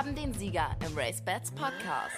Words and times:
haben 0.00 0.14
den 0.14 0.32
Sieger 0.32 0.74
im 0.86 0.96
Race 0.96 1.20
Bats 1.22 1.50
Podcast. 1.50 2.16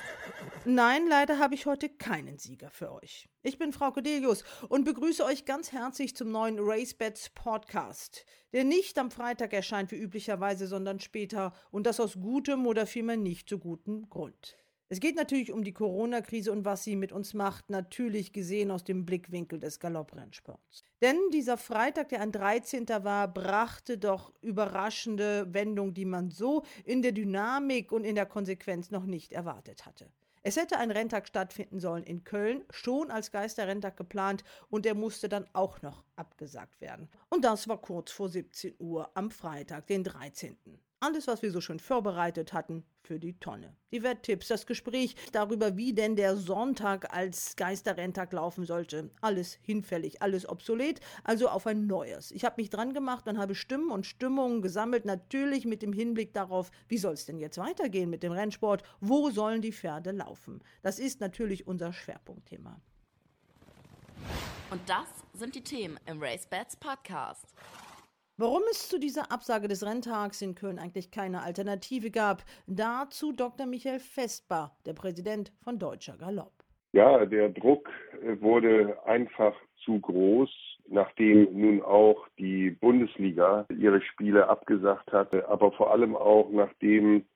Nein, 0.65 1.09
leider 1.09 1.41
habe 1.41 1.57
ich 1.57 1.67
heute 1.67 1.89
keinen 1.89 2.39
Sieger 2.39 2.71
für 2.71 2.93
euch. 2.93 3.29
Ich 3.43 3.59
bin 3.59 3.73
Frau 3.73 3.91
Codelius 3.91 4.45
und 4.69 4.85
begrüße 4.85 5.25
euch 5.25 5.47
ganz 5.47 5.73
herzlich 5.73 6.15
zum 6.15 6.31
neuen 6.31 6.59
Race 6.61 6.95
Bats 6.95 7.31
Podcast, 7.31 8.25
der 8.53 8.63
nicht 8.63 8.97
am 9.01 9.11
Freitag 9.11 9.53
erscheint 9.53 9.91
wie 9.91 9.97
üblicherweise, 9.97 10.69
sondern 10.69 11.01
später 11.01 11.53
und 11.73 11.85
das 11.89 11.99
aus 11.99 12.21
gutem 12.21 12.69
oder 12.69 12.87
vielmehr 12.87 13.17
nicht 13.17 13.49
so 13.49 13.59
gutem 13.59 14.09
Grund. 14.09 14.57
Es 14.89 15.01
geht 15.01 15.17
natürlich 15.17 15.51
um 15.51 15.65
die 15.65 15.75
Corona-Krise 15.75 16.53
und 16.53 16.65
was 16.65 16.85
sie 16.85 16.95
mit 16.95 17.11
uns 17.11 17.35
macht, 17.35 17.69
natürlich 17.69 18.33
gesehen 18.33 18.71
aus 18.71 18.85
dem 18.85 19.05
Blickwinkel 19.05 19.59
des 19.59 19.81
Galopprennsports. 19.81 20.85
Denn 21.03 21.19
dieser 21.33 21.59
Freitag, 21.59 22.11
der 22.11 22.21
ein 22.21 22.31
13. 22.31 22.89
war, 22.89 23.27
brachte 23.27 23.99
doch 23.99 24.33
überraschende 24.41 25.53
Wendungen, 25.53 25.95
die 25.95 26.05
man 26.05 26.31
so 26.31 26.63
in 26.85 27.03
der 27.03 27.11
Dynamik 27.11 27.91
und 27.91 28.05
in 28.05 28.15
der 28.15 28.25
Konsequenz 28.25 28.93
noch 28.93 29.05
nicht 29.05 29.33
erwartet 29.33 29.85
hatte. 29.85 30.09
Es 30.45 30.57
hätte 30.57 30.79
ein 30.79 30.93
Renntag 30.93 31.27
stattfinden 31.27 31.81
sollen 31.81 32.05
in 32.05 32.23
Köln, 32.23 32.65
schon 32.71 33.11
als 33.11 33.33
Geisterrenntag 33.33 33.97
geplant 33.97 34.45
und 34.71 34.85
der 34.85 34.95
musste 34.95 35.29
dann 35.29 35.49
auch 35.53 35.83
noch 35.83 36.05
abgesagt 36.15 36.81
werden. 36.81 37.09
Und 37.31 37.45
das 37.45 37.67
war 37.67 37.79
kurz 37.79 38.13
vor 38.13 38.29
17 38.29 38.77
Uhr 38.79 39.11
am 39.15 39.33
Freitag, 39.33 39.89
den 39.89 40.05
13. 40.05 40.57
Alles, 41.03 41.27
was 41.27 41.43
wir 41.43 41.51
so 41.51 41.61
schön 41.61 41.81
vorbereitet 41.81 42.53
hatten, 42.53 42.85
für 43.03 43.19
die 43.19 43.33
Tonne. 43.41 43.75
Die 43.91 44.05
Wetttipps, 44.05 44.47
das 44.47 44.67
Gespräch 44.67 45.17
darüber, 45.33 45.77
wie 45.77 45.93
denn 45.93 46.15
der 46.15 46.37
Sonntag 46.37 47.13
als 47.13 47.57
Geisterrenntag 47.57 48.33
laufen 48.33 48.65
sollte. 48.65 49.11
Alles 49.21 49.59
hinfällig, 49.63 50.23
alles 50.23 50.49
obsolet, 50.49 51.01
also 51.25 51.49
auf 51.49 51.67
ein 51.67 51.89
neues. 51.89 52.31
Ich 52.31 52.45
habe 52.45 52.63
mich 52.63 52.71
dran 52.71 52.95
gemacht 52.95 53.27
und 53.27 53.39
habe 53.39 53.57
Stimmen 53.57 53.91
und 53.91 54.07
Stimmungen 54.07 54.63
gesammelt, 54.63 55.05
natürlich 55.05 55.65
mit 55.65 55.83
dem 55.83 55.93
Hinblick 55.93 56.35
darauf, 56.35 56.71
wie 56.87 56.99
soll 56.99 57.15
es 57.15 57.27
denn 57.27 57.41
jetzt 57.41 57.59
weitergehen 57.59 58.09
mit 58.09 58.23
dem 58.23 58.31
Rennsport? 58.31 58.85
Wo 59.01 59.29
sollen 59.31 59.61
die 59.61 59.73
Pferde 59.73 60.13
laufen? 60.13 60.63
Das 60.83 61.01
ist 61.01 61.21
natürlich 61.21 61.67
unser 61.67 61.93
Schwerpunktthema. 61.93 62.81
Und 64.71 64.89
das 64.89 65.09
sind 65.35 65.57
die 65.57 65.65
Themen 65.65 65.99
im 66.07 66.23
Race 66.23 66.47
Bats 66.47 66.77
Podcast. 66.77 67.53
Warum 68.39 68.63
es 68.71 68.89
zu 68.89 68.99
dieser 68.99 69.31
Absage 69.31 69.69
des 69.69 69.85
Renntags 69.85 70.41
in 70.41 70.55
Köln 70.55 70.79
eigentlich 70.79 71.11
keine 71.11 71.43
Alternative 71.43 72.11
gab, 72.11 72.43
dazu 72.67 73.33
Dr. 73.33 73.67
Michael 73.67 74.01
Festbar, 74.01 74.75
der 74.87 74.95
Präsident 74.95 75.53
von 75.63 75.79
Deutscher 75.79 76.17
Galopp. 76.17 76.53
Ja, 76.93 77.27
der 77.27 77.51
Druck 77.51 77.91
äh, 78.23 78.41
wurde 78.41 78.97
einfach 79.05 79.55
zu 79.85 80.01
groß, 80.01 80.49
nachdem 80.89 81.49
nun 81.53 81.83
auch 81.83 82.27
die 82.39 82.71
Bundesliga 82.71 83.67
ihre 83.69 84.01
Spiele 84.01 84.49
abgesagt 84.49 85.13
hatte, 85.13 85.47
aber 85.49 85.71
vor 85.73 85.91
allem 85.91 86.17
auch 86.17 86.51
nachdem 86.51 87.27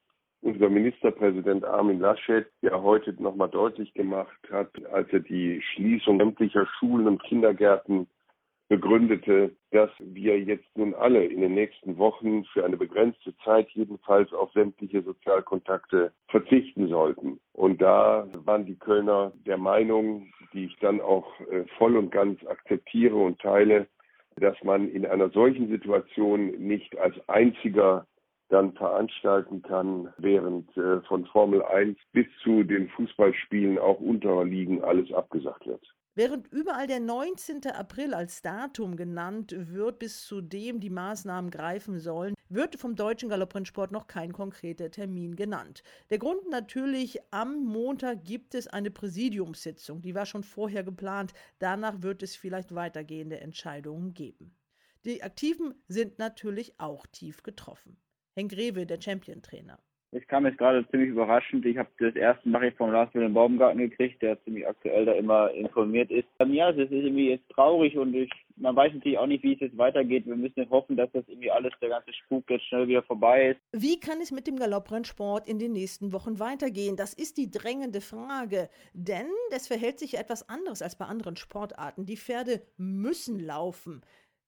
unser 0.40 0.70
Ministerpräsident 0.70 1.64
Armin 1.64 2.00
Laschet 2.00 2.46
ja 2.62 2.80
heute 2.80 3.12
nochmal 3.22 3.50
deutlich 3.50 3.92
gemacht 3.92 4.38
hat, 4.50 4.70
als 4.92 5.12
er 5.12 5.20
die 5.20 5.60
Schließung 5.74 6.18
sämtlicher 6.18 6.66
Schulen 6.78 7.06
und 7.06 7.22
Kindergärten 7.22 8.06
begründete, 8.68 9.54
dass 9.70 9.90
wir 9.98 10.40
jetzt 10.40 10.76
nun 10.76 10.94
alle 10.94 11.24
in 11.24 11.40
den 11.40 11.54
nächsten 11.54 11.98
Wochen 11.98 12.44
für 12.46 12.64
eine 12.64 12.76
begrenzte 12.76 13.36
Zeit 13.44 13.68
jedenfalls 13.70 14.32
auf 14.32 14.52
sämtliche 14.52 15.02
Sozialkontakte 15.02 16.12
verzichten 16.28 16.88
sollten. 16.88 17.38
Und 17.52 17.80
da 17.80 18.26
waren 18.44 18.66
die 18.66 18.78
Kölner 18.78 19.32
der 19.46 19.58
Meinung, 19.58 20.32
die 20.52 20.64
ich 20.64 20.76
dann 20.80 21.00
auch 21.00 21.28
äh, 21.50 21.64
voll 21.78 21.96
und 21.96 22.10
ganz 22.10 22.44
akzeptiere 22.46 23.16
und 23.16 23.40
teile, 23.40 23.86
dass 24.36 24.56
man 24.62 24.88
in 24.88 25.06
einer 25.06 25.30
solchen 25.30 25.68
Situation 25.68 26.50
nicht 26.58 26.98
als 26.98 27.16
einziger 27.28 28.06
dann 28.48 28.72
veranstalten 28.74 29.62
kann, 29.62 30.12
während 30.18 30.76
äh, 30.76 31.00
von 31.02 31.26
Formel 31.26 31.62
1 31.62 31.98
bis 32.12 32.26
zu 32.42 32.62
den 32.62 32.88
Fußballspielen 32.90 33.78
auch 33.78 33.98
unterer 33.98 34.44
Ligen 34.44 34.84
alles 34.84 35.12
abgesagt 35.12 35.66
wird. 35.66 35.82
Während 36.16 36.50
überall 36.50 36.86
der 36.86 37.00
19. 37.00 37.66
April 37.66 38.14
als 38.14 38.40
Datum 38.40 38.96
genannt 38.96 39.54
wird, 39.54 39.98
bis 39.98 40.24
zu 40.24 40.40
dem 40.40 40.80
die 40.80 40.88
Maßnahmen 40.88 41.50
greifen 41.50 42.00
sollen, 42.00 42.34
wird 42.48 42.76
vom 42.76 42.96
deutschen 42.96 43.28
Galopprennsport 43.28 43.92
noch 43.92 44.06
kein 44.06 44.32
konkreter 44.32 44.90
Termin 44.90 45.36
genannt. 45.36 45.82
Der 46.08 46.16
Grund 46.16 46.48
natürlich, 46.48 47.18
am 47.32 47.62
Montag 47.62 48.24
gibt 48.24 48.54
es 48.54 48.66
eine 48.66 48.90
Präsidiumssitzung, 48.90 50.00
die 50.00 50.14
war 50.14 50.24
schon 50.24 50.42
vorher 50.42 50.84
geplant. 50.84 51.34
Danach 51.58 52.00
wird 52.00 52.22
es 52.22 52.34
vielleicht 52.34 52.74
weitergehende 52.74 53.38
Entscheidungen 53.40 54.14
geben. 54.14 54.56
Die 55.04 55.22
Aktiven 55.22 55.74
sind 55.86 56.18
natürlich 56.18 56.80
auch 56.80 57.06
tief 57.08 57.42
getroffen. 57.42 57.98
Henk 58.32 58.54
Rewe, 58.54 58.86
der 58.86 59.02
Champion-Trainer. 59.02 59.78
Ich 60.12 60.26
kam 60.28 60.46
jetzt 60.46 60.58
gerade 60.58 60.88
ziemlich 60.90 61.10
überraschend. 61.10 61.66
Ich 61.66 61.76
habe 61.76 61.88
das 61.98 62.14
erste 62.14 62.48
Nachricht 62.48 62.76
vom 62.76 62.92
Lars 62.92 63.12
Wilhelm 63.12 63.34
Baumgarten 63.34 63.78
gekriegt, 63.78 64.22
der 64.22 64.42
ziemlich 64.44 64.66
aktuell 64.66 65.04
da 65.04 65.12
immer 65.12 65.50
informiert 65.50 66.10
ist. 66.10 66.26
Ja, 66.46 66.70
es 66.70 66.76
ist 66.76 66.92
irgendwie 66.92 67.30
jetzt 67.30 67.48
traurig 67.50 67.98
und 67.98 68.14
ich, 68.14 68.30
man 68.56 68.74
weiß 68.76 68.94
natürlich 68.94 69.18
auch 69.18 69.26
nicht, 69.26 69.42
wie 69.42 69.54
es 69.54 69.60
jetzt 69.60 69.76
weitergeht. 69.76 70.24
Wir 70.26 70.36
müssen 70.36 70.70
hoffen, 70.70 70.96
dass 70.96 71.10
das 71.12 71.24
irgendwie 71.26 71.50
alles, 71.50 71.72
der 71.82 71.90
ganze 71.90 72.12
Spuk 72.12 72.48
jetzt 72.48 72.66
schnell 72.66 72.88
wieder 72.88 73.02
vorbei 73.02 73.50
ist. 73.50 73.60
Wie 73.72 74.00
kann 74.00 74.20
es 74.22 74.30
mit 74.30 74.46
dem 74.46 74.56
Galopprennsport 74.56 75.48
in 75.48 75.58
den 75.58 75.72
nächsten 75.72 76.12
Wochen 76.12 76.38
weitergehen? 76.38 76.96
Das 76.96 77.12
ist 77.12 77.36
die 77.36 77.50
drängende 77.50 78.00
Frage. 78.00 78.70
Denn 78.94 79.26
es 79.50 79.66
verhält 79.66 79.98
sich 79.98 80.16
etwas 80.16 80.48
anderes 80.48 80.82
als 80.82 80.96
bei 80.96 81.04
anderen 81.04 81.36
Sportarten. 81.36 82.06
Die 82.06 82.16
Pferde 82.16 82.62
müssen 82.78 83.40
laufen. 83.40 84.02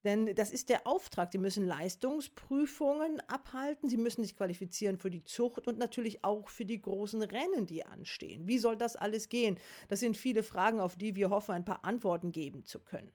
Denn 0.09 0.35
das 0.35 0.51
ist 0.53 0.71
der 0.71 0.87
Auftrag. 0.87 1.33
Sie 1.33 1.37
müssen 1.37 1.67
Leistungsprüfungen 1.67 3.21
abhalten, 3.29 3.91
sie 3.91 3.99
müssen 3.99 4.23
sich 4.23 4.35
qualifizieren 4.35 4.97
für 4.97 5.11
die 5.11 5.23
Zucht 5.23 5.69
und 5.69 5.77
natürlich 5.77 6.25
auch 6.25 6.49
für 6.49 6.65
die 6.65 6.81
großen 6.81 7.21
Rennen, 7.21 7.67
die 7.67 7.85
anstehen. 7.85 8.49
Wie 8.49 8.57
soll 8.57 8.79
das 8.79 8.97
alles 8.97 9.29
gehen? 9.29 9.59
Das 9.89 10.01
sind 10.01 10.17
viele 10.17 10.43
Fragen, 10.43 10.81
auf 10.81 10.97
die 10.97 11.15
wir 11.15 11.29
hoffen, 11.29 11.53
ein 11.53 11.67
paar 11.67 11.85
Antworten 11.85 12.33
geben 12.33 12.65
zu 12.65 12.79
können. 12.79 13.13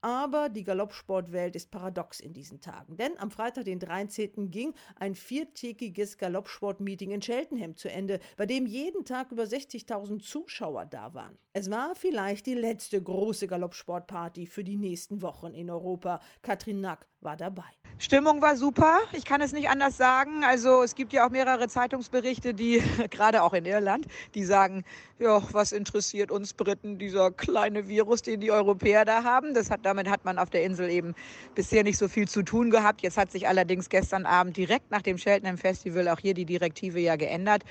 Aber 0.00 0.48
die 0.48 0.64
Galoppsportwelt 0.64 1.56
ist 1.56 1.70
paradox 1.70 2.20
in 2.20 2.32
diesen 2.32 2.60
Tagen. 2.60 2.96
Denn 2.96 3.18
am 3.18 3.30
Freitag, 3.30 3.64
den 3.64 3.78
13. 3.78 4.50
ging 4.50 4.74
ein 4.96 5.14
viertägiges 5.14 6.18
Galoppsportmeeting 6.18 7.10
in 7.10 7.20
Cheltenham 7.20 7.76
zu 7.76 7.90
Ende, 7.90 8.20
bei 8.36 8.46
dem 8.46 8.66
jeden 8.66 9.04
Tag 9.04 9.32
über 9.32 9.44
60.000 9.44 10.22
Zuschauer 10.22 10.86
da 10.86 11.14
waren. 11.14 11.38
Es 11.52 11.70
war 11.70 11.94
vielleicht 11.94 12.46
die 12.46 12.54
letzte 12.54 13.02
große 13.02 13.46
Galoppsportparty 13.46 14.46
für 14.46 14.62
die 14.62 14.76
nächsten 14.76 15.22
Wochen 15.22 15.54
in 15.54 15.70
Europa. 15.70 16.20
Katrin 16.42 16.80
Nack 16.80 17.06
war 17.26 17.36
dabei. 17.36 17.64
Stimmung 17.98 18.42
war 18.42 18.56
super. 18.56 19.00
Ich 19.12 19.24
kann 19.24 19.40
es 19.40 19.52
nicht 19.52 19.68
anders 19.68 19.96
sagen. 19.96 20.44
Also 20.44 20.82
es 20.82 20.94
gibt 20.94 21.12
ja 21.14 21.26
auch 21.26 21.30
mehrere 21.30 21.66
Zeitungsberichte, 21.66 22.54
die 22.54 22.82
gerade 23.10 23.42
auch 23.42 23.52
in 23.52 23.64
Irland, 23.64 24.06
die 24.34 24.44
sagen, 24.44 24.84
ja, 25.18 25.42
was 25.52 25.72
interessiert 25.72 26.30
uns 26.30 26.52
Briten 26.52 26.98
dieser 26.98 27.30
kleine 27.30 27.88
Virus, 27.88 28.22
den 28.22 28.40
die 28.40 28.50
Europäer 28.50 29.04
da 29.04 29.24
haben? 29.24 29.54
Das 29.54 29.70
hat 29.70 29.80
damit 29.82 30.08
hat 30.08 30.24
man 30.24 30.38
auf 30.38 30.50
der 30.50 30.62
Insel 30.62 30.90
eben 30.90 31.14
bisher 31.54 31.84
nicht 31.84 31.98
so 31.98 32.06
viel 32.06 32.28
zu 32.28 32.42
tun 32.42 32.70
gehabt. 32.70 33.02
Jetzt 33.02 33.16
hat 33.16 33.32
sich 33.32 33.48
allerdings 33.48 33.88
gestern 33.88 34.26
Abend 34.26 34.56
direkt 34.56 34.90
nach 34.90 35.02
dem 35.02 35.16
Cheltenham 35.16 35.58
Festival 35.58 36.08
auch 36.08 36.20
hier 36.20 36.34
die 36.34 36.44
Direktive 36.46 37.00
ja 37.00 37.16
geändert. 37.16 37.64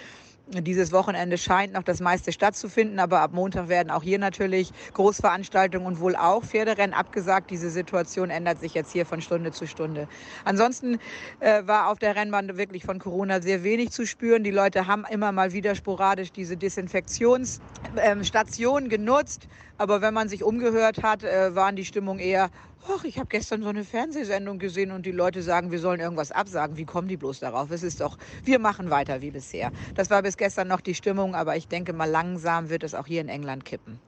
Dieses 0.48 0.92
Wochenende 0.92 1.40
scheint 1.40 1.74
noch 1.74 1.82
das 1.82 2.02
meiste 2.02 2.32
stattzufinden, 2.32 3.00
aber 3.00 3.22
ab 3.22 3.32
Montag 3.34 3.68
werden 3.68 3.90
auch 3.90 4.04
hier 4.04 4.20
natürlich 4.20 4.74
Großveranstaltungen 4.94 5.88
und 5.88 6.00
wohl 6.00 6.16
auch 6.16 6.44
Pferderennen 6.44 6.94
abgesagt. 6.94 7.50
Diese 7.50 7.72
Situation 7.72 8.30
ändert 8.30 8.60
sich 8.60 8.76
jetzt 8.76 8.92
hier 8.92 9.08
von 9.08 9.22
Stunde 9.22 9.52
zu 9.52 9.66
Stunde. 9.66 10.08
Ansonsten 10.44 11.00
äh, 11.40 11.66
war 11.66 11.90
auf 11.90 11.98
der 11.98 12.16
Rennbahn 12.16 12.58
wirklich 12.58 12.86
von 12.86 13.00
Corona 13.00 13.42
sehr 13.42 13.64
wenig 13.64 13.92
zu 13.92 14.06
spüren. 14.06 14.44
Die 14.44 14.52
Leute 14.52 14.86
haben 14.86 15.04
immer 15.10 15.32
mal 15.32 15.52
wieder 15.52 15.74
sporadisch 15.74 16.32
diese 16.32 16.58
Desinfektionsstationen 16.58 18.86
ähm, 18.86 18.90
genutzt. 18.90 19.48
Aber 19.78 20.02
wenn 20.02 20.14
man 20.14 20.30
sich 20.30 20.44
umgehört 20.44 21.02
hat, 21.02 21.24
äh, 21.24 21.56
waren 21.56 21.76
die 21.76 21.86
Stimmung 21.86 22.20
eher, 22.20 22.52
ach, 22.90 23.04
ich 23.04 23.18
habe 23.18 23.28
gestern 23.28 23.64
so 23.64 23.70
eine 23.70 23.84
Fernsehsendung 23.84 24.60
gesehen 24.60 24.92
und 24.92 25.06
die 25.06 25.12
Leute 25.12 25.42
sagen, 25.42 25.72
wir 25.72 25.80
sollen 25.80 26.00
irgendwas 26.00 26.32
absagen. 26.32 26.78
Wie 26.78 26.86
kommen 26.86 27.08
die 27.08 27.18
bloß 27.18 27.40
darauf? 27.40 27.72
Es 27.72 27.84
ist 27.84 28.02
doch, 28.02 28.18
wir 28.44 28.60
machen 28.60 28.90
weiter 28.90 29.22
wie 29.22 29.32
bisher. 29.32 29.72
Das 29.96 30.10
war 30.10 30.22
bis 30.22 30.38
gestern 30.38 30.68
noch 30.68 30.82
die 30.82 30.96
Stimmung, 30.96 31.36
aber 31.36 31.56
ich 31.56 31.68
denke 31.68 31.94
mal 31.94 32.10
langsam 32.10 32.70
wird 32.70 32.84
es 32.84 32.94
auch 32.94 33.08
hier 33.08 33.22
in 33.22 33.30
England 33.30 33.66
kippen. 33.66 34.00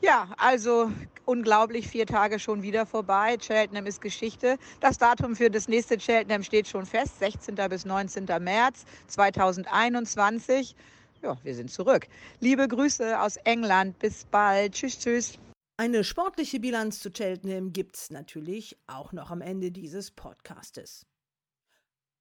Ja, 0.00 0.28
also 0.36 0.90
unglaublich, 1.24 1.88
vier 1.88 2.06
Tage 2.06 2.38
schon 2.38 2.62
wieder 2.62 2.86
vorbei. 2.86 3.36
Cheltenham 3.38 3.86
ist 3.86 4.00
Geschichte. 4.00 4.58
Das 4.80 4.98
Datum 4.98 5.36
für 5.36 5.50
das 5.50 5.68
nächste 5.68 5.98
Cheltenham 5.98 6.42
steht 6.42 6.68
schon 6.68 6.86
fest, 6.86 7.18
16. 7.20 7.54
bis 7.68 7.84
19. 7.84 8.26
März 8.40 8.84
2021 9.08 10.74
ja, 11.22 11.38
wir 11.42 11.54
sind 11.54 11.70
zurück. 11.70 12.06
Liebe 12.40 12.68
Grüße 12.68 13.18
aus 13.18 13.38
England. 13.38 13.98
Bis 13.98 14.26
bald. 14.26 14.74
Tschüss, 14.74 14.98
tschüss. 14.98 15.38
Eine 15.76 16.04
sportliche 16.04 16.60
Bilanz 16.60 17.00
zu 17.00 17.10
Cheltenham 17.10 17.72
gibt's 17.72 18.10
natürlich 18.10 18.78
auch 18.86 19.10
noch 19.10 19.32
am 19.32 19.40
Ende 19.40 19.72
dieses 19.72 20.12
Podcastes. 20.12 21.04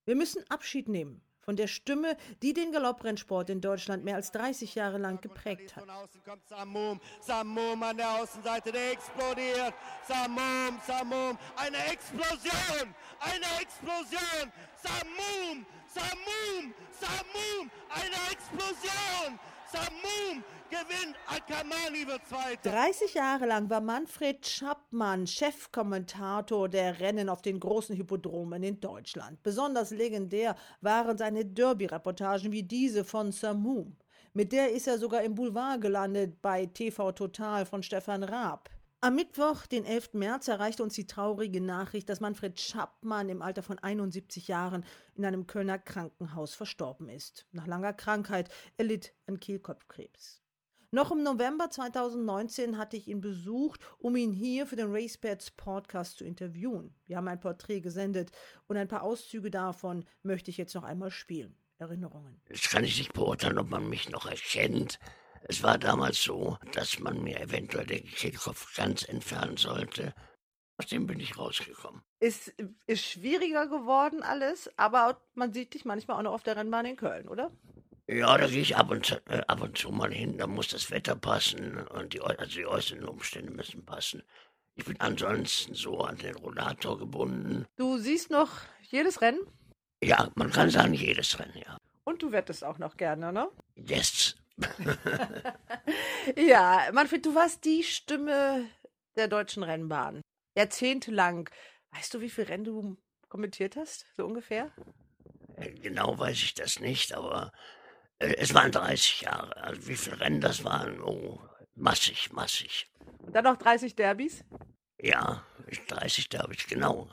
Wir 0.06 0.16
müssen 0.16 0.44
Abschied 0.50 0.90
nehmen 0.90 1.22
von 1.38 1.56
der 1.56 1.68
Stimme, 1.68 2.18
die 2.42 2.54
den 2.54 2.72
Galopprennsport 2.72 3.52
in 3.52 3.62
Deutschland 3.62 4.04
mehr 4.04 4.16
als 4.16 4.32
30 4.32 4.74
Jahre 4.74 4.98
lang 4.98 5.22
geprägt 5.22 5.76
hat. 5.76 5.84
Von 5.84 5.92
außen 5.92 6.24
kommt 6.24 6.48
Samum, 6.48 7.00
Samum 7.22 7.84
an 7.84 7.98
der 7.98 8.10
Außenseite, 8.24 8.72
der 8.72 8.94
explodiert. 8.94 9.76
Samum, 10.08 10.80
Samum, 10.88 11.38
eine 11.56 11.78
Explosion, 11.92 12.96
eine 13.20 13.62
Explosion. 13.62 14.52
Samum, 14.82 15.64
Samum, 15.94 16.74
Samum, 17.00 17.72
eine 17.90 18.32
Explosion. 18.32 19.40
Samum 19.72 20.44
gewinnt, 20.74 21.16
Akamani 21.28 22.08
wird 22.08 22.26
Zweiter. 22.28 22.72
30 22.72 23.14
Jahre 23.14 23.46
lang 23.46 23.70
war 23.70 23.80
Manfred 23.80 24.44
Schappmann 24.46 25.28
Chefkommentator 25.28 26.68
der 26.68 27.00
Rennen 27.00 27.30
auf 27.30 27.44
den 27.44 27.60
großen 27.60 27.96
Hippodromen 27.96 28.64
in 28.64 28.80
Deutschland. 28.80 29.44
Besonders 29.44 29.92
legendär 29.92 30.56
waren 30.82 31.18
seine 31.18 31.46
Derby-Reportagen 31.46 32.52
wie 32.52 32.64
diese 32.64 33.04
von 33.04 33.32
Samum. 33.32 33.96
Mit 34.34 34.52
der 34.52 34.72
ist 34.72 34.88
er 34.88 34.98
sogar 34.98 35.22
im 35.22 35.36
Boulevard 35.36 35.80
gelandet 35.80 36.42
bei 36.42 36.66
TV 36.66 37.12
Total 37.12 37.68
von 37.68 37.84
Stefan 37.84 38.24
Raab. 38.24 38.72
Am 39.00 39.14
Mittwoch, 39.14 39.68
den 39.68 39.86
11. 39.86 40.14
März, 40.14 40.48
erreichte 40.48 40.82
uns 40.82 40.96
die 40.96 41.06
traurige 41.06 41.62
Nachricht, 41.62 42.10
dass 42.10 42.20
Manfred 42.20 42.60
Schappmann 42.60 43.30
im 43.30 43.44
Alter 43.44 43.62
von 43.62 43.78
71 43.78 44.48
Jahren 44.48 44.84
in 45.14 45.26
einem 45.26 45.46
Kölner 45.46 45.78
Krankenhaus 45.78 46.56
verstorben 46.56 47.10
ist. 47.10 47.46
Nach 47.52 47.68
langer 47.68 47.94
Krankheit 47.94 48.50
erlitt 48.78 49.14
an 49.28 49.40
Kehlkopfkrebs. 49.40 50.43
Noch 50.94 51.10
im 51.10 51.24
November 51.24 51.72
2019 51.72 52.78
hatte 52.78 52.98
ich 52.98 53.08
ihn 53.08 53.20
besucht, 53.20 53.82
um 53.98 54.16
ihn 54.16 54.32
hier 54.32 54.68
für 54.68 54.76
den 54.76 54.94
RaceBets 54.94 55.50
Podcast 55.50 56.20
zu 56.20 56.24
interviewen. 56.24 56.94
Wir 57.08 57.18
haben 57.18 57.28
ein 57.28 57.40
Porträt 57.40 57.82
gesendet 57.82 58.30
und 58.68 58.78
ein 58.78 58.88
paar 58.88 59.02
Auszüge 59.02 59.50
davon 59.50 60.06
möchte 60.22 60.52
ich 60.52 60.58
jetzt 60.58 60.76
noch 60.76 60.84
einmal 60.84 61.10
spielen. 61.10 61.58
Erinnerungen. 61.80 62.40
Jetzt 62.48 62.70
kann 62.70 62.84
ich 62.84 63.00
nicht 63.00 63.14
beurteilen, 63.14 63.58
ob 63.58 63.72
man 63.72 63.90
mich 63.90 64.12
noch 64.12 64.28
erkennt. 64.28 65.00
Es 65.46 65.64
war 65.64 65.80
damals 65.80 66.22
so, 66.22 66.60
dass 66.74 67.00
man 67.00 67.24
mir 67.24 67.42
eventuell 67.42 67.88
den 67.88 68.06
Kehlkopf 68.06 68.76
ganz 68.76 69.02
entfernen 69.02 69.58
sollte. 69.58 70.14
Aus 70.78 70.86
dem 70.86 71.08
bin 71.08 71.20
ich 71.20 71.40
rausgekommen. 71.40 72.04
Ist, 72.20 72.54
ist 72.86 73.04
schwieriger 73.04 73.66
geworden 73.66 74.22
alles, 74.22 74.70
aber 74.78 75.20
man 75.34 75.54
sieht 75.54 75.74
dich 75.74 75.86
manchmal 75.86 76.20
auch 76.20 76.24
noch 76.24 76.34
auf 76.34 76.44
der 76.44 76.56
Rennbahn 76.56 76.86
in 76.86 76.98
Köln, 76.98 77.28
oder? 77.28 77.50
Ja, 78.14 78.38
da 78.38 78.48
gehe 78.48 78.62
ich 78.62 78.76
ab 78.76 78.92
und, 78.92 79.06
zu, 79.06 79.16
äh, 79.28 79.42
ab 79.48 79.62
und 79.62 79.78
zu 79.78 79.90
mal 79.92 80.12
hin. 80.14 80.38
Da 80.38 80.48
muss 80.48 80.68
das 80.68 80.92
Wetter 80.92 81.16
passen 81.16 81.78
und 81.88 82.14
die, 82.14 82.22
also 82.22 82.46
die 82.46 82.66
äußeren 82.66 83.06
Umstände 83.06 83.52
müssen 83.52 83.84
passen. 83.86 84.24
Ich 84.76 84.86
bin 84.86 85.00
ansonsten 85.00 85.74
so 85.74 86.00
an 86.02 86.18
den 86.18 86.36
Rollator 86.36 86.98
gebunden. 86.98 87.66
Du 87.76 87.98
siehst 87.98 88.30
noch 88.32 88.50
jedes 88.82 89.22
Rennen 89.22 89.40
Ja, 90.04 90.30
man 90.36 90.52
kann 90.52 90.70
sagen, 90.70 90.94
jedes 90.94 91.40
Rennen, 91.40 91.58
ja. 91.58 91.78
und 92.04 92.22
du 92.22 92.32
wettest 92.32 92.64
auch 92.64 92.78
noch 92.80 92.98
gerne, 92.98 93.32
ne? 93.34 93.48
Yes. 93.76 94.36
Ja, 96.38 96.88
Manfred, 96.94 97.26
du 97.26 97.36
warst 97.36 97.66
die 97.66 97.84
Stimme 97.84 98.66
der 99.16 99.28
deutschen 99.28 99.64
Rennbahn. 99.64 100.22
Jahrzehntelang. 100.56 101.50
Weißt 101.92 102.14
du, 102.14 102.22
wie 102.22 102.30
viele 102.30 102.50
Rennen 102.50 102.64
du 102.64 102.98
kommentiert 103.30 103.76
hast? 103.76 104.06
So 104.16 104.26
ungefähr? 104.26 104.72
Äh, 105.58 105.72
Genau 105.74 106.18
weiß 106.18 106.38
ich 106.38 106.54
das 106.54 106.80
nicht, 106.80 107.14
aber 107.14 107.52
es 108.24 108.54
waren 108.54 108.72
30 108.72 109.22
Jahre. 109.22 109.56
Also 109.58 109.88
wie 109.88 109.96
viele 109.96 110.20
Rennen 110.20 110.42
das 110.42 110.64
waren? 110.64 111.02
Oh, 111.02 111.40
massig, 111.76 112.32
massig. 112.32 112.90
Und 113.20 113.36
dann 113.36 113.44
noch 113.44 113.58
30 113.58 113.96
Derbys. 113.96 114.44
Ja, 115.00 115.46
30 115.88 116.30
glaube 116.30 116.54
ich, 116.54 116.68
genau. 116.68 117.10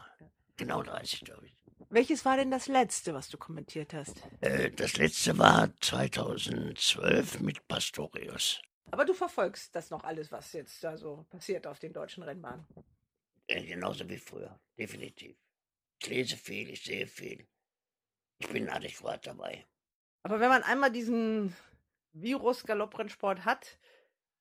Genau 0.56 0.82
30 0.82 1.20
glaube 1.20 1.46
ich. 1.46 1.54
Welches 1.88 2.24
war 2.24 2.36
denn 2.36 2.52
das 2.52 2.68
letzte, 2.68 3.14
was 3.14 3.28
du 3.28 3.36
kommentiert 3.36 3.94
hast? 3.94 4.22
Äh, 4.40 4.70
das 4.70 4.96
letzte 4.96 5.36
war 5.38 5.70
2012 5.80 7.40
mit 7.40 7.66
Pastorius. 7.66 8.60
Aber 8.92 9.04
du 9.04 9.12
verfolgst 9.12 9.74
das 9.74 9.90
noch 9.90 10.04
alles, 10.04 10.30
was 10.30 10.52
jetzt 10.52 10.82
da 10.84 10.96
so 10.96 11.26
passiert 11.30 11.66
auf 11.66 11.80
den 11.80 11.92
deutschen 11.92 12.22
Rennbahnen. 12.22 12.64
Äh, 13.48 13.64
genauso 13.64 14.08
wie 14.08 14.18
früher, 14.18 14.60
definitiv. 14.78 15.36
Ich 16.00 16.08
lese 16.08 16.36
viel, 16.36 16.70
ich 16.70 16.84
sehe 16.84 17.06
viel. 17.06 17.48
Ich 18.38 18.48
bin 18.48 18.68
adäquat 18.68 19.26
dabei. 19.26 19.66
Aber 20.22 20.40
wenn 20.40 20.48
man 20.48 20.62
einmal 20.62 20.90
diesen 20.90 21.56
Virus 22.12 22.64
Galopprennsport 22.64 23.44
hat, 23.44 23.78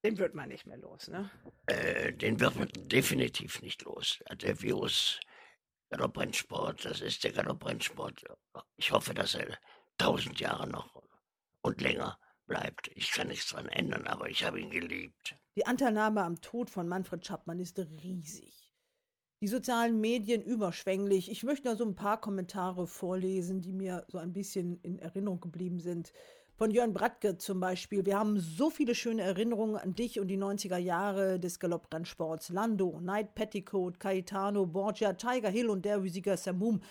den 0.03 0.17
wird 0.17 0.33
man 0.33 0.49
nicht 0.49 0.65
mehr 0.65 0.77
los, 0.77 1.07
ne? 1.07 1.29
Äh, 1.67 2.13
den 2.13 2.39
wird 2.39 2.55
man 2.55 2.69
definitiv 2.75 3.61
nicht 3.61 3.83
los. 3.83 4.19
Der 4.41 4.61
Virus 4.61 5.19
Galopprennsport, 5.89 6.85
das 6.85 7.01
ist 7.01 7.23
der 7.23 7.31
Galopprennsport. 7.31 8.23
Ich 8.77 8.91
hoffe, 8.91 9.13
dass 9.13 9.35
er 9.35 9.57
tausend 9.97 10.39
Jahre 10.39 10.67
noch 10.67 11.01
und 11.61 11.81
länger 11.81 12.17
bleibt. 12.45 12.89
Ich 12.95 13.11
kann 13.11 13.27
nichts 13.27 13.49
dran 13.49 13.67
ändern, 13.67 14.07
aber 14.07 14.29
ich 14.29 14.43
habe 14.43 14.59
ihn 14.59 14.71
geliebt. 14.71 15.35
Die 15.55 15.65
Anteilnahme 15.65 16.23
am 16.23 16.41
Tod 16.41 16.69
von 16.69 16.87
Manfred 16.87 17.25
Schappmann 17.25 17.59
ist 17.59 17.79
riesig. 17.79 18.58
Die 19.41 19.47
sozialen 19.47 20.01
Medien 20.01 20.41
überschwänglich. 20.41 21.31
Ich 21.31 21.43
möchte 21.43 21.69
nur 21.69 21.77
so 21.77 21.85
ein 21.85 21.95
paar 21.95 22.19
Kommentare 22.19 22.87
vorlesen, 22.87 23.61
die 23.61 23.71
mir 23.71 24.05
so 24.09 24.17
ein 24.17 24.33
bisschen 24.33 24.81
in 24.81 24.99
Erinnerung 24.99 25.39
geblieben 25.39 25.79
sind. 25.79 26.11
Von 26.55 26.71
Jörn 26.71 26.93
Bratke 26.93 27.37
zum 27.37 27.61
Beispiel. 27.61 28.05
Wir 28.05 28.19
haben 28.19 28.37
so 28.37 28.69
viele 28.69 28.93
schöne 28.93 29.21
Erinnerungen 29.21 29.77
an 29.77 29.95
dich 29.95 30.19
und 30.19 30.27
die 30.27 30.37
90er 30.37 30.75
Jahre 30.75 31.39
des 31.39 31.57
Galopprennsports. 31.61 32.49
Lando, 32.49 32.97
Knight 32.97 33.33
Petticoat, 33.33 33.97
Caetano, 33.97 34.65
Borgia, 34.65 35.13
Tiger 35.13 35.49
Hill 35.49 35.69
und 35.69 35.85
der 35.85 36.01
Sieger 36.01 36.35
Samum, 36.35 36.81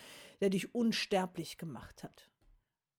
der 0.40 0.48
dich 0.48 0.74
unsterblich 0.74 1.58
gemacht 1.58 2.02
hat. 2.02 2.30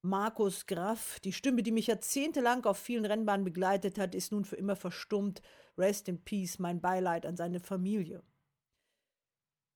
Markus 0.03 0.67
Graff, 0.67 1.19
die 1.21 1.33
Stimme, 1.33 1.63
die 1.63 1.71
mich 1.71 1.87
jahrzehntelang 1.87 2.65
auf 2.65 2.77
vielen 2.77 3.05
Rennbahnen 3.05 3.45
begleitet 3.45 3.97
hat, 3.97 4.13
ist 4.13 4.31
nun 4.31 4.45
für 4.45 4.57
immer 4.57 4.75
verstummt. 4.75 5.41
Rest 5.75 6.07
in 6.07 6.23
Peace, 6.23 6.59
mein 6.59 6.81
Beileid 6.81 7.25
an 7.25 7.35
seine 7.35 7.59
Familie. 7.59 8.21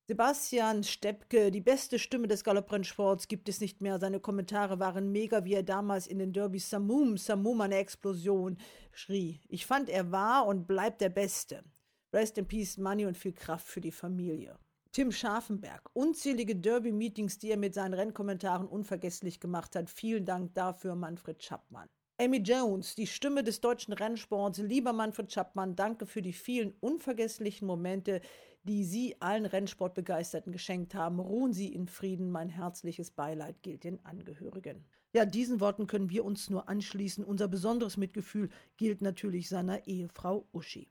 Sebastian 0.06 0.84
Steppke, 0.84 1.50
die 1.50 1.62
beste 1.62 1.98
Stimme 1.98 2.28
des 2.28 2.44
Galopprennsports, 2.44 3.30
gibt 3.30 3.48
es 3.48 3.62
nicht 3.62 3.80
mehr. 3.80 4.00
Seine 4.00 4.20
Kommentare 4.20 4.78
waren 4.78 5.14
mega, 5.14 5.46
wie 5.46 5.54
er 5.54 5.64
damals 5.64 6.08
in 6.08 6.20
den 6.20 6.34
Derbys 6.34 6.70
Samum, 6.70 7.16
Samum, 7.16 7.62
eine 7.62 7.78
Explosion 7.78 8.58
schrie. 8.92 9.40
Ich 9.48 9.66
fand, 9.66 9.88
er 9.88 10.12
war 10.12 10.46
und 10.46 10.68
bleibt 10.68 11.00
der 11.00 11.08
Beste. 11.08 11.64
Rest 12.12 12.38
in 12.38 12.46
Peace, 12.46 12.78
Money 12.78 13.06
und 13.06 13.18
viel 13.18 13.32
Kraft 13.32 13.66
für 13.66 13.80
die 13.80 13.94
Familie. 13.94 14.60
Tim 14.92 15.10
Scharfenberg, 15.10 15.90
unzählige 15.94 16.58
Derby-Meetings, 16.58 17.40
die 17.40 17.52
er 17.52 17.58
mit 17.58 17.74
seinen 17.74 17.94
Rennkommentaren 17.94 18.68
unvergesslich 18.68 19.40
gemacht 19.40 19.74
hat. 19.74 19.90
Vielen 19.90 20.26
Dank 20.26 20.54
dafür, 20.54 20.96
Manfred 20.96 21.42
Schappmann. 21.42 21.88
Amy 22.20 22.38
Jones, 22.38 22.94
die 22.94 23.08
Stimme 23.08 23.44
des 23.44 23.60
deutschen 23.62 23.94
Rennsports. 23.94 24.60
Lieber 24.60 24.94
Manfred 24.94 25.32
Schappmann, 25.32 25.76
danke 25.76 26.06
für 26.06 26.22
die 26.22 26.34
vielen 26.34 26.74
unvergesslichen 26.80 27.66
Momente, 27.66 28.22
die 28.64 28.84
Sie 28.84 29.16
allen 29.20 29.46
Rennsportbegeisterten 29.46 30.52
geschenkt 30.52 30.96
haben. 30.96 31.20
Ruhen 31.20 31.54
Sie 31.54 31.74
in 31.74 31.88
Frieden. 31.88 32.32
Mein 32.32 32.50
herzliches 32.50 33.12
Beileid 33.12 33.62
gilt 33.62 33.84
den 33.84 34.04
Angehörigen. 34.06 34.86
Ja, 35.14 35.26
diesen 35.26 35.60
Worten 35.60 35.86
können 35.86 36.10
wir 36.10 36.26
uns 36.26 36.50
nur 36.50 36.70
anschließen. 36.70 37.24
Unser 37.24 37.48
besonderes 37.48 37.98
Mitgefühl 37.98 38.50
gilt 38.78 39.02
natürlich 39.02 39.50
seiner 39.50 39.86
Ehefrau 39.86 40.48
Uschi. 40.54 40.90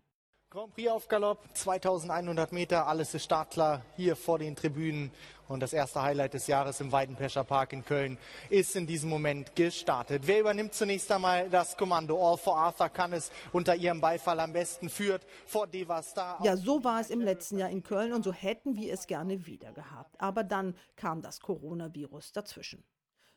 Grand 0.53 0.75
Prix 0.75 0.91
auf 0.91 1.09
Galopp, 1.09 1.39
2100 1.55 2.53
Meter, 2.53 2.87
alles 2.87 3.15
ist 3.15 3.25
startklar 3.25 3.81
hier 3.97 4.15
vor 4.15 4.39
den 4.39 4.55
Tribünen. 4.55 5.11
Und 5.49 5.61
das 5.61 5.73
erste 5.73 6.03
Highlight 6.03 6.35
des 6.35 6.47
Jahres 6.47 6.79
im 6.83 6.93
Weidenpescher 6.93 7.43
Park 7.43 7.73
in 7.73 7.83
Köln 7.83 8.19
ist 8.51 8.77
in 8.77 8.87
diesem 8.87 9.09
Moment 9.09 9.57
gestartet. 9.57 10.25
Wer 10.27 10.41
übernimmt 10.41 10.75
zunächst 10.75 11.11
einmal 11.11 11.49
das 11.49 11.75
Kommando? 11.75 12.19
All 12.21 12.37
for 12.37 12.59
Arthur 12.59 12.91
kann 12.91 13.15
es 13.15 13.33
unter 13.53 13.75
ihrem 13.75 14.03
Beifall 14.03 14.41
am 14.41 14.53
besten 14.53 14.91
führt 14.91 15.25
vor 15.47 15.67
Devastar. 15.67 16.39
Ja, 16.45 16.55
so 16.55 16.85
war 16.85 17.01
es 17.01 17.09
im 17.09 17.23
letzten 17.23 17.57
Jahr 17.57 17.71
in 17.71 17.83
Köln 17.83 18.13
und 18.13 18.23
so 18.23 18.35
hätten 18.35 18.77
wir 18.77 18.93
es 18.93 19.07
gerne 19.07 19.47
wieder 19.47 19.73
gehabt. 19.73 20.21
Aber 20.21 20.45
dann 20.45 20.75
kam 20.97 21.23
das 21.23 21.41
Coronavirus 21.41 22.33
dazwischen. 22.33 22.85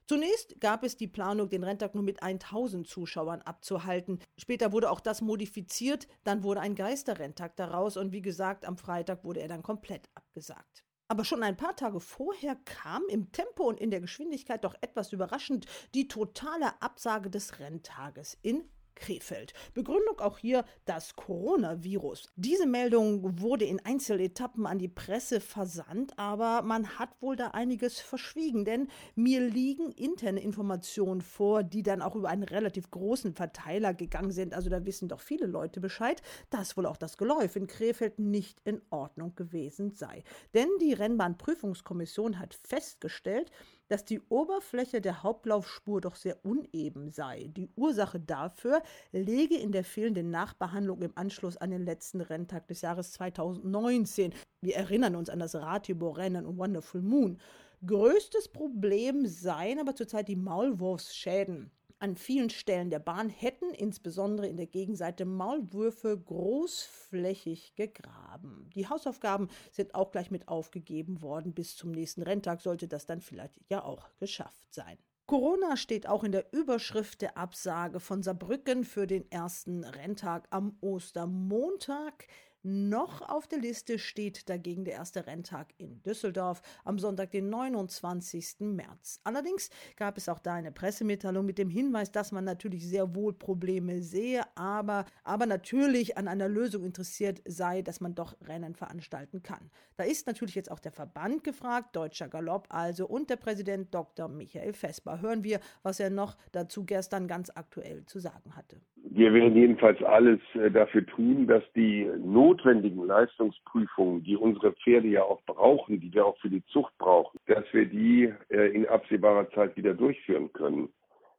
Zunächst 0.07 0.62
gab 0.62 0.83
es 0.83 0.97
die 0.97 1.07
Planung, 1.07 1.50
den 1.50 1.63
Renntag 1.63 1.95
nur 1.95 2.03
mit 2.03 2.21
1000 2.21 2.88
Zuschauern 2.88 3.41
abzuhalten. 3.41 4.19
Später 4.38 4.71
wurde 4.71 4.91
auch 4.91 5.00
das 5.00 5.21
modifiziert, 5.21 6.07
dann 6.24 6.43
wurde 6.43 6.62
ein 6.62 6.75
Geisterrenntag 6.75 7.55
daraus 7.55 7.97
und 7.97 8.12
wie 8.12 8.21
gesagt, 8.21 8.65
am 8.65 8.77
Freitag 8.77 9.24
wurde 9.24 9.41
er 9.41 9.47
dann 9.47 9.63
komplett 9.63 10.09
abgesagt. 10.13 10.85
Aber 11.07 11.24
schon 11.24 11.43
ein 11.43 11.57
paar 11.57 11.75
Tage 11.75 12.00
vorher 12.00 12.55
kam 12.65 13.03
im 13.09 13.31
Tempo 13.31 13.63
und 13.63 13.79
in 13.79 13.91
der 13.91 14.01
Geschwindigkeit 14.01 14.63
doch 14.63 14.75
etwas 14.81 15.12
überraschend 15.12 15.65
die 15.93 16.07
totale 16.07 16.81
Absage 16.81 17.29
des 17.29 17.59
Renntages 17.59 18.38
in 18.41 18.63
Krefeld. 18.95 19.53
Begründung 19.73 20.19
auch 20.19 20.37
hier 20.37 20.65
das 20.85 21.15
Coronavirus. 21.15 22.31
Diese 22.35 22.65
Meldung 22.65 23.39
wurde 23.39 23.65
in 23.65 23.79
Einzeletappen 23.85 24.65
an 24.65 24.79
die 24.79 24.87
Presse 24.87 25.39
versandt, 25.39 26.17
aber 26.17 26.61
man 26.61 26.97
hat 26.97 27.09
wohl 27.21 27.35
da 27.35 27.49
einiges 27.49 27.99
verschwiegen, 27.99 28.65
denn 28.65 28.87
mir 29.15 29.41
liegen 29.41 29.91
interne 29.91 30.41
Informationen 30.41 31.21
vor, 31.21 31.63
die 31.63 31.83
dann 31.83 32.01
auch 32.01 32.15
über 32.15 32.29
einen 32.29 32.43
relativ 32.43 32.89
großen 32.89 33.33
Verteiler 33.33 33.93
gegangen 33.93 34.31
sind. 34.31 34.53
Also 34.53 34.69
da 34.69 34.85
wissen 34.85 35.09
doch 35.09 35.19
viele 35.19 35.45
Leute 35.45 35.79
Bescheid, 35.79 36.21
dass 36.49 36.77
wohl 36.77 36.85
auch 36.85 36.97
das 36.97 37.17
Geläuf 37.17 37.55
in 37.55 37.67
Krefeld 37.67 38.19
nicht 38.19 38.59
in 38.63 38.81
Ordnung 38.89 39.35
gewesen 39.35 39.91
sei. 39.91 40.23
Denn 40.53 40.69
die 40.81 40.93
Rennbahnprüfungskommission 40.93 42.39
hat 42.39 42.53
festgestellt, 42.53 43.51
dass 43.87 44.05
die 44.05 44.21
Oberfläche 44.29 45.01
der 45.01 45.23
Hauptlaufspur 45.23 46.01
doch 46.01 46.15
sehr 46.15 46.43
uneben 46.45 47.09
sei. 47.11 47.49
Die 47.55 47.69
Ursache 47.75 48.19
dafür 48.19 48.81
läge 49.11 49.57
in 49.57 49.71
der 49.71 49.83
fehlenden 49.83 50.31
Nachbehandlung 50.31 51.01
im 51.01 51.11
Anschluss 51.15 51.57
an 51.57 51.71
den 51.71 51.85
letzten 51.85 52.21
Renntag 52.21 52.67
des 52.67 52.81
Jahres 52.81 53.11
2019. 53.13 54.33
Wir 54.61 54.75
erinnern 54.75 55.15
uns 55.15 55.29
an 55.29 55.39
das 55.39 55.55
Ratibor-Rennen 55.55 56.45
und 56.45 56.57
Wonderful 56.57 57.01
Moon. 57.01 57.39
Größtes 57.85 58.47
Problem 58.49 59.27
seien 59.27 59.79
aber 59.79 59.95
zurzeit 59.95 60.27
die 60.27 60.35
Maulwurfsschäden. 60.35 61.71
An 61.99 62.17
vielen 62.17 62.49
Stellen 62.49 62.89
der 62.89 62.99
Bahn 62.99 63.29
hätten 63.29 63.73
insbesondere 63.73 64.47
in 64.47 64.57
der 64.57 64.67
Gegenseite 64.67 65.23
Maulwürfe 65.23 66.17
großflächig 66.17 67.75
gegraben. 67.75 68.69
Die 68.75 68.87
Hausaufgaben 68.89 69.47
sind 69.71 69.95
auch 69.95 70.11
gleich 70.11 70.29
mit 70.29 70.49
aufgegeben 70.49 71.21
worden. 71.21 71.53
Bis 71.53 71.77
zum 71.77 71.91
nächsten 71.91 72.21
Renntag 72.21 72.59
sollte 72.59 72.89
das 72.89 73.05
dann 73.05 73.21
vielleicht 73.21 73.59
ja 73.69 73.83
auch 73.83 74.09
geschafft 74.19 74.73
sein. 74.73 74.97
Corona 75.25 75.77
steht 75.77 76.07
auch 76.07 76.23
in 76.23 76.33
der 76.33 76.53
Überschrift 76.53 77.21
der 77.21 77.37
Absage 77.37 77.99
von 77.99 78.21
Saarbrücken 78.21 78.83
für 78.83 79.07
den 79.07 79.31
ersten 79.31 79.83
Renntag 79.83 80.47
am 80.51 80.77
Ostermontag. 80.81 82.27
Noch 82.67 83.22
auf 83.22 83.45
der 83.45 83.60
Liste 83.60 84.00
steht 84.00 84.50
dagegen 84.50 84.86
der 84.86 84.95
erste 84.95 85.27
Renntag 85.27 85.67
in 85.77 86.01
Düsseldorf 86.01 86.63
am 86.84 86.98
Sonntag, 86.98 87.29
den 87.29 87.48
29. 87.48 88.62
März. 88.62 89.19
Allerdings 89.24 89.69
gab 89.98 90.17
es 90.17 90.27
auch 90.27 90.39
da 90.39 90.55
eine 90.55 90.72
Pressemitteilung 90.72 91.45
mit 91.45 91.60
dem 91.60 91.69
Hinweis, 91.69 92.12
dass 92.12 92.31
man 92.31 92.43
natürlich 92.43 92.88
sehr 92.88 93.13
wohl 93.13 93.34
Probleme 93.34 94.01
sehe, 94.01 94.41
aber, 94.57 95.05
aber 95.24 95.45
natürlich 95.45 96.17
an 96.17 96.27
einer 96.27 96.50
Lösung 96.50 96.84
interessiert 96.84 97.39
sei, 97.45 97.84
dass 97.84 98.01
man 98.01 98.15
doch 98.15 98.36
Rennen 98.41 98.74
veranstalten 98.74 99.43
kann. 99.43 99.69
Da 99.95 100.03
ist 100.03 100.25
natürlich 100.25 100.55
jetzt 100.55 100.72
auch 100.72 100.79
der 100.79 100.91
Verband 100.91 101.43
gefragt, 101.43 101.95
Deutscher 101.95 102.29
Galopp 102.29 102.65
also, 102.69 103.05
und 103.05 103.29
der 103.29 103.36
Präsident 103.36 103.93
Dr. 103.93 104.27
Michael 104.27 104.74
Vesper. 104.74 105.22
Hören 105.22 105.43
wir, 105.43 105.60
was 105.84 106.00
er 106.00 106.10
noch 106.10 106.36
dazu 106.51 106.84
gestern 106.84 107.27
ganz 107.27 107.51
aktuell 107.53 108.07
zu 108.07 108.17
sagen 108.17 108.55
hatte. 108.55 108.81
Wir 109.12 109.33
werden 109.33 109.55
jedenfalls 109.55 110.01
alles 110.03 110.39
äh, 110.55 110.71
dafür 110.71 111.05
tun, 111.05 111.47
dass 111.47 111.63
die 111.75 112.09
notwendigen 112.24 113.05
Leistungsprüfungen, 113.05 114.24
die 114.24 114.35
unsere 114.35 114.74
Pferde 114.74 115.07
ja 115.07 115.24
auch 115.24 115.41
brauchen, 115.45 116.00
die 116.00 116.12
wir 116.13 116.25
auch 116.25 116.38
für 116.39 116.50
die 116.50 116.65
Zucht 116.65 116.97
brauchen, 116.97 117.38
dass 117.45 117.65
wir 117.71 117.85
die 117.85 118.33
äh, 118.50 118.74
in 118.74 118.88
absehbarer 118.88 119.50
Zeit 119.51 119.77
wieder 119.77 119.93
durchführen 119.93 120.51
können. 120.53 120.89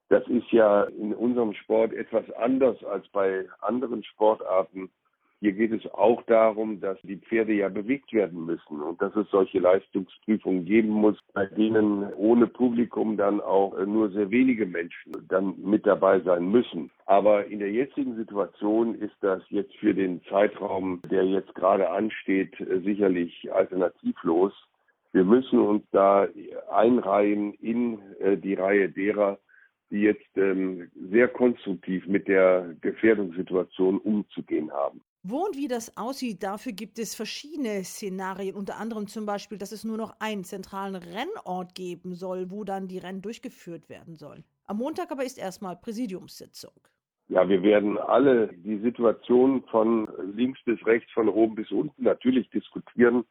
Das 0.09 0.27
ist 0.29 0.51
ja 0.53 0.85
in 0.85 1.13
unserem 1.13 1.53
Sport 1.55 1.93
etwas 1.93 2.31
anders 2.33 2.83
als 2.85 3.09
bei 3.09 3.47
anderen 3.61 4.05
Sportarten. 4.05 4.89
Hier 5.41 5.53
geht 5.53 5.73
es 5.73 5.87
auch 5.93 6.23
darum, 6.23 6.81
dass 6.81 6.99
die 7.03 7.19
Pferde 7.19 7.53
ja 7.53 7.69
bewegt 7.69 8.11
werden 8.15 8.47
müssen 8.47 8.81
und 8.81 9.03
dass 9.03 9.15
es 9.17 9.29
solche 9.31 9.59
Leistungsprüfungen 9.59 10.65
geben 10.65 10.89
muss, 10.89 11.19
bei 11.35 11.45
denen 11.45 12.11
ohne 12.15 12.47
Publikum 12.47 13.19
dann 13.19 13.43
auch 13.43 13.77
nur 13.85 14.11
sehr 14.11 14.31
wenige 14.31 14.65
Menschen 14.65 15.13
dann 15.29 15.55
mit 15.63 15.87
dabei 15.87 16.21
sein 16.21 16.51
müssen. 16.51 16.91
Aber 17.05 17.47
in 17.47 17.59
der 17.59 17.71
jetzigen 17.71 18.17
Situation 18.17 18.95
ist 18.95 19.15
das 19.21 19.43
jetzt 19.51 19.77
für 19.77 19.93
den 19.93 20.23
Zeitraum, 20.25 21.03
der 21.11 21.25
jetzt 21.25 21.55
gerade 21.55 21.91
ansteht, 21.91 22.55
sicherlich 22.83 23.53
alternativlos. 23.53 24.55
Wir 25.13 25.25
müssen 25.25 25.59
uns 25.59 25.85
da 25.93 26.29
einreihen 26.71 27.53
in 27.55 27.99
äh, 28.21 28.37
die 28.39 28.55
Reihe 28.55 28.89
derer, 28.89 29.39
die 29.91 30.01
jetzt 30.01 30.37
ähm, 30.37 30.91
sehr 31.11 31.29
konstruktiv 31.29 32.07
mit 32.07 32.27
der 32.27 32.75
Gefährdungssituation 32.81 33.99
umzugehen 33.99 34.73
haben. 34.73 35.01
Wo 35.29 35.39
und 35.47 35.57
wie 35.57 35.67
das 35.67 35.97
aussieht, 35.97 36.45
dafür 36.45 36.71
gibt 36.71 37.01
es 37.01 37.17
verschiedene 37.17 37.83
Szenarien, 37.83 38.55
unter 38.55 38.77
anderem 38.77 39.09
zum 39.09 39.27
Beispiel, 39.27 39.59
dass 39.59 39.73
es 39.73 39.83
nur 39.83 39.97
noch 39.97 40.15
einen 40.21 40.45
zentralen 40.45 40.95
Rennort 40.95 41.75
geben 41.75 42.15
soll, 42.15 42.49
wo 42.53 42.63
dann 42.63 42.87
die 42.87 42.99
Rennen 42.99 43.23
durchgeführt 43.23 43.89
werden 43.89 44.15
sollen. 44.15 44.45
Am 44.67 44.77
Montag 44.77 45.11
aber 45.11 45.25
ist 45.25 45.37
erstmal 45.37 45.75
Präsidiumssitzung. 45.75 46.71
Ja, 47.27 47.49
wir 47.49 47.61
werden 47.65 47.99
alle 47.99 48.53
die 48.53 48.79
Situation 48.79 49.65
von 49.65 50.09
links 50.37 50.61
bis 50.65 50.87
rechts, 50.87 51.11
von 51.11 51.29
oben 51.29 51.57
bis 51.57 51.73
unten 51.73 52.05
natürlich 52.05 52.49
diskutieren 52.51 53.25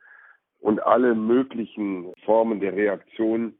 und 0.60 0.84
alle 0.84 1.16
möglichen 1.16 2.12
Formen 2.25 2.60
der 2.60 2.74
Reaktion 2.74 3.54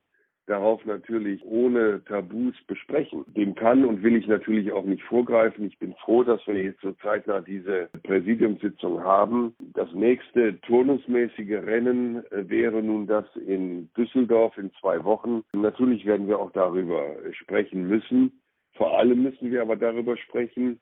darauf 0.48 0.86
natürlich 0.86 1.44
ohne 1.46 2.04
Tabus 2.06 2.56
besprechen. 2.68 3.26
Dem 3.36 3.56
kann 3.56 3.86
und 3.86 4.04
will 4.04 4.16
ich 4.16 4.28
natürlich 4.28 4.72
auch 4.72 4.86
nicht 4.86 5.04
vorgreifen. 5.04 5.66
Ich 5.66 5.78
bin 5.80 5.94
froh, 5.96 6.24
dass 6.24 6.46
wir 6.48 6.62
jetzt 6.62 6.82
so 6.82 6.92
zeitnah 7.02 7.42
diese 7.42 7.90
Präsidiumssitzung 8.04 9.04
haben. 9.04 9.56
Das 9.74 9.92
nächste 9.94 10.60
turnusmäßige 10.62 11.64
Rennen 11.66 12.24
äh, 12.32 12.48
wäre 12.50 12.82
nun 12.84 13.08
das 13.08 13.26
in 13.36 13.90
Düsseldorf 13.98 14.58
in 14.58 14.72
zwei 14.80 15.04
Wochen. 15.04 15.44
Natürlich 15.54 16.06
werden 16.06 16.28
wir 16.28 16.40
auch 16.40 16.52
darüber 16.52 17.16
sprechen 17.32 17.88
müssen. 17.88 18.40
Vor 18.74 18.98
allem 18.98 19.24
müssen 19.24 19.52
wir 19.52 19.62
aber 19.62 19.76
darüber 19.76 20.18
sprechen, 20.18 20.80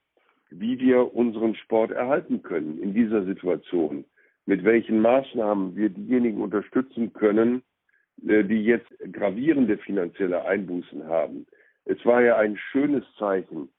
wie 0.50 0.80
wir 0.80 1.16
unseren 1.16 1.56
Sport 1.56 1.92
erhalten 1.92 2.42
können 2.44 2.82
in 2.82 2.94
dieser 2.94 3.24
Situation. 3.26 4.06
Mit 4.46 4.64
welchen 4.64 5.00
Maßnahmen 5.00 5.76
wir 5.76 5.90
diejenigen 5.90 6.42
unterstützen 6.42 7.14
können, 7.14 7.58
äh, 7.58 7.73
die 8.18 8.64
jetzt 8.64 8.90
gravierende 9.12 9.78
finanzielle 9.78 10.46
Einbußen 10.46 11.06
haben. 11.08 11.46
Es 11.86 12.04
war 12.06 12.22
ja 12.22 12.38
ein 12.38 12.58
schönes 12.58 13.04
Zeichen, 13.18 13.70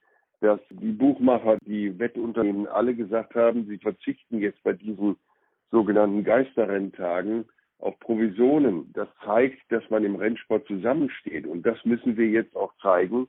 dass 0.41 0.61
die 0.69 0.93
Buchmacher, 0.93 1.57
die 1.65 1.99
Wettunternehmen 1.99 2.67
alle 2.67 2.95
gesagt 2.95 3.35
haben, 3.35 3.67
sie 3.67 3.79
verzichten 3.79 4.39
jetzt 4.39 4.63
bei 4.63 4.75
diesen 4.75 5.17
sogenannten 5.71 6.23
Geisterrenntagen 6.23 7.47
auf 7.79 7.99
Provisionen. 8.01 8.93
Das 8.93 9.09
zeigt, 9.25 9.61
dass 9.71 9.89
man 9.91 10.05
im 10.05 10.17
Rennsport 10.17 10.67
zusammensteht. 10.67 11.47
Und 11.47 11.65
das 11.65 11.83
müssen 11.85 12.17
wir 12.17 12.29
jetzt 12.29 12.55
auch 12.57 12.73
zeigen, 12.83 13.27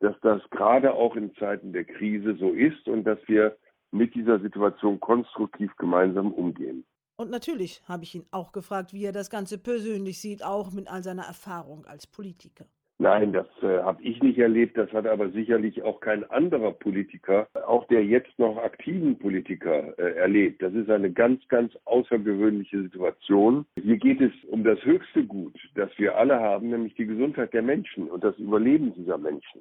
dass 0.00 0.18
das 0.20 0.42
gerade 0.50 0.92
auch 0.92 1.16
in 1.16 1.34
Zeiten 1.36 1.72
der 1.72 1.84
Krise 1.84 2.34
so 2.36 2.50
ist 2.50 2.88
und 2.88 3.04
dass 3.04 3.18
wir 3.26 3.56
mit 3.92 4.14
dieser 4.14 4.40
Situation 4.40 5.00
konstruktiv 5.00 5.74
gemeinsam 5.76 6.32
umgehen. 6.32 6.84
Und 7.18 7.30
natürlich 7.30 7.82
habe 7.88 8.04
ich 8.04 8.14
ihn 8.14 8.26
auch 8.30 8.52
gefragt, 8.52 8.92
wie 8.92 9.04
er 9.04 9.12
das 9.12 9.30
Ganze 9.30 9.56
persönlich 9.56 10.20
sieht, 10.20 10.44
auch 10.44 10.70
mit 10.72 10.90
all 10.90 11.02
seiner 11.02 11.24
Erfahrung 11.24 11.86
als 11.86 12.06
Politiker. 12.06 12.66
Nein, 12.98 13.32
das 13.32 13.46
äh, 13.62 13.82
habe 13.82 14.02
ich 14.02 14.22
nicht 14.22 14.38
erlebt. 14.38 14.76
Das 14.78 14.90
hat 14.92 15.06
aber 15.06 15.30
sicherlich 15.30 15.82
auch 15.82 16.00
kein 16.00 16.24
anderer 16.30 16.72
Politiker, 16.72 17.46
auch 17.66 17.86
der 17.88 18.04
jetzt 18.04 18.38
noch 18.38 18.56
aktiven 18.56 19.18
Politiker, 19.18 19.98
äh, 19.98 20.16
erlebt. 20.16 20.62
Das 20.62 20.72
ist 20.72 20.88
eine 20.88 21.12
ganz, 21.12 21.46
ganz 21.48 21.74
außergewöhnliche 21.84 22.82
Situation. 22.82 23.66
Hier 23.82 23.98
geht 23.98 24.22
es 24.22 24.32
um 24.48 24.64
das 24.64 24.82
höchste 24.82 25.24
Gut, 25.24 25.58
das 25.74 25.90
wir 25.98 26.16
alle 26.16 26.40
haben, 26.40 26.70
nämlich 26.70 26.94
die 26.94 27.06
Gesundheit 27.06 27.52
der 27.52 27.62
Menschen 27.62 28.10
und 28.10 28.24
das 28.24 28.36
Überleben 28.38 28.94
dieser 28.94 29.18
Menschen. 29.18 29.60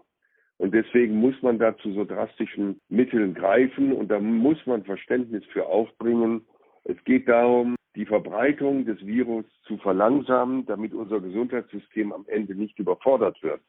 Und 0.57 0.73
deswegen 0.73 1.15
muss 1.15 1.35
man 1.41 1.59
da 1.59 1.75
zu 1.77 1.91
so 1.91 2.05
drastischen 2.05 2.79
Mitteln 2.87 3.33
greifen 3.33 3.91
und 3.91 4.09
da 4.09 4.19
muss 4.21 4.65
man 4.65 4.85
Verständnis 4.85 5.43
für 5.51 5.65
aufbringen 5.65 6.45
es 6.85 7.03
geht 7.03 7.27
darum, 7.27 7.75
die 7.95 8.05
Verbreitung 8.05 8.85
des 8.85 9.03
Virus 9.05 9.45
zu 9.63 9.77
verlangsamen, 9.77 10.65
damit 10.65 10.93
unser 10.93 11.19
Gesundheitssystem 11.19 12.13
am 12.13 12.25
Ende 12.27 12.53
nicht 12.55 12.77
überfordert 12.77 13.41
wird. 13.41 13.61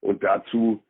Und 0.00 0.22
dazu 0.22 0.82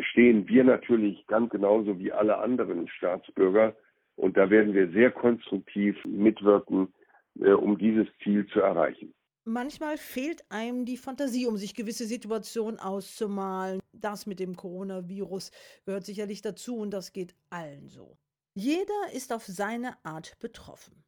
stehen 0.00 0.48
wir 0.48 0.64
natürlich 0.64 1.26
ganz 1.26 1.50
genauso 1.50 1.98
wie 1.98 2.10
alle 2.10 2.38
anderen 2.38 2.88
Staatsbürger. 2.88 3.76
Und 4.16 4.36
da 4.36 4.48
werden 4.48 4.72
wir 4.72 4.90
sehr 4.92 5.10
konstruktiv 5.10 5.96
mitwirken, 6.04 6.92
äh, 7.38 7.52
um 7.52 7.76
dieses 7.76 8.06
Ziel 8.22 8.46
zu 8.46 8.60
erreichen. 8.60 9.12
Manchmal 9.44 9.98
fehlt 9.98 10.42
einem 10.48 10.86
die 10.86 10.96
Fantasie, 10.96 11.46
um 11.46 11.56
sich 11.56 11.74
gewisse 11.74 12.06
Situationen 12.06 12.80
auszumalen. 12.80 13.80
Das 13.92 14.26
mit 14.26 14.40
dem 14.40 14.56
Coronavirus 14.56 15.52
gehört 15.84 16.04
sicherlich 16.04 16.40
dazu 16.40 16.78
und 16.78 16.90
das 16.92 17.12
geht 17.12 17.34
allen 17.50 17.88
so. 17.88 18.16
Jeder 18.54 19.12
ist 19.14 19.32
auf 19.32 19.44
seine 19.44 19.94
Art 20.02 20.38
betroffen. 20.40 21.04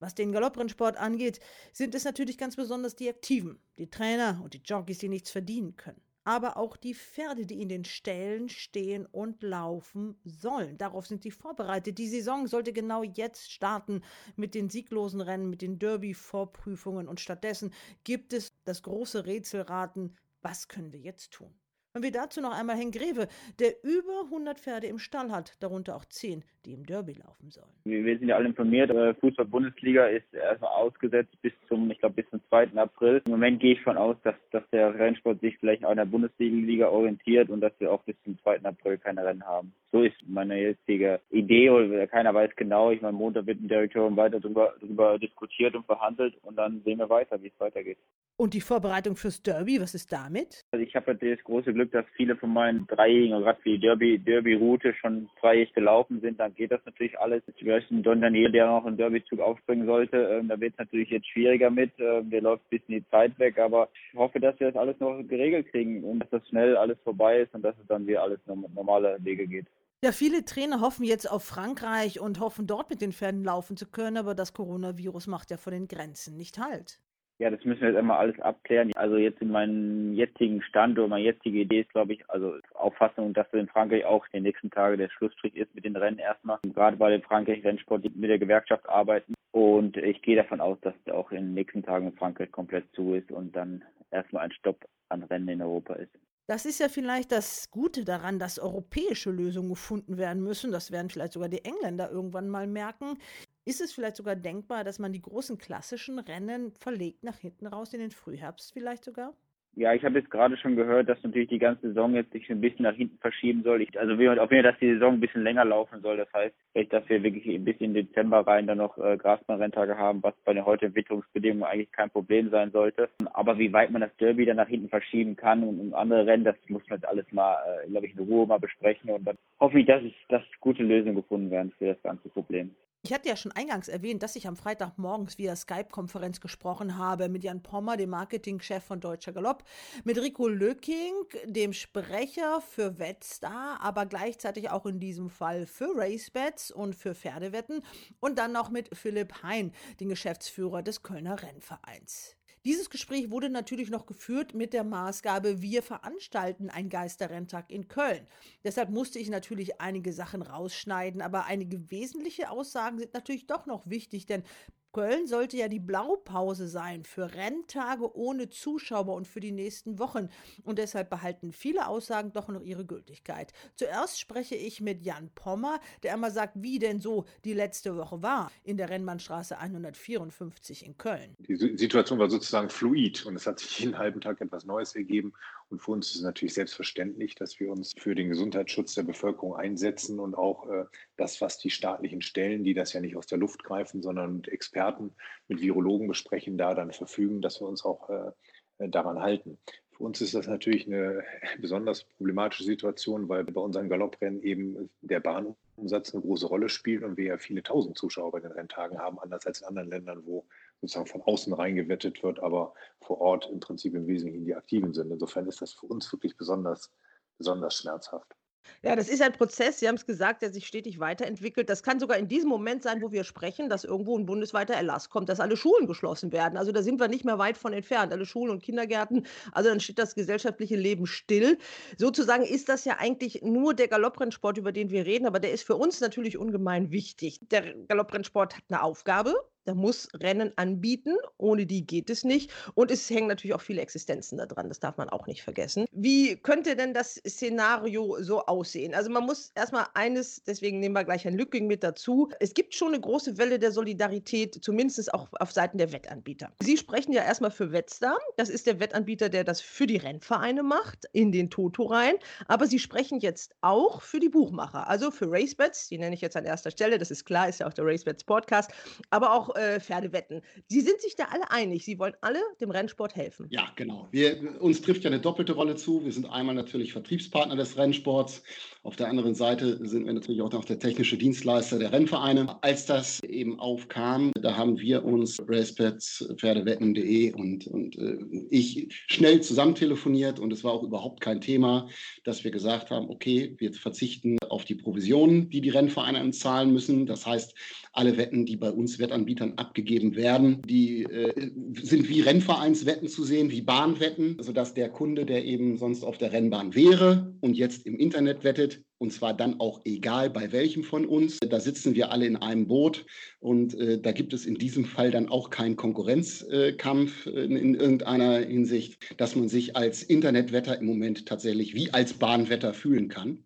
Was 0.00 0.14
den 0.14 0.32
Galopprennsport 0.32 0.96
angeht, 0.96 1.40
sind 1.72 1.94
es 1.94 2.04
natürlich 2.04 2.38
ganz 2.38 2.56
besonders 2.56 2.96
die 2.96 3.10
Aktiven, 3.10 3.62
die 3.78 3.90
Trainer 3.90 4.40
und 4.42 4.54
die 4.54 4.62
Jockeys, 4.64 4.98
die 4.98 5.10
nichts 5.10 5.30
verdienen 5.30 5.76
können. 5.76 6.00
Aber 6.24 6.56
auch 6.56 6.76
die 6.76 6.94
Pferde, 6.94 7.46
die 7.46 7.60
in 7.60 7.68
den 7.68 7.84
Ställen 7.84 8.48
stehen 8.48 9.06
und 9.06 9.42
laufen 9.42 10.18
sollen. 10.24 10.78
Darauf 10.78 11.06
sind 11.06 11.22
sie 11.22 11.30
vorbereitet. 11.30 11.98
Die 11.98 12.08
Saison 12.08 12.46
sollte 12.46 12.72
genau 12.72 13.02
jetzt 13.02 13.50
starten 13.52 14.02
mit 14.36 14.54
den 14.54 14.70
sieglosen 14.70 15.20
Rennen, 15.20 15.50
mit 15.50 15.62
den 15.62 15.78
Derby-Vorprüfungen. 15.78 17.08
Und 17.08 17.20
stattdessen 17.20 17.72
gibt 18.04 18.32
es 18.32 18.52
das 18.64 18.82
große 18.82 19.26
Rätselraten, 19.26 20.16
was 20.42 20.68
können 20.68 20.92
wir 20.92 21.00
jetzt 21.00 21.32
tun? 21.32 21.54
Und 21.92 22.04
wir 22.04 22.12
dazu 22.12 22.40
noch 22.40 22.56
einmal 22.56 22.76
Henk 22.76 22.94
Greve, 22.94 23.26
der 23.58 23.72
über 23.82 24.22
100 24.26 24.60
Pferde 24.60 24.86
im 24.86 25.00
Stall 25.00 25.32
hat, 25.32 25.56
darunter 25.60 25.96
auch 25.96 26.04
10, 26.04 26.44
die 26.64 26.72
im 26.72 26.86
Derby 26.86 27.14
laufen 27.14 27.50
sollen. 27.50 27.66
Wir 27.82 28.16
sind 28.16 28.28
ja 28.28 28.36
alle 28.36 28.46
informiert, 28.46 28.90
äh, 28.90 29.12
Fußball-Bundesliga 29.14 30.06
ist 30.06 30.32
erstmal 30.32 30.70
ausgesetzt 30.70 31.34
bis 31.42 31.52
zum, 31.66 31.90
ich 31.90 31.98
glaube, 31.98 32.22
bis 32.22 32.30
zum 32.30 32.40
2. 32.48 32.76
April. 32.76 33.20
Im 33.24 33.32
Moment 33.32 33.58
gehe 33.58 33.72
ich 33.72 33.82
von 33.82 33.96
aus, 33.96 34.16
dass, 34.22 34.36
dass 34.52 34.62
der 34.70 34.94
Rennsport 34.94 35.40
sich 35.40 35.58
vielleicht 35.58 35.84
auch 35.84 35.90
in 35.90 35.96
der 35.96 36.04
Bundesliga 36.04 36.88
orientiert 36.88 37.50
und 37.50 37.60
dass 37.60 37.72
wir 37.80 37.90
auch 37.90 38.04
bis 38.04 38.14
zum 38.22 38.38
2. 38.38 38.62
April 38.62 38.96
keine 38.96 39.24
Rennen 39.24 39.44
haben. 39.44 39.74
So 39.90 40.02
ist 40.02 40.14
meine 40.28 40.60
jetzige 40.60 41.18
Idee, 41.30 41.70
oder 41.70 42.06
keiner 42.06 42.32
weiß 42.32 42.52
genau. 42.54 42.92
Ich 42.92 43.02
meine, 43.02 43.16
Montag 43.16 43.46
wird 43.46 43.58
im 43.58 43.66
Direktorium 43.66 44.16
weiter 44.16 44.38
darüber 44.38 45.18
diskutiert 45.18 45.74
und 45.74 45.86
verhandelt 45.86 46.36
und 46.42 46.54
dann 46.54 46.82
sehen 46.84 47.00
wir 47.00 47.10
weiter, 47.10 47.42
wie 47.42 47.48
es 47.48 47.58
weitergeht. 47.58 47.98
Und 48.40 48.54
die 48.54 48.62
Vorbereitung 48.62 49.16
fürs 49.16 49.42
Derby, 49.42 49.82
was 49.82 49.94
ist 49.94 50.10
damit? 50.14 50.64
Also 50.70 50.82
ich 50.82 50.96
habe 50.96 51.14
das 51.14 51.44
große 51.44 51.74
Glück, 51.74 51.92
dass 51.92 52.06
viele 52.16 52.36
von 52.36 52.50
meinen 52.50 52.86
Dreijährigen, 52.86 53.38
gerade 53.42 53.60
die 53.66 53.78
Derby, 53.78 54.18
Derby-Route 54.18 54.94
schon 54.94 55.28
dreijährig 55.38 55.74
gelaufen 55.74 56.22
sind. 56.22 56.40
Dann 56.40 56.54
geht 56.54 56.72
das 56.72 56.80
natürlich 56.86 57.20
alles. 57.20 57.42
Ich 57.54 57.66
weiß, 57.66 57.84
Don 57.90 58.22
Daniel, 58.22 58.50
der 58.50 58.64
noch 58.64 58.86
einen 58.86 58.96
Derby-Zug 58.96 59.40
aufspringen 59.40 59.84
sollte, 59.84 60.16
ähm, 60.16 60.48
da 60.48 60.58
wird 60.58 60.72
es 60.72 60.78
natürlich 60.78 61.10
jetzt 61.10 61.28
schwieriger 61.28 61.68
mit. 61.68 61.92
Ähm, 61.98 62.30
der 62.30 62.40
läuft 62.40 62.62
ein 62.64 62.78
bisschen 62.78 62.94
die 62.94 63.10
Zeit 63.10 63.38
weg, 63.38 63.58
aber 63.58 63.90
ich 64.10 64.18
hoffe, 64.18 64.40
dass 64.40 64.58
wir 64.58 64.72
das 64.72 64.80
alles 64.80 64.98
noch 65.00 65.22
geregelt 65.28 65.70
kriegen 65.70 66.02
und 66.02 66.20
dass 66.20 66.30
das 66.30 66.48
schnell 66.48 66.78
alles 66.78 66.96
vorbei 67.04 67.40
ist 67.40 67.54
und 67.54 67.60
dass 67.60 67.76
es 67.78 67.86
dann 67.88 68.06
wieder 68.06 68.22
alles 68.22 68.40
normale 68.46 69.18
Wege 69.20 69.46
geht. 69.46 69.66
Ja, 70.02 70.12
viele 70.12 70.46
Trainer 70.46 70.80
hoffen 70.80 71.04
jetzt 71.04 71.30
auf 71.30 71.44
Frankreich 71.44 72.20
und 72.20 72.40
hoffen 72.40 72.66
dort 72.66 72.88
mit 72.88 73.02
den 73.02 73.12
Pferden 73.12 73.44
laufen 73.44 73.76
zu 73.76 73.84
können, 73.84 74.16
aber 74.16 74.34
das 74.34 74.54
Coronavirus 74.54 75.26
macht 75.26 75.50
ja 75.50 75.58
vor 75.58 75.72
den 75.72 75.88
Grenzen 75.88 76.38
nicht 76.38 76.58
halt. 76.58 77.00
Ja, 77.40 77.48
das 77.48 77.64
müssen 77.64 77.80
wir 77.80 77.88
jetzt 77.88 77.98
immer 77.98 78.18
alles 78.18 78.38
abklären. 78.40 78.92
Also 78.96 79.16
jetzt 79.16 79.40
in 79.40 79.50
meinem 79.50 80.12
jetzigen 80.12 80.60
Stand 80.60 80.98
oder 80.98 81.08
meine 81.08 81.24
jetzige 81.24 81.60
Idee 81.60 81.80
ist, 81.80 81.88
glaube 81.88 82.12
ich, 82.12 82.28
also 82.28 82.58
Auffassung, 82.74 83.32
dass 83.32 83.46
in 83.54 83.66
Frankreich 83.66 84.04
auch 84.04 84.26
die 84.28 84.40
nächsten 84.40 84.70
Tage 84.70 84.98
der 84.98 85.08
Schlussstrich 85.08 85.56
ist 85.56 85.74
mit 85.74 85.86
den 85.86 85.96
Rennen 85.96 86.18
erstmal. 86.18 86.58
Gerade 86.74 86.98
bei 86.98 87.10
dem 87.10 87.22
Frankreich 87.22 87.64
Rennsport 87.64 88.04
mit 88.14 88.28
der 88.28 88.38
Gewerkschaft 88.38 88.86
arbeiten. 88.90 89.32
Und 89.52 89.96
ich 89.96 90.20
gehe 90.20 90.36
davon 90.36 90.60
aus, 90.60 90.76
dass 90.82 90.92
auch 91.10 91.32
in 91.32 91.46
den 91.46 91.54
nächsten 91.54 91.82
Tagen 91.82 92.08
in 92.08 92.12
Frankreich 92.12 92.52
komplett 92.52 92.84
zu 92.94 93.14
ist 93.14 93.32
und 93.32 93.56
dann 93.56 93.82
erstmal 94.10 94.44
ein 94.44 94.52
Stopp 94.52 94.84
an 95.08 95.22
Rennen 95.22 95.48
in 95.48 95.62
Europa 95.62 95.94
ist. 95.94 96.12
Das 96.46 96.66
ist 96.66 96.80
ja 96.80 96.88
vielleicht 96.88 97.30
das 97.30 97.70
Gute 97.70 98.04
daran, 98.04 98.40
dass 98.40 98.58
europäische 98.58 99.30
Lösungen 99.30 99.68
gefunden 99.68 100.18
werden 100.18 100.42
müssen. 100.42 100.72
Das 100.72 100.90
werden 100.90 101.08
vielleicht 101.08 101.34
sogar 101.34 101.48
die 101.48 101.64
Engländer 101.64 102.10
irgendwann 102.10 102.48
mal 102.48 102.66
merken. 102.66 103.18
Ist 103.64 103.80
es 103.80 103.92
vielleicht 103.92 104.16
sogar 104.16 104.36
denkbar, 104.36 104.84
dass 104.84 104.98
man 104.98 105.12
die 105.12 105.20
großen 105.20 105.58
klassischen 105.58 106.18
Rennen 106.18 106.72
verlegt 106.72 107.22
nach 107.22 107.38
hinten 107.38 107.66
raus 107.66 107.92
in 107.92 108.00
den 108.00 108.10
Frühherbst 108.10 108.72
vielleicht 108.72 109.04
sogar? 109.04 109.34
Ja, 109.76 109.94
ich 109.94 110.04
habe 110.04 110.18
jetzt 110.18 110.30
gerade 110.30 110.56
schon 110.56 110.74
gehört, 110.74 111.08
dass 111.08 111.22
natürlich 111.22 111.48
die 111.48 111.60
ganze 111.60 111.88
Saison 111.88 112.14
jetzt 112.14 112.32
sich 112.32 112.50
ein 112.50 112.60
bisschen 112.60 112.82
nach 112.82 112.94
hinten 112.94 113.18
verschieben 113.18 113.62
soll. 113.62 113.82
Ich, 113.82 113.98
also 113.98 114.18
wir 114.18 114.32
auf 114.42 114.50
jeden 114.50 114.64
Fall, 114.64 114.72
dass 114.72 114.80
die 114.80 114.94
Saison 114.94 115.14
ein 115.14 115.20
bisschen 115.20 115.44
länger 115.44 115.64
laufen 115.64 116.00
soll. 116.02 116.16
Das 116.16 116.32
heißt, 116.32 116.54
dass 116.92 117.08
wir 117.08 117.22
wirklich 117.22 117.46
ein 117.46 117.64
bisschen 117.64 117.94
in 117.94 117.94
Dezember 117.94 118.44
rein 118.44 118.66
dann 118.66 118.78
noch 118.78 118.98
äh, 118.98 119.16
Grasbahnrenntage 119.16 119.96
haben, 119.96 120.22
was 120.24 120.34
bei 120.44 120.54
den 120.54 120.64
heutigen 120.64 120.94
Witterungsbedingungen 120.96 121.62
eigentlich 121.62 121.92
kein 121.92 122.10
Problem 122.10 122.50
sein 122.50 122.72
sollte. 122.72 123.08
Aber 123.32 123.58
wie 123.58 123.72
weit 123.72 123.92
man 123.92 124.00
das 124.00 124.16
Derby 124.16 124.44
dann 124.44 124.56
nach 124.56 124.68
hinten 124.68 124.88
verschieben 124.88 125.36
kann 125.36 125.62
und, 125.62 125.78
und 125.78 125.94
andere 125.94 126.26
Rennen, 126.26 126.44
das 126.44 126.56
muss 126.66 126.82
man 126.88 126.98
jetzt 126.98 127.08
alles 127.08 127.30
mal, 127.30 127.56
äh, 127.84 127.88
glaube 127.88 128.06
ich, 128.06 128.14
in 128.16 128.24
Ruhe 128.24 128.46
mal 128.48 128.58
besprechen. 128.58 129.10
Und 129.10 129.24
dann 129.24 129.38
hoffe 129.60 129.78
ich, 129.78 129.86
dass, 129.86 130.02
ich, 130.02 130.16
dass 130.28 130.42
gute 130.58 130.82
Lösungen 130.82 131.14
gefunden 131.14 131.50
werden 131.52 131.72
für 131.78 131.86
das 131.86 132.02
ganze 132.02 132.28
Problem. 132.28 132.74
Ich 133.02 133.14
hatte 133.14 133.30
ja 133.30 133.36
schon 133.36 133.52
eingangs 133.52 133.88
erwähnt, 133.88 134.22
dass 134.22 134.36
ich 134.36 134.46
am 134.46 134.56
Freitagmorgens 134.56 135.38
via 135.38 135.56
Skype-Konferenz 135.56 136.38
gesprochen 136.42 136.98
habe 136.98 137.30
mit 137.30 137.42
Jan 137.42 137.62
Pommer, 137.62 137.96
dem 137.96 138.10
Marketingchef 138.10 138.84
von 138.84 139.00
Deutscher 139.00 139.32
Galopp, 139.32 139.64
mit 140.04 140.18
Rico 140.18 140.48
Löcking, 140.48 141.14
dem 141.46 141.72
Sprecher 141.72 142.60
für 142.60 142.98
Wettstar, 142.98 143.80
aber 143.80 144.04
gleichzeitig 144.04 144.68
auch 144.68 144.84
in 144.84 145.00
diesem 145.00 145.30
Fall 145.30 145.66
für 145.66 145.92
Racebets 145.96 146.70
und 146.70 146.94
für 146.94 147.14
Pferdewetten 147.14 147.82
und 148.20 148.38
dann 148.38 148.52
noch 148.52 148.68
mit 148.68 148.94
Philipp 148.94 149.42
Hein, 149.42 149.72
den 149.98 150.10
Geschäftsführer 150.10 150.82
des 150.82 151.02
Kölner 151.02 151.42
Rennvereins. 151.42 152.36
Dieses 152.66 152.90
Gespräch 152.90 153.30
wurde 153.30 153.48
natürlich 153.48 153.88
noch 153.88 154.04
geführt 154.04 154.52
mit 154.52 154.74
der 154.74 154.84
Maßgabe, 154.84 155.62
wir 155.62 155.82
veranstalten 155.82 156.68
einen 156.68 156.90
Geisterrenntag 156.90 157.70
in 157.70 157.88
Köln. 157.88 158.26
Deshalb 158.64 158.90
musste 158.90 159.18
ich 159.18 159.30
natürlich 159.30 159.80
einige 159.80 160.12
Sachen 160.12 160.42
rausschneiden, 160.42 161.22
aber 161.22 161.46
einige 161.46 161.90
wesentliche 161.90 162.50
Aussagen 162.50 162.98
sind 162.98 163.14
natürlich 163.14 163.46
doch 163.46 163.64
noch 163.64 163.88
wichtig, 163.88 164.26
denn 164.26 164.42
Köln 164.92 165.26
sollte 165.26 165.56
ja 165.56 165.68
die 165.68 165.78
Blaupause 165.78 166.66
sein 166.66 167.04
für 167.04 167.34
Renntage 167.34 168.16
ohne 168.16 168.48
Zuschauer 168.48 169.14
und 169.14 169.28
für 169.28 169.40
die 169.40 169.52
nächsten 169.52 169.98
Wochen. 169.98 170.28
Und 170.64 170.78
deshalb 170.78 171.10
behalten 171.10 171.52
viele 171.52 171.86
Aussagen 171.86 172.32
doch 172.32 172.48
noch 172.48 172.62
ihre 172.62 172.84
Gültigkeit. 172.84 173.52
Zuerst 173.76 174.18
spreche 174.18 174.56
ich 174.56 174.80
mit 174.80 175.02
Jan 175.02 175.30
Pommer, 175.34 175.80
der 176.02 176.14
einmal 176.14 176.32
sagt, 176.32 176.54
wie 176.56 176.78
denn 176.78 177.00
so 177.00 177.24
die 177.44 177.54
letzte 177.54 177.96
Woche 177.96 178.22
war 178.22 178.50
in 178.64 178.76
der 178.76 178.90
Rennbahnstraße 178.90 179.58
154 179.58 180.84
in 180.84 180.96
Köln. 180.98 181.36
Die 181.38 181.56
Situation 181.56 182.18
war 182.18 182.28
sozusagen 182.28 182.68
fluid 182.68 183.24
und 183.26 183.36
es 183.36 183.46
hat 183.46 183.60
sich 183.60 183.78
jeden 183.78 183.96
halben 183.96 184.20
Tag 184.20 184.40
etwas 184.40 184.64
Neues 184.64 184.96
ergeben. 184.96 185.32
Und 185.70 185.80
für 185.80 185.92
uns 185.92 186.08
ist 186.10 186.16
es 186.16 186.22
natürlich 186.22 186.54
selbstverständlich, 186.54 187.36
dass 187.36 187.60
wir 187.60 187.70
uns 187.70 187.92
für 187.96 188.16
den 188.16 188.28
Gesundheitsschutz 188.28 188.94
der 188.94 189.04
Bevölkerung 189.04 189.54
einsetzen 189.54 190.18
und 190.18 190.34
auch 190.34 190.68
äh, 190.68 190.84
das, 191.16 191.40
was 191.40 191.58
die 191.58 191.70
staatlichen 191.70 192.22
Stellen, 192.22 192.64
die 192.64 192.74
das 192.74 192.92
ja 192.92 193.00
nicht 193.00 193.16
aus 193.16 193.26
der 193.26 193.38
Luft 193.38 193.62
greifen, 193.62 194.02
sondern 194.02 194.36
mit 194.36 194.48
Experten, 194.48 195.12
mit 195.46 195.60
Virologen 195.60 196.08
besprechen, 196.08 196.58
da 196.58 196.74
dann 196.74 196.92
verfügen, 196.92 197.40
dass 197.40 197.60
wir 197.60 197.68
uns 197.68 197.84
auch 197.84 198.10
äh, 198.10 198.88
daran 198.88 199.20
halten. 199.20 199.58
Für 199.92 200.04
uns 200.04 200.20
ist 200.20 200.34
das 200.34 200.48
natürlich 200.48 200.86
eine 200.86 201.22
besonders 201.60 202.04
problematische 202.04 202.64
Situation, 202.64 203.28
weil 203.28 203.44
bei 203.44 203.60
unseren 203.60 203.88
Galopprennen 203.88 204.42
eben 204.42 204.90
der 205.02 205.20
Bahnumsatz 205.20 206.14
eine 206.14 206.22
große 206.22 206.46
Rolle 206.46 206.68
spielt 206.68 207.04
und 207.04 207.16
wir 207.16 207.26
ja 207.26 207.38
viele 207.38 207.62
tausend 207.62 207.96
Zuschauer 207.96 208.32
bei 208.32 208.40
den 208.40 208.50
Renntagen 208.50 208.98
haben, 208.98 209.20
anders 209.20 209.46
als 209.46 209.60
in 209.60 209.68
anderen 209.68 209.90
Ländern, 209.90 210.22
wo 210.24 210.46
sozusagen 210.80 211.06
von 211.06 211.22
außen 211.22 211.52
reingewettet 211.52 212.22
wird, 212.22 212.40
aber 212.40 212.74
vor 213.00 213.20
Ort 213.20 213.48
im 213.50 213.60
Prinzip 213.60 213.94
im 213.94 214.06
Wesentlichen 214.06 214.44
die 214.44 214.54
Aktiven 214.54 214.94
sind. 214.94 215.10
Insofern 215.10 215.46
ist 215.46 215.60
das 215.60 215.72
für 215.72 215.86
uns 215.86 216.10
wirklich 216.12 216.36
besonders, 216.36 216.92
besonders 217.38 217.76
schmerzhaft. 217.76 218.34
Ja, 218.82 218.96
das 218.96 219.08
ist 219.08 219.22
ein 219.22 219.32
Prozess, 219.32 219.78
Sie 219.78 219.88
haben 219.88 219.96
es 219.96 220.06
gesagt, 220.06 220.42
der 220.42 220.52
sich 220.52 220.66
stetig 220.66 221.00
weiterentwickelt. 221.00 221.68
Das 221.68 221.82
kann 221.82 222.00
sogar 222.00 222.18
in 222.18 222.28
diesem 222.28 222.48
Moment 222.48 222.82
sein, 222.82 223.02
wo 223.02 223.12
wir 223.12 223.24
sprechen, 223.24 223.68
dass 223.68 223.84
irgendwo 223.84 224.16
ein 224.18 224.26
bundesweiter 224.26 224.74
Erlass 224.74 225.10
kommt, 225.10 225.28
dass 225.28 225.40
alle 225.40 225.56
Schulen 225.56 225.86
geschlossen 225.86 226.32
werden. 226.32 226.56
Also 226.56 226.72
da 226.72 226.82
sind 226.82 227.00
wir 227.00 227.08
nicht 227.08 227.24
mehr 227.24 227.38
weit 227.38 227.56
von 227.56 227.72
entfernt, 227.72 228.12
alle 228.12 228.26
Schulen 228.26 228.50
und 228.50 228.62
Kindergärten. 228.62 229.26
Also 229.52 229.70
dann 229.70 229.80
steht 229.80 229.98
das 229.98 230.14
gesellschaftliche 230.14 230.76
Leben 230.76 231.06
still. 231.06 231.58
Sozusagen 231.98 232.44
ist 232.44 232.68
das 232.68 232.84
ja 232.84 232.96
eigentlich 232.98 233.42
nur 233.42 233.74
der 233.74 233.88
Galopprennsport, 233.88 234.58
über 234.58 234.72
den 234.72 234.90
wir 234.90 235.04
reden, 235.06 235.26
aber 235.26 235.40
der 235.40 235.52
ist 235.52 235.64
für 235.64 235.76
uns 235.76 236.00
natürlich 236.00 236.38
ungemein 236.38 236.90
wichtig. 236.90 237.40
Der 237.50 237.74
Galopprennsport 237.86 238.56
hat 238.56 238.64
eine 238.68 238.82
Aufgabe, 238.82 239.34
der 239.66 239.74
muss 239.74 240.08
Rennen 240.14 240.52
anbieten, 240.56 241.16
ohne 241.38 241.66
die 241.66 241.86
geht 241.86 242.10
es 242.10 242.24
nicht. 242.24 242.50
Und 242.74 242.90
es 242.90 243.08
hängen 243.10 243.28
natürlich 243.28 243.54
auch 243.54 243.60
viele 243.60 243.82
Existenzen 243.82 244.38
da 244.38 244.46
dran, 244.46 244.68
das 244.68 244.80
darf 244.80 244.96
man 244.96 245.08
auch 245.08 245.26
nicht 245.26 245.42
vergessen. 245.42 245.86
Wie 245.92 246.36
könnte 246.36 246.76
denn 246.76 246.94
das 246.94 247.20
Szenario 247.26 248.22
so 248.22 248.40
aussehen? 248.46 248.94
Also 248.94 249.10
man 249.10 249.24
muss 249.24 249.50
erstmal 249.54 249.86
eines, 249.94 250.42
deswegen 250.44 250.80
nehmen 250.80 250.94
wir 250.94 251.04
gleich 251.04 251.24
Herrn 251.24 251.36
Lücking 251.36 251.66
mit 251.66 251.82
dazu. 251.82 252.30
Es 252.40 252.54
gibt 252.54 252.74
schon 252.74 252.88
eine 252.88 253.00
große 253.00 253.38
Welle 253.38 253.58
der 253.58 253.72
Solidarität, 253.72 254.58
zumindest 254.62 255.12
auch 255.14 255.28
auf 255.38 255.52
Seiten 255.52 255.78
der 255.78 255.92
Wettanbieter. 255.92 256.52
Sie 256.60 256.76
sprechen 256.76 257.12
ja 257.12 257.22
erstmal 257.22 257.50
für 257.50 257.72
Wettstar. 257.72 258.18
Das 258.36 258.48
ist 258.48 258.66
der 258.66 258.80
Wettanbieter, 258.80 259.28
der 259.28 259.44
das 259.44 259.60
für 259.60 259.86
die 259.86 259.96
Rennvereine 259.96 260.62
macht, 260.62 261.06
in 261.12 261.32
den 261.32 261.50
Toto 261.50 261.84
rein. 261.84 262.14
Aber 262.46 262.66
Sie 262.66 262.78
sprechen 262.78 263.20
jetzt 263.20 263.54
auch 263.60 264.02
für 264.02 264.20
die 264.20 264.28
Buchmacher, 264.28 264.88
also 264.88 265.10
für 265.10 265.30
Racebets, 265.30 265.88
die 265.88 265.98
nenne 265.98 266.14
ich 266.14 266.20
jetzt 266.20 266.36
an 266.36 266.44
erster 266.44 266.70
Stelle, 266.70 266.98
das 266.98 267.10
ist 267.10 267.24
klar, 267.24 267.48
ist 267.48 267.60
ja 267.60 267.66
auch 267.66 267.72
der 267.72 267.84
Racebets 267.84 268.24
Podcast, 268.24 268.70
aber 269.10 269.32
auch 269.34 269.49
äh, 269.54 269.80
Pferdewetten. 269.80 270.42
Sie 270.68 270.80
sind 270.80 271.00
sich 271.00 271.16
da 271.16 271.24
alle 271.30 271.50
einig. 271.50 271.84
Sie 271.84 271.98
wollen 271.98 272.14
alle 272.20 272.40
dem 272.60 272.70
Rennsport 272.70 273.16
helfen. 273.16 273.46
Ja, 273.50 273.70
genau. 273.76 274.08
Wir, 274.10 274.60
uns 274.60 274.80
trifft 274.82 275.04
ja 275.04 275.10
eine 275.10 275.20
doppelte 275.20 275.52
Rolle 275.52 275.76
zu. 275.76 276.04
Wir 276.04 276.12
sind 276.12 276.26
einmal 276.26 276.54
natürlich 276.54 276.92
Vertriebspartner 276.92 277.56
des 277.56 277.76
Rennsports. 277.76 278.42
Auf 278.82 278.96
der 278.96 279.08
anderen 279.08 279.34
Seite 279.34 279.86
sind 279.86 280.06
wir 280.06 280.12
natürlich 280.12 280.40
auch 280.40 280.52
noch 280.52 280.64
der 280.64 280.78
technische 280.78 281.18
Dienstleister 281.18 281.78
der 281.78 281.92
Rennvereine. 281.92 282.62
Als 282.62 282.86
das 282.86 283.22
eben 283.22 283.60
aufkam, 283.60 284.32
da 284.40 284.56
haben 284.56 284.78
wir 284.78 285.04
uns 285.04 285.38
Racebets, 285.46 286.32
Pferdewetten.de 286.36 287.32
und, 287.34 287.66
und 287.66 287.98
äh, 287.98 288.18
ich 288.50 288.88
schnell 289.08 289.42
zusammen 289.42 289.74
telefoniert 289.74 290.38
und 290.38 290.52
es 290.52 290.64
war 290.64 290.72
auch 290.72 290.82
überhaupt 290.82 291.20
kein 291.20 291.40
Thema, 291.40 291.88
dass 292.24 292.44
wir 292.44 292.50
gesagt 292.50 292.90
haben, 292.90 293.10
okay, 293.10 293.54
wir 293.58 293.72
verzichten 293.72 294.38
auf 294.48 294.64
die 294.64 294.74
Provisionen, 294.74 295.50
die 295.50 295.60
die 295.60 295.70
Rennvereine 295.70 296.30
zahlen 296.30 296.72
müssen. 296.72 297.06
Das 297.06 297.26
heißt, 297.26 297.54
alle 297.92 298.16
Wetten, 298.16 298.46
die 298.46 298.56
bei 298.56 298.70
uns 298.70 298.98
Wettanbietern 299.40 299.58
abgegeben 299.58 300.16
werden, 300.16 300.62
die 300.66 301.02
äh, 301.04 301.50
sind 301.82 302.08
wie 302.08 302.20
Rennvereinswetten 302.20 303.08
zu 303.08 303.24
sehen, 303.24 303.50
wie 303.50 303.62
Bahnwetten, 303.62 304.36
sodass 304.40 304.74
der 304.74 304.88
Kunde, 304.90 305.24
der 305.24 305.44
eben 305.44 305.78
sonst 305.78 306.04
auf 306.04 306.18
der 306.18 306.32
Rennbahn 306.32 306.74
wäre 306.74 307.34
und 307.40 307.56
jetzt 307.56 307.86
im 307.86 307.96
Internet 307.96 308.44
wettet, 308.44 308.82
und 308.98 309.12
zwar 309.12 309.34
dann 309.34 309.60
auch 309.60 309.80
egal 309.84 310.28
bei 310.28 310.52
welchem 310.52 310.84
von 310.84 311.06
uns. 311.06 311.38
Da 311.38 311.58
sitzen 311.58 311.94
wir 311.94 312.12
alle 312.12 312.26
in 312.26 312.36
einem 312.36 312.66
Boot 312.66 313.06
und 313.40 313.74
äh, 313.74 313.98
da 313.98 314.12
gibt 314.12 314.34
es 314.34 314.44
in 314.44 314.56
diesem 314.56 314.84
Fall 314.84 315.10
dann 315.10 315.28
auch 315.28 315.50
keinen 315.50 315.76
Konkurrenzkampf 315.76 317.26
äh, 317.26 317.44
in, 317.44 317.56
in, 317.56 317.74
irgendeiner 317.74 318.38
Hinsicht, 318.40 318.98
dass 319.16 319.36
man 319.36 319.48
sich 319.48 319.74
als 319.76 320.02
Internetwetter 320.02 320.78
im 320.78 320.86
Moment 320.86 321.26
tatsächlich 321.26 321.74
wie 321.74 321.90
als 321.92 322.12
Bahnwetter 322.14 322.74
fühlen 322.74 323.08
kann. 323.08 323.38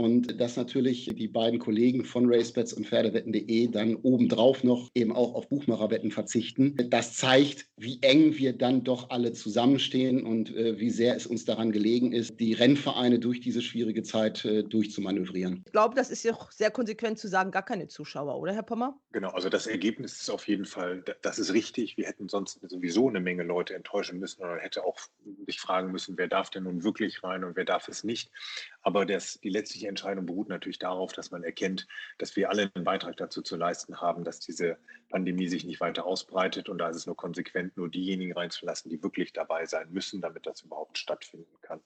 Und 0.00 0.40
dass 0.40 0.56
natürlich 0.56 1.10
die 1.14 1.28
beiden 1.28 1.58
Kollegen 1.58 2.06
von 2.06 2.32
RaceBets 2.32 2.72
und 2.72 2.86
Pferdewetten.de 2.86 3.68
dann 3.68 3.96
obendrauf 3.96 4.64
noch 4.64 4.88
eben 4.94 5.14
auch 5.14 5.34
auf 5.34 5.50
Buchmacherwetten 5.50 6.10
verzichten. 6.10 6.74
Das 6.88 7.16
zeigt, 7.16 7.66
wie 7.76 7.98
eng 8.00 8.38
wir 8.38 8.54
dann 8.54 8.82
doch 8.82 9.10
alle 9.10 9.34
zusammenstehen 9.34 10.24
und 10.24 10.56
äh, 10.56 10.80
wie 10.80 10.88
sehr 10.88 11.16
es 11.16 11.26
uns 11.26 11.44
daran 11.44 11.70
gelegen 11.70 12.12
ist, 12.12 12.40
die 12.40 12.54
Rennvereine 12.54 13.18
durch 13.18 13.40
diese 13.40 13.60
schwierige 13.60 14.02
Zeit 14.02 14.42
äh, 14.46 14.62
durchzumanövrieren. 14.62 15.64
Ich 15.66 15.72
glaube, 15.72 15.94
das 15.94 16.08
ist 16.08 16.22
ja 16.22 16.32
auch 16.32 16.50
sehr 16.50 16.70
konsequent 16.70 17.18
zu 17.18 17.28
sagen, 17.28 17.50
gar 17.50 17.64
keine 17.64 17.86
Zuschauer, 17.88 18.38
oder 18.38 18.54
Herr 18.54 18.62
Pommer? 18.62 18.98
Genau, 19.12 19.28
also 19.32 19.50
das 19.50 19.66
Ergebnis 19.66 20.18
ist 20.18 20.30
auf 20.30 20.48
jeden 20.48 20.64
Fall, 20.64 21.04
das 21.20 21.38
ist 21.38 21.52
richtig. 21.52 21.98
Wir 21.98 22.06
hätten 22.06 22.30
sonst 22.30 22.58
sowieso 22.70 23.06
eine 23.10 23.20
Menge 23.20 23.42
Leute 23.42 23.74
enttäuschen 23.74 24.18
müssen 24.18 24.40
oder 24.40 24.56
hätte 24.56 24.82
auch 24.82 24.98
sich 25.46 25.60
fragen 25.60 25.92
müssen, 25.92 26.16
wer 26.16 26.28
darf 26.28 26.48
denn 26.48 26.62
nun 26.62 26.84
wirklich 26.84 27.22
rein 27.22 27.44
und 27.44 27.54
wer 27.54 27.66
darf 27.66 27.88
es 27.88 28.02
nicht. 28.02 28.30
Aber 28.80 29.04
das, 29.04 29.38
die 29.40 29.50
letztliche 29.50 29.89
Entscheidung 29.90 30.24
beruht 30.24 30.48
natürlich 30.48 30.78
darauf, 30.78 31.12
dass 31.12 31.30
man 31.30 31.44
erkennt, 31.44 31.86
dass 32.18 32.34
wir 32.36 32.48
alle 32.48 32.70
einen 32.74 32.84
Beitrag 32.84 33.16
dazu 33.18 33.42
zu 33.42 33.56
leisten 33.56 34.00
haben, 34.00 34.24
dass 34.24 34.40
diese 34.40 34.78
Pandemie 35.10 35.48
sich 35.48 35.64
nicht 35.64 35.80
weiter 35.80 36.06
ausbreitet. 36.06 36.68
Und 36.68 36.78
da 36.78 36.88
ist 36.88 36.96
es 36.96 37.06
nur 37.06 37.16
konsequent, 37.16 37.76
nur 37.76 37.90
diejenigen 37.90 38.32
reinzulassen, 38.32 38.90
die 38.90 39.02
wirklich 39.02 39.32
dabei 39.32 39.66
sein 39.66 39.92
müssen, 39.92 40.22
damit 40.22 40.46
das 40.46 40.62
überhaupt 40.62 40.96
stattfinden 40.96 41.54
kann. 41.60 41.80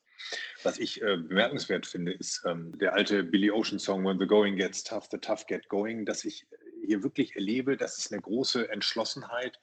Was 0.63 0.79
ich 0.79 1.03
äh, 1.03 1.17
bemerkenswert 1.17 1.87
finde, 1.87 2.13
ist 2.13 2.45
ähm, 2.47 2.79
der 2.79 2.95
alte 2.95 3.25
Billy 3.25 3.51
Ocean 3.51 3.79
Song 3.79 4.05
When 4.05 4.19
the 4.19 4.27
Going 4.27 4.57
Gets 4.57 4.85
Tough, 4.85 5.09
the 5.11 5.19
Tough 5.19 5.47
Get 5.47 5.69
Going, 5.69 6.07
dass 6.07 6.25
ich 6.25 6.47
hier 6.87 7.03
wirklich 7.03 7.35
erlebe, 7.35 7.77
dass 7.77 7.99
es 7.99 8.13
eine 8.13 8.21
große 8.21 8.71
Entschlossenheit 8.71 9.59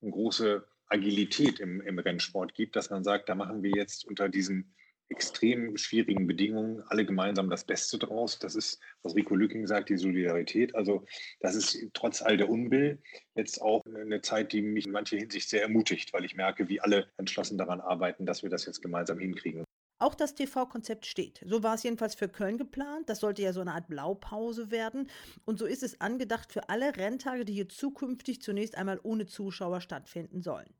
und 0.00 0.10
große 0.10 0.66
Agilität 0.88 1.60
im, 1.60 1.80
im 1.80 1.98
Rennsport 1.98 2.54
gibt, 2.54 2.76
dass 2.76 2.90
man 2.90 3.04
sagt, 3.04 3.28
da 3.28 3.34
machen 3.34 3.62
wir 3.62 3.72
jetzt 3.74 4.04
unter 4.04 4.28
diesen 4.28 4.74
extrem 5.08 5.76
schwierigen 5.76 6.26
Bedingungen 6.26 6.82
alle 6.88 7.04
gemeinsam 7.04 7.50
das 7.50 7.64
Beste 7.64 7.98
draus. 7.98 8.38
Das 8.38 8.54
ist, 8.54 8.80
was 9.02 9.14
Rico 9.14 9.34
Lücking 9.34 9.66
sagt, 9.66 9.88
die 9.88 9.96
Solidarität. 9.96 10.74
Also 10.74 11.04
das 11.40 11.54
ist 11.54 11.76
trotz 11.92 12.22
all 12.22 12.36
der 12.36 12.48
Unbill 12.48 13.00
jetzt 13.34 13.60
auch 13.60 13.82
eine 13.84 14.20
Zeit, 14.22 14.52
die 14.52 14.62
mich 14.62 14.86
in 14.86 14.92
mancher 14.92 15.16
Hinsicht 15.16 15.48
sehr 15.48 15.62
ermutigt, 15.62 16.12
weil 16.12 16.24
ich 16.24 16.34
merke, 16.34 16.68
wie 16.68 16.80
alle 16.80 17.08
entschlossen 17.16 17.58
daran 17.58 17.80
arbeiten, 17.80 18.26
dass 18.26 18.42
wir 18.42 18.50
das 18.50 18.66
jetzt 18.66 18.82
gemeinsam 18.82 19.18
hinkriegen. 19.18 19.64
Auch 20.00 20.14
das 20.14 20.34
TV-Konzept 20.34 21.06
steht. 21.06 21.40
So 21.46 21.62
war 21.62 21.76
es 21.76 21.82
jedenfalls 21.82 22.14
für 22.14 22.28
Köln 22.28 22.58
geplant. 22.58 23.08
Das 23.08 23.20
sollte 23.20 23.42
ja 23.42 23.52
so 23.52 23.60
eine 23.60 23.72
Art 23.72 23.88
Blaupause 23.88 24.70
werden. 24.70 25.08
Und 25.44 25.58
so 25.58 25.66
ist 25.66 25.82
es 25.82 26.00
angedacht 26.00 26.52
für 26.52 26.68
alle 26.68 26.96
Renntage, 26.96 27.44
die 27.44 27.54
hier 27.54 27.68
zukünftig 27.68 28.42
zunächst 28.42 28.76
einmal 28.76 28.98
ohne 29.02 29.26
Zuschauer 29.26 29.80
stattfinden 29.80 30.42
sollen. 30.42 30.74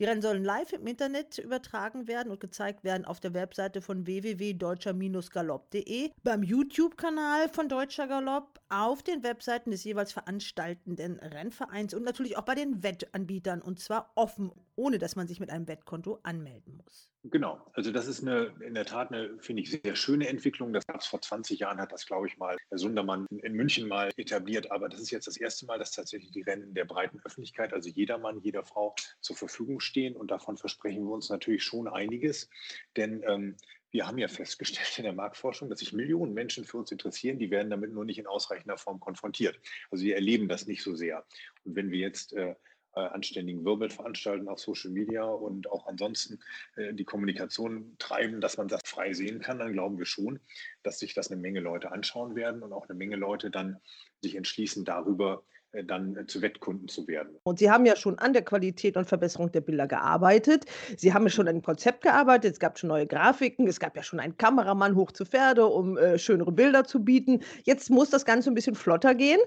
Die 0.00 0.06
Rennen 0.06 0.22
sollen 0.22 0.44
live 0.44 0.72
im 0.72 0.86
Internet 0.86 1.36
übertragen 1.36 2.08
werden 2.08 2.32
und 2.32 2.40
gezeigt 2.40 2.84
werden 2.84 3.04
auf 3.04 3.20
der 3.20 3.34
Webseite 3.34 3.82
von 3.82 4.06
www.deutscher-galopp.de, 4.06 6.12
beim 6.22 6.42
YouTube-Kanal 6.42 7.50
von 7.50 7.68
Deutscher 7.68 8.08
Galopp, 8.08 8.59
auf 8.70 9.02
den 9.02 9.22
Webseiten 9.22 9.70
des 9.70 9.84
jeweils 9.84 10.12
veranstaltenden 10.12 11.18
Rennvereins 11.18 11.92
und 11.92 12.04
natürlich 12.04 12.36
auch 12.36 12.44
bei 12.44 12.54
den 12.54 12.82
Wettanbietern 12.82 13.60
und 13.60 13.80
zwar 13.80 14.12
offen, 14.14 14.52
ohne 14.76 14.98
dass 14.98 15.16
man 15.16 15.26
sich 15.26 15.40
mit 15.40 15.50
einem 15.50 15.68
Wettkonto 15.68 16.20
anmelden 16.22 16.76
muss. 16.76 17.10
Genau, 17.24 17.60
also 17.74 17.92
das 17.92 18.06
ist 18.06 18.22
eine 18.22 18.54
in 18.64 18.72
der 18.72 18.86
Tat 18.86 19.12
eine, 19.12 19.38
finde 19.40 19.60
ich, 19.60 19.70
sehr 19.70 19.94
schöne 19.94 20.26
Entwicklung. 20.28 20.72
Das 20.72 20.86
gab 20.86 21.00
es 21.00 21.06
vor 21.06 21.20
20 21.20 21.58
Jahren, 21.58 21.78
hat 21.78 21.92
das, 21.92 22.06
glaube 22.06 22.26
ich, 22.26 22.38
mal 22.38 22.56
Herr 22.70 22.78
Sundermann 22.78 23.26
in 23.42 23.52
München 23.52 23.88
mal 23.88 24.10
etabliert. 24.16 24.70
Aber 24.70 24.88
das 24.88 25.00
ist 25.00 25.10
jetzt 25.10 25.26
das 25.26 25.36
erste 25.36 25.66
Mal, 25.66 25.78
dass 25.78 25.90
tatsächlich 25.90 26.30
die 26.30 26.40
Rennen 26.40 26.72
der 26.72 26.86
breiten 26.86 27.20
Öffentlichkeit, 27.26 27.74
also 27.74 27.90
jeder 27.90 28.16
Mann, 28.16 28.40
jeder 28.40 28.64
Frau 28.64 28.94
zur 29.20 29.36
Verfügung 29.36 29.80
stehen. 29.80 30.16
Und 30.16 30.30
davon 30.30 30.56
versprechen 30.56 31.04
wir 31.04 31.12
uns 31.12 31.28
natürlich 31.28 31.62
schon 31.62 31.88
einiges. 31.88 32.48
Denn 32.96 33.22
ähm, 33.26 33.56
wir 33.90 34.06
haben 34.06 34.18
ja 34.18 34.28
festgestellt 34.28 34.98
in 34.98 35.04
der 35.04 35.12
Marktforschung, 35.12 35.68
dass 35.68 35.80
sich 35.80 35.92
Millionen 35.92 36.32
Menschen 36.32 36.64
für 36.64 36.78
uns 36.78 36.92
interessieren, 36.92 37.38
die 37.38 37.50
werden 37.50 37.70
damit 37.70 37.92
nur 37.92 38.04
nicht 38.04 38.18
in 38.18 38.26
ausreichender 38.26 38.76
Form 38.76 39.00
konfrontiert. 39.00 39.58
Also 39.90 40.04
wir 40.04 40.14
erleben 40.14 40.48
das 40.48 40.66
nicht 40.66 40.82
so 40.82 40.94
sehr. 40.94 41.24
Und 41.64 41.76
wenn 41.76 41.90
wir 41.90 41.98
jetzt 41.98 42.32
äh, 42.32 42.54
äh, 42.94 43.00
anständigen 43.00 43.64
Wirbel 43.64 43.88
veranstalten 43.88 44.48
auf 44.48 44.58
Social 44.58 44.90
Media 44.90 45.24
und 45.24 45.70
auch 45.70 45.86
ansonsten 45.86 46.40
äh, 46.76 46.92
die 46.92 47.04
Kommunikation 47.04 47.94
treiben, 47.98 48.40
dass 48.40 48.56
man 48.56 48.68
das 48.68 48.80
frei 48.84 49.12
sehen 49.12 49.40
kann, 49.40 49.58
dann 49.58 49.72
glauben 49.72 49.98
wir 49.98 50.06
schon, 50.06 50.40
dass 50.82 50.98
sich 50.98 51.14
das 51.14 51.30
eine 51.30 51.40
Menge 51.40 51.60
Leute 51.60 51.92
anschauen 51.92 52.34
werden 52.34 52.62
und 52.62 52.72
auch 52.72 52.88
eine 52.88 52.98
Menge 52.98 53.16
Leute 53.16 53.50
dann 53.50 53.80
sich 54.22 54.34
entschließen, 54.34 54.84
darüber 54.84 55.44
dann 55.86 56.16
äh, 56.16 56.26
zu 56.26 56.42
Wettkunden 56.42 56.88
zu 56.88 57.06
werden. 57.06 57.36
Und 57.44 57.58
Sie 57.58 57.70
haben 57.70 57.86
ja 57.86 57.96
schon 57.96 58.18
an 58.18 58.32
der 58.32 58.42
Qualität 58.42 58.96
und 58.96 59.06
Verbesserung 59.06 59.52
der 59.52 59.60
Bilder 59.60 59.86
gearbeitet. 59.86 60.64
Sie 60.96 61.14
haben 61.14 61.24
ja 61.24 61.30
schon 61.30 61.48
an 61.48 61.56
dem 61.56 61.62
Konzept 61.62 62.02
gearbeitet. 62.02 62.54
Es 62.54 62.60
gab 62.60 62.78
schon 62.78 62.88
neue 62.88 63.06
Grafiken. 63.06 63.66
Es 63.66 63.80
gab 63.80 63.96
ja 63.96 64.02
schon 64.02 64.20
einen 64.20 64.36
Kameramann 64.36 64.96
hoch 64.96 65.12
zu 65.12 65.24
Pferde, 65.24 65.66
um 65.66 65.96
äh, 65.96 66.18
schönere 66.18 66.52
Bilder 66.52 66.84
zu 66.84 67.04
bieten. 67.04 67.40
Jetzt 67.64 67.90
muss 67.90 68.10
das 68.10 68.24
Ganze 68.24 68.50
ein 68.50 68.54
bisschen 68.54 68.74
flotter 68.74 69.14
gehen. 69.14 69.40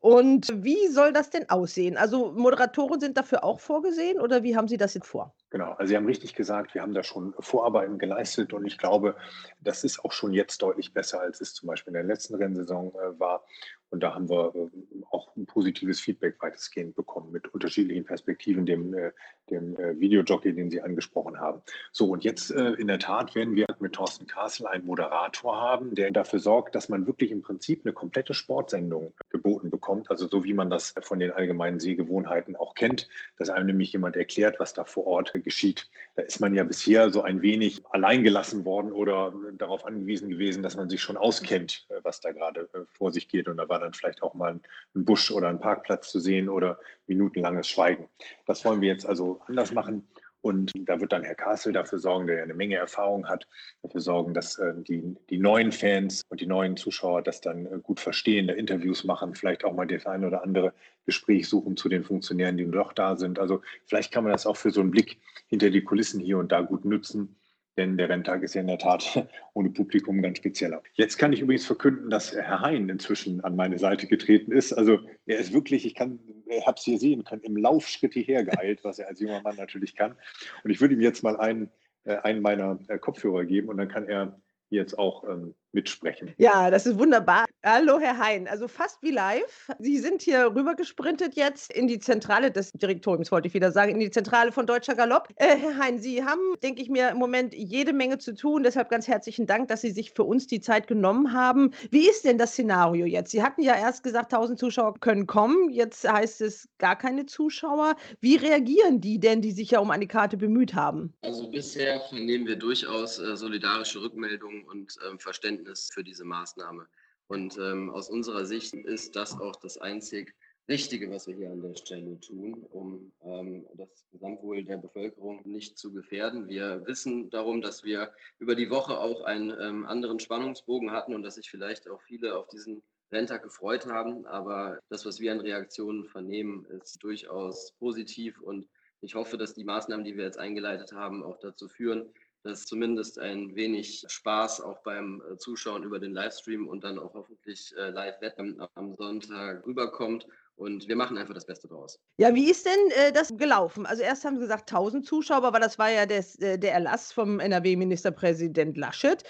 Und 0.00 0.52
wie 0.64 0.88
soll 0.88 1.12
das 1.12 1.30
denn 1.30 1.48
aussehen? 1.50 1.96
Also 1.96 2.32
Moderatoren 2.32 3.00
sind 3.00 3.16
dafür 3.16 3.44
auch 3.44 3.60
vorgesehen 3.60 4.20
oder 4.20 4.42
wie 4.42 4.56
haben 4.56 4.68
Sie 4.68 4.76
das 4.76 4.94
jetzt 4.94 5.06
vor? 5.06 5.34
Genau, 5.50 5.72
also 5.72 5.90
Sie 5.90 5.96
haben 5.96 6.06
richtig 6.06 6.34
gesagt, 6.34 6.74
wir 6.74 6.82
haben 6.82 6.94
da 6.94 7.04
schon 7.04 7.32
Vorarbeiten 7.38 7.98
geleistet 7.98 8.52
und 8.52 8.66
ich 8.66 8.76
glaube, 8.76 9.14
das 9.60 9.84
ist 9.84 10.04
auch 10.04 10.10
schon 10.10 10.32
jetzt 10.32 10.60
deutlich 10.62 10.92
besser, 10.92 11.20
als 11.20 11.40
es 11.40 11.54
zum 11.54 11.68
Beispiel 11.68 11.92
in 11.92 11.94
der 11.94 12.02
letzten 12.02 12.34
Rennsaison 12.34 12.92
äh, 12.94 13.18
war. 13.20 13.44
Und 13.94 14.00
da 14.00 14.12
haben 14.12 14.28
wir 14.28 14.52
äh, 14.56 14.68
auch 15.12 15.36
ein 15.36 15.46
positives 15.46 16.00
Feedback 16.00 16.34
weitestgehend 16.40 16.96
bekommen 16.96 17.30
mit 17.30 17.46
unterschiedlichen 17.54 18.04
Perspektiven, 18.04 18.66
dem, 18.66 18.92
äh, 18.92 19.12
dem 19.50 19.76
äh, 19.76 20.00
Videojockey, 20.00 20.52
den 20.52 20.68
Sie 20.68 20.82
angesprochen 20.82 21.38
haben. 21.38 21.62
So, 21.92 22.10
und 22.10 22.24
jetzt 22.24 22.50
in 22.50 22.88
der 22.88 22.98
Tat 22.98 23.36
werden 23.36 23.54
wir 23.54 23.66
mit 23.78 23.92
Thorsten 23.92 24.26
Kassel 24.26 24.66
einen 24.66 24.84
Moderator 24.84 25.60
haben, 25.60 25.94
der 25.94 26.10
dafür 26.10 26.40
sorgt, 26.40 26.74
dass 26.74 26.88
man 26.88 27.06
wirklich 27.06 27.30
im 27.30 27.42
Prinzip 27.42 27.82
eine 27.84 27.92
komplette 27.92 28.34
Sportsendung 28.34 29.12
geboten 29.30 29.70
bekommt. 29.70 30.10
Also 30.10 30.26
so 30.26 30.42
wie 30.42 30.54
man 30.54 30.70
das 30.70 30.94
von 31.02 31.20
den 31.20 31.30
allgemeinen 31.30 31.78
Sehgewohnheiten 31.78 32.56
auch 32.56 32.74
kennt, 32.74 33.08
dass 33.38 33.50
einem 33.50 33.66
nämlich 33.66 33.92
jemand 33.92 34.16
erklärt, 34.16 34.58
was 34.58 34.74
da 34.74 34.84
vor 34.84 35.06
Ort 35.06 35.32
geschieht. 35.44 35.88
Da 36.16 36.22
ist 36.22 36.40
man 36.40 36.54
ja 36.54 36.64
bisher 36.64 37.10
so 37.10 37.22
ein 37.22 37.42
wenig 37.42 37.84
alleingelassen 37.90 38.64
worden 38.64 38.90
oder 38.90 39.32
darauf 39.56 39.84
angewiesen 39.84 40.30
gewesen, 40.30 40.64
dass 40.64 40.76
man 40.76 40.88
sich 40.88 41.00
schon 41.00 41.16
auskennt, 41.16 41.86
was 42.02 42.20
da 42.20 42.32
gerade 42.32 42.68
vor 42.86 43.12
sich 43.12 43.28
geht. 43.28 43.46
Und 43.46 43.58
da 43.58 43.68
war 43.68 43.83
dann 43.84 43.94
vielleicht 43.94 44.22
auch 44.22 44.34
mal 44.34 44.60
ein 44.94 45.04
Busch 45.04 45.30
oder 45.30 45.48
ein 45.48 45.60
Parkplatz 45.60 46.10
zu 46.10 46.20
sehen 46.20 46.48
oder 46.48 46.78
minutenlanges 47.06 47.68
Schweigen. 47.68 48.08
Das 48.46 48.64
wollen 48.64 48.80
wir 48.80 48.88
jetzt 48.88 49.06
also 49.06 49.40
anders 49.46 49.72
machen. 49.72 50.08
Und 50.44 50.72
da 50.74 51.00
wird 51.00 51.12
dann 51.12 51.22
Herr 51.22 51.36
Kassel 51.36 51.72
dafür 51.72 51.98
sorgen, 51.98 52.26
der 52.26 52.36
ja 52.36 52.42
eine 52.42 52.52
Menge 52.52 52.76
Erfahrung 52.76 53.26
hat, 53.30 53.46
dafür 53.82 54.02
sorgen, 54.02 54.34
dass 54.34 54.58
äh, 54.58 54.74
die, 54.76 55.16
die 55.30 55.38
neuen 55.38 55.72
Fans 55.72 56.20
und 56.28 56.38
die 56.42 56.46
neuen 56.46 56.76
Zuschauer 56.76 57.22
das 57.22 57.40
dann 57.40 57.64
äh, 57.64 57.78
gut 57.82 57.98
verstehen, 57.98 58.50
Interviews 58.50 59.04
machen, 59.04 59.34
vielleicht 59.34 59.64
auch 59.64 59.72
mal 59.72 59.86
das 59.86 60.04
ein 60.04 60.22
oder 60.22 60.42
andere 60.42 60.74
Gespräch 61.06 61.48
suchen 61.48 61.78
zu 61.78 61.88
den 61.88 62.04
Funktionären, 62.04 62.58
die 62.58 62.66
noch 62.66 62.92
da 62.92 63.16
sind. 63.16 63.38
Also 63.38 63.62
vielleicht 63.86 64.12
kann 64.12 64.24
man 64.24 64.34
das 64.34 64.46
auch 64.46 64.58
für 64.58 64.70
so 64.70 64.82
einen 64.82 64.90
Blick 64.90 65.18
hinter 65.46 65.70
die 65.70 65.82
Kulissen 65.82 66.20
hier 66.20 66.36
und 66.36 66.52
da 66.52 66.60
gut 66.60 66.84
nutzen 66.84 67.36
denn 67.76 67.96
der 67.96 68.08
Renntag 68.08 68.42
ist 68.42 68.54
ja 68.54 68.60
in 68.60 68.66
der 68.66 68.78
Tat 68.78 69.26
ohne 69.54 69.70
Publikum 69.70 70.22
ganz 70.22 70.38
spezieller. 70.38 70.82
Jetzt 70.94 71.18
kann 71.18 71.32
ich 71.32 71.40
übrigens 71.40 71.66
verkünden, 71.66 72.10
dass 72.10 72.32
Herr 72.32 72.60
Hein 72.60 72.88
inzwischen 72.88 73.42
an 73.42 73.56
meine 73.56 73.78
Seite 73.78 74.06
getreten 74.06 74.52
ist. 74.52 74.72
Also 74.72 75.00
er 75.26 75.38
ist 75.38 75.52
wirklich, 75.52 75.84
ich 75.86 75.94
kann, 75.94 76.18
habe 76.66 76.76
es 76.78 76.84
hier 76.84 76.98
sehen 76.98 77.24
können, 77.24 77.42
im 77.42 77.56
Laufschritt 77.56 78.14
hierher 78.14 78.44
geeilt, 78.44 78.84
was 78.84 78.98
er 78.98 79.08
als 79.08 79.20
junger 79.20 79.42
Mann 79.42 79.56
natürlich 79.56 79.96
kann. 79.96 80.16
Und 80.62 80.70
ich 80.70 80.80
würde 80.80 80.94
ihm 80.94 81.00
jetzt 81.00 81.22
mal 81.22 81.36
einen, 81.36 81.70
äh, 82.04 82.16
einen 82.16 82.42
meiner 82.42 82.78
äh, 82.88 82.98
Kopfhörer 82.98 83.44
geben 83.44 83.68
und 83.68 83.76
dann 83.78 83.88
kann 83.88 84.06
er 84.08 84.40
jetzt 84.70 84.98
auch 84.98 85.28
ähm, 85.28 85.54
mitsprechen. 85.74 86.32
Ja, 86.38 86.70
das 86.70 86.86
ist 86.86 86.98
wunderbar. 86.98 87.44
Hallo, 87.62 87.98
Herr 87.98 88.18
Hein. 88.18 88.48
Also 88.48 88.68
fast 88.68 89.02
wie 89.02 89.10
live. 89.10 89.70
Sie 89.78 89.98
sind 89.98 90.22
hier 90.22 90.54
rüber 90.54 90.74
gesprintet 90.74 91.34
jetzt 91.34 91.72
in 91.72 91.88
die 91.88 91.98
Zentrale 91.98 92.50
des 92.50 92.72
Direktoriums, 92.72 93.32
wollte 93.32 93.48
ich 93.48 93.54
wieder 93.54 93.72
sagen, 93.72 93.92
in 93.92 94.00
die 94.00 94.10
Zentrale 94.10 94.52
von 94.52 94.66
Deutscher 94.66 94.94
Galopp. 94.94 95.28
Äh, 95.36 95.56
Herr 95.56 95.78
Hein, 95.78 95.98
Sie 95.98 96.24
haben, 96.24 96.40
denke 96.62 96.80
ich 96.80 96.88
mir, 96.88 97.10
im 97.10 97.18
Moment 97.18 97.54
jede 97.54 97.92
Menge 97.92 98.18
zu 98.18 98.34
tun. 98.34 98.62
Deshalb 98.62 98.88
ganz 98.88 99.08
herzlichen 99.08 99.46
Dank, 99.46 99.68
dass 99.68 99.80
Sie 99.80 99.90
sich 99.90 100.12
für 100.12 100.24
uns 100.24 100.46
die 100.46 100.60
Zeit 100.60 100.86
genommen 100.86 101.32
haben. 101.32 101.72
Wie 101.90 102.08
ist 102.08 102.24
denn 102.24 102.38
das 102.38 102.52
Szenario 102.52 103.06
jetzt? 103.06 103.32
Sie 103.32 103.42
hatten 103.42 103.62
ja 103.62 103.74
erst 103.74 104.02
gesagt, 104.02 104.32
1000 104.32 104.58
Zuschauer 104.58 104.94
können 105.00 105.26
kommen. 105.26 105.70
Jetzt 105.70 106.08
heißt 106.08 106.40
es 106.40 106.68
gar 106.78 106.96
keine 106.96 107.26
Zuschauer. 107.26 107.96
Wie 108.20 108.36
reagieren 108.36 109.00
die 109.00 109.18
denn, 109.18 109.42
die 109.42 109.52
sich 109.52 109.72
ja 109.72 109.80
um 109.80 109.90
eine 109.90 110.06
Karte 110.06 110.36
bemüht 110.36 110.74
haben? 110.74 111.12
Also 111.22 111.48
bisher 111.50 112.00
vernehmen 112.08 112.46
wir 112.46 112.56
durchaus 112.56 113.18
äh, 113.18 113.36
solidarische 113.36 114.00
Rückmeldungen 114.00 114.64
und 114.64 114.96
äh, 114.98 115.18
Verständnis 115.18 115.63
Verständnis 115.64 115.90
für 115.92 116.04
diese 116.04 116.24
Maßnahme. 116.24 116.86
Und 117.28 117.56
ähm, 117.58 117.90
aus 117.90 118.10
unserer 118.10 118.44
Sicht 118.44 118.74
ist 118.74 119.16
das 119.16 119.32
auch 119.32 119.56
das 119.56 119.78
einzig 119.78 120.34
Richtige, 120.68 121.10
was 121.10 121.26
wir 121.26 121.34
hier 121.34 121.50
an 121.50 121.60
der 121.60 121.74
Stelle 121.74 122.18
tun, 122.20 122.64
um 122.70 123.12
ähm, 123.22 123.66
das 123.74 124.06
Gesamtwohl 124.12 124.64
der 124.64 124.78
Bevölkerung 124.78 125.42
nicht 125.44 125.78
zu 125.78 125.92
gefährden. 125.92 126.48
Wir 126.48 126.86
wissen 126.86 127.28
darum, 127.30 127.60
dass 127.60 127.84
wir 127.84 128.12
über 128.38 128.54
die 128.54 128.70
Woche 128.70 128.98
auch 128.98 129.24
einen 129.24 129.52
ähm, 129.60 129.86
anderen 129.86 130.20
Spannungsbogen 130.20 130.90
hatten 130.90 131.14
und 131.14 131.22
dass 131.22 131.34
sich 131.34 131.50
vielleicht 131.50 131.88
auch 131.88 132.00
viele 132.02 132.36
auf 132.36 132.48
diesen 132.48 132.82
Renntag 133.12 133.42
gefreut 133.42 133.86
haben. 133.86 134.26
Aber 134.26 134.78
das, 134.88 135.04
was 135.04 135.20
wir 135.20 135.32
an 135.32 135.40
Reaktionen 135.40 136.06
vernehmen, 136.06 136.64
ist 136.66 137.02
durchaus 137.02 137.72
positiv 137.78 138.40
und 138.40 138.66
ich 139.00 139.14
hoffe, 139.14 139.36
dass 139.36 139.52
die 139.52 139.64
Maßnahmen, 139.64 140.04
die 140.04 140.16
wir 140.16 140.24
jetzt 140.24 140.38
eingeleitet 140.38 140.94
haben, 140.94 141.22
auch 141.22 141.38
dazu 141.38 141.68
führen, 141.68 142.10
dass 142.44 142.66
zumindest 142.66 143.18
ein 143.18 143.56
wenig 143.56 144.04
Spaß 144.06 144.60
auch 144.60 144.82
beim 144.82 145.22
äh, 145.32 145.36
Zuschauen 145.38 145.82
über 145.82 145.98
den 145.98 146.12
Livestream 146.12 146.68
und 146.68 146.84
dann 146.84 146.98
auch 146.98 147.14
hoffentlich 147.14 147.74
äh, 147.76 147.90
Live-Wetten 147.90 148.62
am 148.74 148.94
Sonntag 148.96 149.66
rüberkommt. 149.66 150.26
Und 150.56 150.86
wir 150.86 150.94
machen 150.94 151.18
einfach 151.18 151.34
das 151.34 151.46
Beste 151.46 151.66
draus. 151.66 151.98
Ja, 152.18 152.32
wie 152.34 152.48
ist 152.48 152.64
denn 152.64 152.90
äh, 152.90 153.12
das 153.12 153.36
gelaufen? 153.36 153.86
Also 153.86 154.02
erst 154.02 154.24
haben 154.24 154.36
Sie 154.36 154.42
gesagt 154.42 154.70
1000 154.70 155.04
Zuschauer, 155.04 155.42
aber 155.42 155.58
das 155.58 155.78
war 155.78 155.90
ja 155.90 156.06
des, 156.06 156.36
äh, 156.36 156.58
der 156.58 156.74
Erlass 156.74 157.12
vom 157.12 157.40
NRW-Ministerpräsident 157.40 158.76
Laschet. 158.76 159.24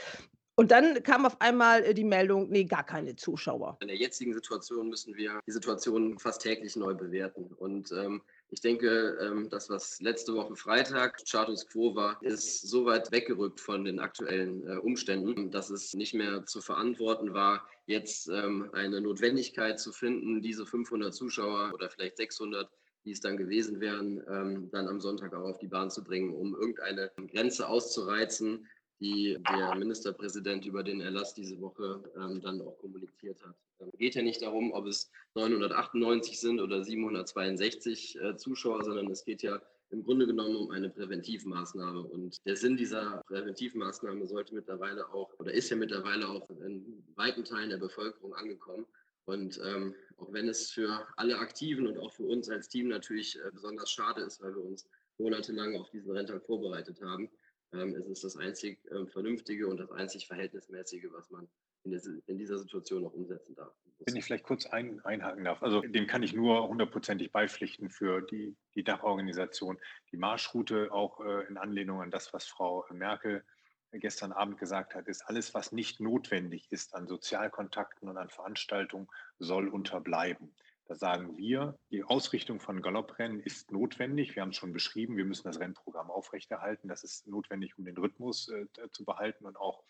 Und 0.57 0.71
dann 0.71 1.03
kam 1.03 1.25
auf 1.25 1.41
einmal 1.41 1.83
äh, 1.85 1.95
die 1.95 2.05
Meldung, 2.05 2.51
nee, 2.51 2.65
gar 2.65 2.85
keine 2.85 3.17
Zuschauer. 3.17 3.79
In 3.81 3.89
der 3.89 3.97
jetzigen 3.97 4.35
Situation 4.35 4.89
müssen 4.89 5.17
wir 5.17 5.41
die 5.47 5.53
Situation 5.53 6.19
fast 6.19 6.43
täglich 6.43 6.77
neu 6.77 6.95
bewerten. 6.95 7.53
Und 7.57 7.91
ähm, 7.93 8.23
ich 8.55 8.61
denke, 8.61 9.19
ähm, 9.21 9.49
das, 9.51 9.69
was 9.69 10.01
letzte 10.01 10.33
Woche 10.33 10.55
Freitag 10.55 11.21
Status 11.27 11.67
quo 11.67 11.97
war, 11.97 12.23
ist 12.23 12.63
so 12.63 12.87
weit 12.87 13.11
weggerückt 13.11 13.61
von 13.61 13.85
den 13.85 13.99
aktuellen 13.99 14.65
äh, 14.69 14.77
Umständen, 14.77 15.51
dass 15.51 15.71
es 15.71 15.93
nicht 15.93 16.15
mehr 16.15 16.47
zu 16.47 16.61
verantworten 16.61 17.35
war, 17.35 17.69
jetzt 17.87 18.29
ähm, 18.29 18.71
eine 18.73 19.01
Notwendigkeit 19.01 19.81
zu 19.81 19.91
finden, 19.91 20.41
diese 20.41 20.67
500 20.67 21.13
Zuschauer 21.13 21.73
oder 21.75 21.91
vielleicht 21.91 22.17
600 22.17 22.71
die 23.05 23.11
es 23.11 23.21
dann 23.21 23.37
gewesen 23.37 23.81
wären, 23.81 24.23
ähm, 24.29 24.71
dann 24.71 24.89
am 24.89 24.99
Sonntag 24.99 25.35
auch 25.35 25.45
auf 25.45 25.59
die 25.59 25.67
Bahn 25.67 25.91
zu 25.91 26.03
bringen, 26.03 26.33
um 26.33 26.55
irgendeine 26.55 27.11
Grenze 27.31 27.69
auszureizen, 27.69 28.67
die 29.01 29.39
der 29.51 29.75
Ministerpräsident 29.75 30.67
über 30.67 30.83
den 30.83 31.01
Erlass 31.01 31.35
diese 31.35 31.61
Woche 31.61 32.03
ähm, 32.17 32.41
dann 32.41 32.61
auch 32.61 32.79
kommuniziert 32.79 33.43
hat. 33.45 33.57
Ähm, 33.81 33.91
geht 33.99 34.15
ja 34.15 34.23
nicht 34.23 34.43
darum, 34.43 34.73
ob 34.73 34.87
es 34.87 35.11
998 35.35 36.39
sind 36.39 36.61
oder 36.61 36.83
762 36.83 38.21
äh, 38.21 38.37
Zuschauer, 38.37 38.85
sondern 38.85 39.11
es 39.11 39.25
geht 39.25 39.43
ja 39.43 39.61
im 39.91 40.03
Grunde 40.05 40.27
genommen 40.27 40.57
um 40.57 40.71
eine 40.71 40.91
Präventivmaßnahme. 40.91 42.03
Und 42.03 42.45
der 42.47 42.57
Sinn 42.57 42.77
dieser 42.77 43.23
Präventivmaßnahme 43.29 44.27
sollte 44.27 44.55
mittlerweile 44.55 45.09
auch 45.13 45.33
oder 45.39 45.53
ist 45.53 45.71
ja 45.71 45.77
mittlerweile 45.77 46.29
auch 46.29 46.49
in 46.51 47.05
weiten 47.15 47.45
Teilen 47.45 47.71
der 47.71 47.79
Bevölkerung 47.79 48.35
angekommen. 48.35 48.87
Und 49.27 49.61
ähm, 49.65 49.95
auch 50.19 50.33
wenn 50.33 50.49
es 50.49 50.71
für 50.71 51.07
alle 51.17 51.39
Aktiven 51.39 51.87
und 51.87 51.99
auch 51.99 52.13
für 52.13 52.25
uns 52.25 52.49
als 52.51 52.69
Team 52.69 52.89
natürlich 52.89 53.39
äh, 53.39 53.51
besonders 53.53 53.91
schade 53.91 54.23
ist, 54.23 54.43
weil 54.43 54.55
wir 54.55 54.63
uns 54.63 54.87
monatelang 55.19 55.77
auf 55.77 55.91
diesen 55.91 56.11
Renntag 56.11 56.45
vorbereitet 56.45 57.01
haben, 57.01 57.31
ähm, 57.75 57.95
es 57.95 58.07
ist 58.07 58.25
das 58.25 58.37
einzig 58.37 58.79
ähm, 58.91 59.09
Vernünftige 59.09 59.67
und 59.69 59.79
das 59.79 59.91
einzig 59.91 60.27
Verhältnismäßige, 60.27 61.07
was 61.13 61.31
man 61.31 61.49
in, 61.85 61.91
der, 61.91 62.01
in 62.27 62.39
dieser 62.39 62.59
Situation 62.59 63.03
noch 63.03 63.13
umsetzen 63.13 63.55
darf. 63.55 63.73
Wenn 64.07 64.17
ich 64.17 64.25
vielleicht 64.25 64.45
kurz 64.45 64.67
ein, 64.67 65.01
einhaken 65.05 65.45
darf, 65.45 65.63
also 65.63 65.81
dem 65.81 66.07
kann 66.07 66.23
ich 66.23 66.35
nur 66.35 66.67
hundertprozentig 66.69 67.31
beipflichten 67.33 67.91
für 67.91 68.23
die, 68.23 68.57
die 68.75 68.85
Dachorganisation. 68.85 69.79
Die 70.13 70.17
Marschroute 70.17 70.93
auch 70.93 71.21
äh, 71.21 71.47
in 71.49 71.57
Anlehnung 71.57 72.01
an 72.01 72.11
das, 72.11 72.33
was 72.33 72.47
Frau 72.47 72.85
Merkel 72.91 73.45
gestern 73.93 74.33
Abend 74.33 74.59
gesagt 74.59 74.95
hat, 74.95 75.07
ist, 75.07 75.23
alles, 75.23 75.55
was 75.55 75.73
nicht 75.73 76.01
notwendig 76.01 76.67
ist 76.71 76.95
an 76.95 77.07
Sozialkontakten 77.07 78.09
und 78.09 78.17
an 78.17 78.29
Veranstaltungen, 78.29 79.09
soll 79.39 79.69
unterbleiben. 79.69 80.55
Da 80.87 80.95
sagen 80.95 81.39
wir, 81.39 81.79
die 81.91 82.05
Ausrichtung 82.05 82.61
von 82.61 82.83
Galopprennen 82.83 83.41
ist 83.41 83.73
notwendig. 83.73 84.35
Wir 84.35 84.43
haben 84.43 84.51
es 84.51 84.57
schon 84.57 84.75
beschrieben, 84.75 85.17
wir 85.17 85.25
müssen 85.25 85.45
das 85.45 85.59
Rennprogramm 85.59 86.11
aufrechterhalten. 86.11 86.89
Das 86.89 87.05
ist 87.05 87.27
notwendig, 87.27 87.79
um 87.79 87.87
den 87.87 87.97
Rhythmus 87.97 88.49
äh, 88.49 88.67
zu 88.91 89.05
behalten 89.05 89.47
und 89.47 89.57
auch 89.57 89.83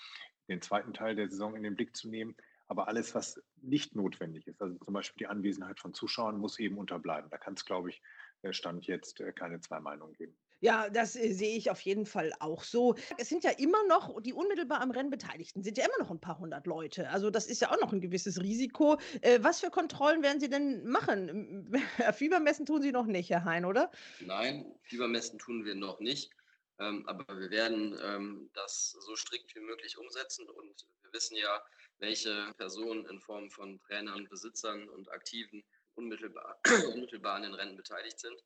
den 0.48 0.62
zweiten 0.62 0.92
Teil 0.92 1.16
der 1.16 1.28
Saison 1.28 1.56
in 1.56 1.64
den 1.64 1.74
Blick 1.74 1.96
zu 1.96 2.08
nehmen. 2.08 2.36
Aber 2.66 2.86
alles, 2.88 3.14
was 3.14 3.42
nicht 3.56 3.94
notwendig 3.96 4.46
ist, 4.46 4.62
also 4.62 4.78
zum 4.78 4.94
Beispiel 4.94 5.18
die 5.18 5.26
Anwesenheit 5.26 5.80
von 5.80 5.94
Zuschauern, 5.94 6.38
muss 6.38 6.58
eben 6.58 6.78
unterbleiben. 6.78 7.28
Da 7.28 7.38
kann 7.38 7.54
es, 7.54 7.64
glaube 7.64 7.90
ich, 7.90 8.00
äh, 8.42 8.52
Stand 8.52 8.86
jetzt 8.86 9.20
äh, 9.20 9.32
keine 9.32 9.60
zwei 9.60 9.80
Meinungen 9.80 10.14
geben. 10.14 10.36
Ja, 10.64 10.88
das 10.88 11.14
äh, 11.14 11.30
sehe 11.30 11.58
ich 11.58 11.70
auf 11.70 11.82
jeden 11.82 12.06
Fall 12.06 12.32
auch 12.40 12.64
so. 12.64 12.94
Es 13.18 13.28
sind 13.28 13.44
ja 13.44 13.50
immer 13.50 13.86
noch, 13.86 14.22
die 14.22 14.32
unmittelbar 14.32 14.80
am 14.80 14.92
Rennen 14.92 15.10
Beteiligten 15.10 15.62
sind 15.62 15.76
ja 15.76 15.84
immer 15.84 15.98
noch 15.98 16.10
ein 16.10 16.22
paar 16.22 16.38
hundert 16.38 16.66
Leute. 16.66 17.10
Also 17.10 17.28
das 17.28 17.46
ist 17.46 17.60
ja 17.60 17.70
auch 17.70 17.78
noch 17.82 17.92
ein 17.92 18.00
gewisses 18.00 18.40
Risiko. 18.40 18.98
Äh, 19.20 19.40
was 19.42 19.60
für 19.60 19.68
Kontrollen 19.68 20.22
werden 20.22 20.40
Sie 20.40 20.48
denn 20.48 20.86
machen? 20.86 21.70
Fiebermessen 22.14 22.64
tun 22.64 22.80
Sie 22.80 22.92
noch 22.92 23.04
nicht, 23.04 23.28
Herr 23.28 23.44
Hein, 23.44 23.66
oder? 23.66 23.90
Nein, 24.20 24.64
Fiebermessen 24.84 25.38
tun 25.38 25.66
wir 25.66 25.74
noch 25.74 26.00
nicht. 26.00 26.32
Ähm, 26.78 27.06
aber 27.06 27.38
wir 27.38 27.50
werden 27.50 27.98
ähm, 28.02 28.50
das 28.54 28.92
so 28.92 29.16
strikt 29.16 29.54
wie 29.54 29.60
möglich 29.60 29.98
umsetzen 29.98 30.48
und 30.48 30.86
wir 31.02 31.12
wissen 31.12 31.36
ja, 31.36 31.62
welche 31.98 32.54
Personen 32.56 33.04
in 33.04 33.20
Form 33.20 33.50
von 33.50 33.78
Trainern, 33.80 34.26
Besitzern 34.30 34.88
und 34.88 35.12
Aktiven 35.12 35.62
unmittelbar, 35.94 36.58
unmittelbar 36.94 37.34
an 37.34 37.42
den 37.42 37.54
Rennen 37.54 37.76
beteiligt 37.76 38.18
sind. 38.18 38.42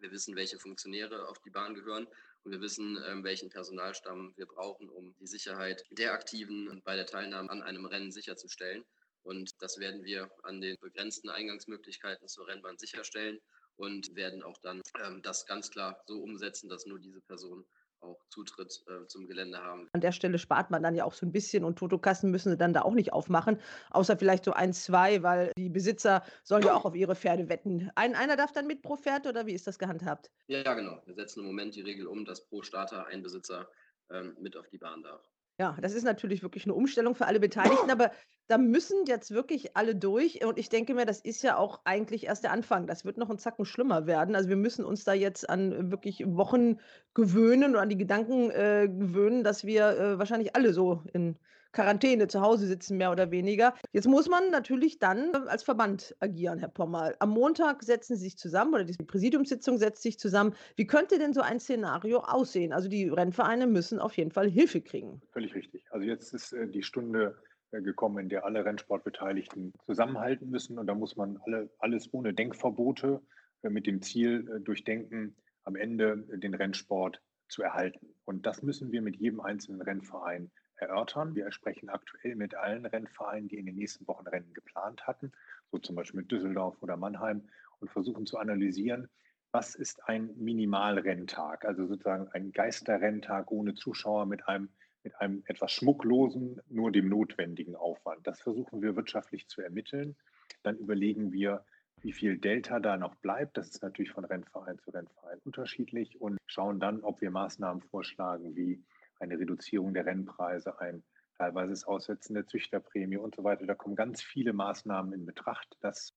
Wir 0.00 0.10
wissen, 0.10 0.36
welche 0.36 0.58
Funktionäre 0.58 1.28
auf 1.28 1.38
die 1.40 1.50
Bahn 1.50 1.74
gehören 1.74 2.06
und 2.42 2.52
wir 2.52 2.60
wissen, 2.60 2.98
ähm, 3.06 3.22
welchen 3.22 3.50
Personalstamm 3.50 4.32
wir 4.36 4.46
brauchen, 4.46 4.88
um 4.88 5.14
die 5.20 5.26
Sicherheit 5.26 5.84
der 5.90 6.12
Aktiven 6.12 6.80
bei 6.84 6.96
der 6.96 7.06
Teilnahme 7.06 7.50
an 7.50 7.62
einem 7.62 7.84
Rennen 7.84 8.10
sicherzustellen. 8.10 8.84
Und 9.22 9.62
das 9.62 9.78
werden 9.78 10.04
wir 10.04 10.30
an 10.42 10.60
den 10.60 10.78
begrenzten 10.80 11.28
Eingangsmöglichkeiten 11.28 12.28
zur 12.28 12.48
Rennbahn 12.48 12.78
sicherstellen 12.78 13.38
und 13.76 14.14
werden 14.14 14.42
auch 14.42 14.58
dann 14.62 14.82
ähm, 15.02 15.22
das 15.22 15.46
ganz 15.46 15.70
klar 15.70 16.02
so 16.06 16.22
umsetzen, 16.22 16.68
dass 16.68 16.86
nur 16.86 16.98
diese 16.98 17.20
Personen 17.20 17.66
auch 18.00 18.24
Zutritt 18.28 18.82
äh, 18.88 19.06
zum 19.06 19.26
Gelände 19.26 19.58
haben. 19.58 19.88
An 19.92 20.00
der 20.00 20.12
Stelle 20.12 20.38
spart 20.38 20.70
man 20.70 20.82
dann 20.82 20.94
ja 20.94 21.04
auch 21.04 21.12
so 21.12 21.26
ein 21.26 21.32
bisschen 21.32 21.64
und 21.64 21.78
Totokassen 21.78 22.30
müssen 22.30 22.50
sie 22.50 22.56
dann 22.56 22.72
da 22.72 22.82
auch 22.82 22.94
nicht 22.94 23.12
aufmachen, 23.12 23.60
außer 23.90 24.16
vielleicht 24.16 24.44
so 24.44 24.52
ein, 24.52 24.72
zwei, 24.72 25.22
weil 25.22 25.52
die 25.56 25.68
Besitzer 25.68 26.22
sollen 26.42 26.64
ja 26.64 26.74
auch 26.74 26.84
auf 26.84 26.94
ihre 26.94 27.14
Pferde 27.14 27.48
wetten. 27.48 27.90
Ein, 27.94 28.14
einer 28.14 28.36
darf 28.36 28.52
dann 28.52 28.66
mit 28.66 28.82
pro 28.82 28.96
Pferd 28.96 29.26
oder 29.26 29.46
wie 29.46 29.52
ist 29.52 29.66
das 29.66 29.78
gehandhabt? 29.78 30.30
Ja, 30.46 30.74
genau. 30.74 31.02
Wir 31.06 31.14
setzen 31.14 31.40
im 31.40 31.46
Moment 31.46 31.74
die 31.74 31.82
Regel 31.82 32.06
um, 32.06 32.24
dass 32.24 32.46
pro 32.46 32.62
Starter 32.62 33.06
ein 33.06 33.22
Besitzer 33.22 33.68
ähm, 34.10 34.36
mit 34.40 34.56
auf 34.56 34.68
die 34.68 34.78
Bahn 34.78 35.02
darf. 35.02 35.22
Ja, 35.60 35.76
das 35.82 35.92
ist 35.92 36.04
natürlich 36.04 36.42
wirklich 36.42 36.64
eine 36.64 36.72
Umstellung 36.72 37.14
für 37.14 37.26
alle 37.26 37.38
Beteiligten, 37.38 37.90
aber 37.90 38.12
da 38.46 38.56
müssen 38.56 39.04
jetzt 39.04 39.30
wirklich 39.30 39.76
alle 39.76 39.94
durch. 39.94 40.42
Und 40.42 40.58
ich 40.58 40.70
denke 40.70 40.94
mir, 40.94 41.04
das 41.04 41.20
ist 41.20 41.42
ja 41.42 41.58
auch 41.58 41.82
eigentlich 41.84 42.28
erst 42.28 42.44
der 42.44 42.52
Anfang. 42.52 42.86
Das 42.86 43.04
wird 43.04 43.18
noch 43.18 43.28
ein 43.28 43.36
Zacken 43.36 43.66
schlimmer 43.66 44.06
werden. 44.06 44.34
Also 44.34 44.48
wir 44.48 44.56
müssen 44.56 44.86
uns 44.86 45.04
da 45.04 45.12
jetzt 45.12 45.50
an 45.50 45.90
wirklich 45.90 46.24
Wochen 46.26 46.78
gewöhnen 47.12 47.74
und 47.74 47.76
an 47.76 47.90
die 47.90 47.98
Gedanken 47.98 48.50
äh, 48.50 48.88
gewöhnen, 48.88 49.44
dass 49.44 49.66
wir 49.66 49.90
äh, 49.98 50.18
wahrscheinlich 50.18 50.56
alle 50.56 50.72
so 50.72 51.02
in 51.12 51.36
Quarantäne 51.72 52.28
zu 52.28 52.40
Hause 52.40 52.66
sitzen, 52.66 52.96
mehr 52.96 53.12
oder 53.12 53.30
weniger. 53.30 53.74
Jetzt 53.92 54.08
muss 54.08 54.28
man 54.28 54.50
natürlich 54.50 54.98
dann 54.98 55.32
äh, 55.32 55.48
als 55.48 55.62
Verband 55.62 56.16
agieren, 56.20 56.58
Herr 56.58 56.68
Pommer. 56.68 57.14
Am 57.18 57.30
Montag 57.30 57.82
setzen 57.82 58.16
Sie 58.16 58.24
sich 58.24 58.36
zusammen 58.36 58.74
oder 58.74 58.84
die 58.84 58.96
Präsidiumssitzung 59.04 59.78
setzt 59.78 60.02
sich 60.02 60.18
zusammen. 60.18 60.54
Wie 60.76 60.86
könnte 60.86 61.18
denn 61.18 61.32
so 61.32 61.40
ein 61.40 61.60
Szenario 61.60 62.20
aussehen? 62.20 62.72
Also 62.72 62.88
die 62.88 63.08
Rennvereine 63.08 63.66
müssen 63.66 63.98
auf 64.00 64.16
jeden 64.16 64.30
Fall 64.30 64.48
Hilfe 64.48 64.80
kriegen. 64.80 65.22
Völlig 65.32 65.54
richtig. 65.54 65.84
Also 65.90 66.06
jetzt 66.06 66.34
ist 66.34 66.52
äh, 66.52 66.66
die 66.66 66.82
Stunde 66.82 67.36
äh, 67.70 67.80
gekommen, 67.80 68.18
in 68.18 68.28
der 68.28 68.44
alle 68.44 68.64
Rennsportbeteiligten 68.64 69.72
zusammenhalten 69.86 70.50
müssen. 70.50 70.78
Und 70.78 70.86
da 70.86 70.94
muss 70.94 71.16
man 71.16 71.38
alle, 71.46 71.70
alles 71.78 72.12
ohne 72.12 72.34
Denkverbote 72.34 73.20
mit 73.62 73.86
dem 73.86 74.00
Ziel 74.00 74.62
durchdenken, 74.64 75.36
am 75.64 75.76
Ende 75.76 76.16
den 76.16 76.54
Rennsport 76.54 77.20
zu 77.46 77.62
erhalten. 77.62 78.14
Und 78.24 78.46
das 78.46 78.62
müssen 78.62 78.90
wir 78.90 79.02
mit 79.02 79.16
jedem 79.16 79.40
einzelnen 79.40 79.82
Rennverein 79.82 80.50
erörtern. 80.80 81.34
Wir 81.34 81.50
sprechen 81.52 81.88
aktuell 81.88 82.34
mit 82.36 82.54
allen 82.54 82.86
Rennvereinen, 82.86 83.48
die 83.48 83.58
in 83.58 83.66
den 83.66 83.76
nächsten 83.76 84.06
Wochen 84.08 84.26
Rennen 84.26 84.54
geplant 84.54 85.06
hatten, 85.06 85.32
so 85.70 85.78
zum 85.78 85.96
Beispiel 85.96 86.20
mit 86.20 86.30
Düsseldorf 86.30 86.82
oder 86.82 86.96
Mannheim, 86.96 87.48
und 87.80 87.90
versuchen 87.90 88.26
zu 88.26 88.38
analysieren, 88.38 89.08
was 89.52 89.74
ist 89.74 90.06
ein 90.08 90.30
Minimalrenntag, 90.36 91.64
also 91.64 91.86
sozusagen 91.86 92.28
ein 92.28 92.52
Geisterrenntag 92.52 93.50
ohne 93.50 93.74
Zuschauer 93.74 94.26
mit 94.26 94.46
einem, 94.46 94.68
mit 95.02 95.18
einem 95.20 95.42
etwas 95.46 95.72
schmucklosen, 95.72 96.60
nur 96.68 96.92
dem 96.92 97.08
notwendigen 97.08 97.74
Aufwand. 97.74 98.26
Das 98.26 98.40
versuchen 98.40 98.82
wir 98.82 98.96
wirtschaftlich 98.96 99.48
zu 99.48 99.62
ermitteln. 99.62 100.14
Dann 100.62 100.76
überlegen 100.76 101.32
wir, 101.32 101.64
wie 102.02 102.12
viel 102.12 102.38
Delta 102.38 102.80
da 102.80 102.96
noch 102.96 103.16
bleibt. 103.16 103.56
Das 103.56 103.68
ist 103.68 103.82
natürlich 103.82 104.12
von 104.12 104.24
Rennverein 104.24 104.78
zu 104.78 104.90
Rennverein 104.90 105.38
unterschiedlich 105.44 106.20
und 106.20 106.38
schauen 106.46 106.80
dann, 106.80 107.02
ob 107.02 107.20
wir 107.20 107.30
Maßnahmen 107.30 107.82
vorschlagen 107.82 108.54
wie 108.56 108.82
eine 109.20 109.38
Reduzierung 109.38 109.94
der 109.94 110.06
Rennpreise, 110.06 110.80
ein 110.80 111.04
teilweise 111.36 111.86
Aussetzen 111.86 112.34
der 112.34 112.46
Züchterprämie 112.46 113.16
und 113.16 113.34
so 113.34 113.44
weiter. 113.44 113.66
Da 113.66 113.74
kommen 113.74 113.96
ganz 113.96 114.22
viele 114.22 114.52
Maßnahmen 114.52 115.12
in 115.12 115.26
Betracht. 115.26 115.76
Das 115.80 116.14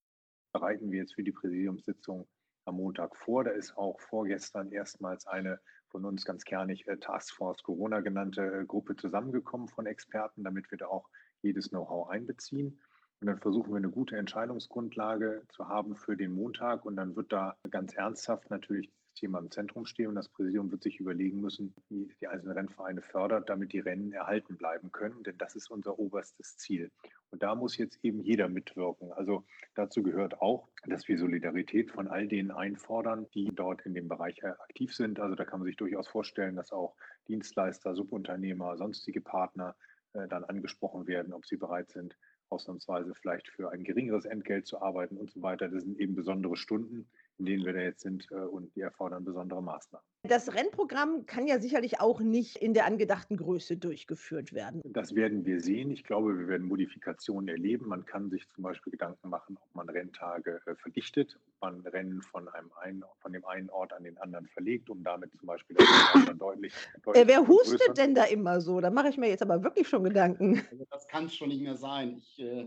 bereiten 0.52 0.90
wir 0.90 1.00
jetzt 1.00 1.14
für 1.14 1.22
die 1.22 1.32
Präsidiumssitzung 1.32 2.28
am 2.66 2.76
Montag 2.76 3.16
vor. 3.16 3.44
Da 3.44 3.50
ist 3.50 3.76
auch 3.76 4.00
vorgestern 4.00 4.70
erstmals 4.70 5.26
eine 5.26 5.60
von 5.88 6.04
uns 6.04 6.24
ganz 6.24 6.44
kernig 6.44 6.86
äh, 6.88 6.96
Taskforce 6.96 7.62
Corona 7.62 8.00
genannte 8.00 8.42
äh, 8.42 8.64
Gruppe 8.64 8.96
zusammengekommen 8.96 9.68
von 9.68 9.86
Experten, 9.86 10.42
damit 10.42 10.70
wir 10.70 10.78
da 10.78 10.86
auch 10.86 11.08
jedes 11.42 11.70
Know-how 11.70 12.08
einbeziehen. 12.08 12.80
Und 13.20 13.28
dann 13.28 13.38
versuchen 13.38 13.70
wir 13.72 13.76
eine 13.76 13.90
gute 13.90 14.16
Entscheidungsgrundlage 14.16 15.44
zu 15.48 15.68
haben 15.68 15.96
für 15.96 16.16
den 16.16 16.32
Montag. 16.32 16.84
Und 16.84 16.96
dann 16.96 17.16
wird 17.16 17.32
da 17.32 17.56
ganz 17.70 17.94
ernsthaft 17.94 18.50
natürlich 18.50 18.90
Thema 19.14 19.38
im 19.38 19.50
Zentrum 19.50 19.86
stehen 19.86 20.08
und 20.08 20.14
das 20.14 20.28
Präsidium 20.28 20.70
wird 20.70 20.82
sich 20.82 21.00
überlegen 21.00 21.40
müssen, 21.40 21.74
wie 21.88 22.12
die 22.20 22.28
einzelnen 22.28 22.56
Rennvereine 22.56 23.02
fördert, 23.02 23.48
damit 23.48 23.72
die 23.72 23.80
Rennen 23.80 24.12
erhalten 24.12 24.56
bleiben 24.56 24.92
können, 24.92 25.22
denn 25.22 25.38
das 25.38 25.56
ist 25.56 25.70
unser 25.70 25.98
oberstes 25.98 26.56
Ziel. 26.56 26.90
Und 27.30 27.42
da 27.42 27.54
muss 27.54 27.76
jetzt 27.76 27.98
eben 28.04 28.20
jeder 28.20 28.48
mitwirken. 28.48 29.12
Also 29.12 29.44
dazu 29.74 30.02
gehört 30.02 30.40
auch, 30.40 30.68
dass 30.86 31.08
wir 31.08 31.18
Solidarität 31.18 31.90
von 31.90 32.06
all 32.08 32.28
denen 32.28 32.50
einfordern, 32.50 33.26
die 33.34 33.50
dort 33.52 33.84
in 33.86 33.94
dem 33.94 34.08
Bereich 34.08 34.44
aktiv 34.44 34.94
sind. 34.94 35.18
Also 35.18 35.34
da 35.34 35.44
kann 35.44 35.60
man 35.60 35.66
sich 35.66 35.76
durchaus 35.76 36.06
vorstellen, 36.06 36.56
dass 36.56 36.72
auch 36.72 36.94
Dienstleister, 37.26 37.94
Subunternehmer, 37.94 38.76
sonstige 38.76 39.20
Partner 39.20 39.74
äh, 40.12 40.28
dann 40.28 40.44
angesprochen 40.44 41.06
werden, 41.06 41.32
ob 41.32 41.44
sie 41.44 41.56
bereit 41.56 41.90
sind, 41.90 42.16
ausnahmsweise 42.50 43.14
vielleicht 43.14 43.48
für 43.48 43.70
ein 43.70 43.82
geringeres 43.82 44.26
Entgelt 44.26 44.66
zu 44.66 44.80
arbeiten 44.80 45.16
und 45.16 45.30
so 45.30 45.42
weiter. 45.42 45.68
Das 45.68 45.82
sind 45.82 45.98
eben 45.98 46.14
besondere 46.14 46.56
Stunden, 46.56 47.08
in 47.38 47.46
denen 47.46 47.64
wir 47.64 47.72
da 47.72 47.80
jetzt 47.80 48.02
sind 48.02 48.26
äh, 48.30 48.34
und 48.36 48.74
die 48.76 48.80
erfordern 48.80 49.24
besondere 49.24 49.62
Maßnahmen. 49.62 50.04
Das 50.26 50.54
Rennprogramm 50.54 51.26
kann 51.26 51.46
ja 51.46 51.58
sicherlich 51.58 52.00
auch 52.00 52.20
nicht 52.20 52.56
in 52.56 52.72
der 52.72 52.86
angedachten 52.86 53.36
Größe 53.36 53.76
durchgeführt 53.76 54.54
werden. 54.54 54.80
Das 54.84 55.14
werden 55.14 55.44
wir 55.44 55.60
sehen. 55.60 55.90
Ich 55.90 56.02
glaube, 56.02 56.38
wir 56.38 56.48
werden 56.48 56.66
Modifikationen 56.66 57.48
erleben. 57.48 57.88
Man 57.88 58.06
kann 58.06 58.30
sich 58.30 58.48
zum 58.50 58.64
Beispiel 58.64 58.92
Gedanken 58.92 59.28
machen, 59.28 59.58
ob 59.60 59.74
man 59.74 59.88
Renntage 59.88 60.62
äh, 60.66 60.74
verdichtet, 60.76 61.38
ob 61.46 61.52
man 61.60 61.80
Rennen 61.86 62.22
von, 62.22 62.48
einem 62.48 62.70
einen, 62.80 63.04
von 63.20 63.32
dem 63.32 63.44
einen 63.44 63.68
Ort 63.68 63.92
an 63.92 64.04
den 64.04 64.16
anderen 64.18 64.46
verlegt, 64.46 64.88
um 64.88 65.02
damit 65.02 65.30
zum 65.36 65.46
Beispiel 65.46 65.76
dann 65.76 66.38
deutlich, 66.38 66.72
deutlich 67.02 67.22
äh, 67.22 67.28
Wer 67.28 67.46
hustet 67.46 67.98
denn 67.98 68.14
da 68.14 68.24
immer 68.24 68.60
so? 68.60 68.80
Da 68.80 68.90
mache 68.90 69.08
ich 69.08 69.18
mir 69.18 69.28
jetzt 69.28 69.42
aber 69.42 69.62
wirklich 69.62 69.88
schon 69.88 70.04
Gedanken. 70.04 70.62
Also 70.70 70.86
das 70.90 71.06
kann 71.08 71.26
es 71.26 71.34
schon 71.34 71.48
nicht 71.48 71.62
mehr 71.62 71.76
sein. 71.76 72.16
Ich 72.16 72.38
äh, 72.38 72.66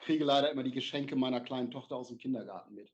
kriege 0.00 0.24
leider 0.24 0.50
immer 0.50 0.62
die 0.62 0.70
Geschenke 0.70 1.16
meiner 1.16 1.40
kleinen 1.40 1.70
Tochter 1.70 1.96
aus 1.96 2.08
dem 2.08 2.18
Kindergarten 2.18 2.74
mit. 2.74 2.90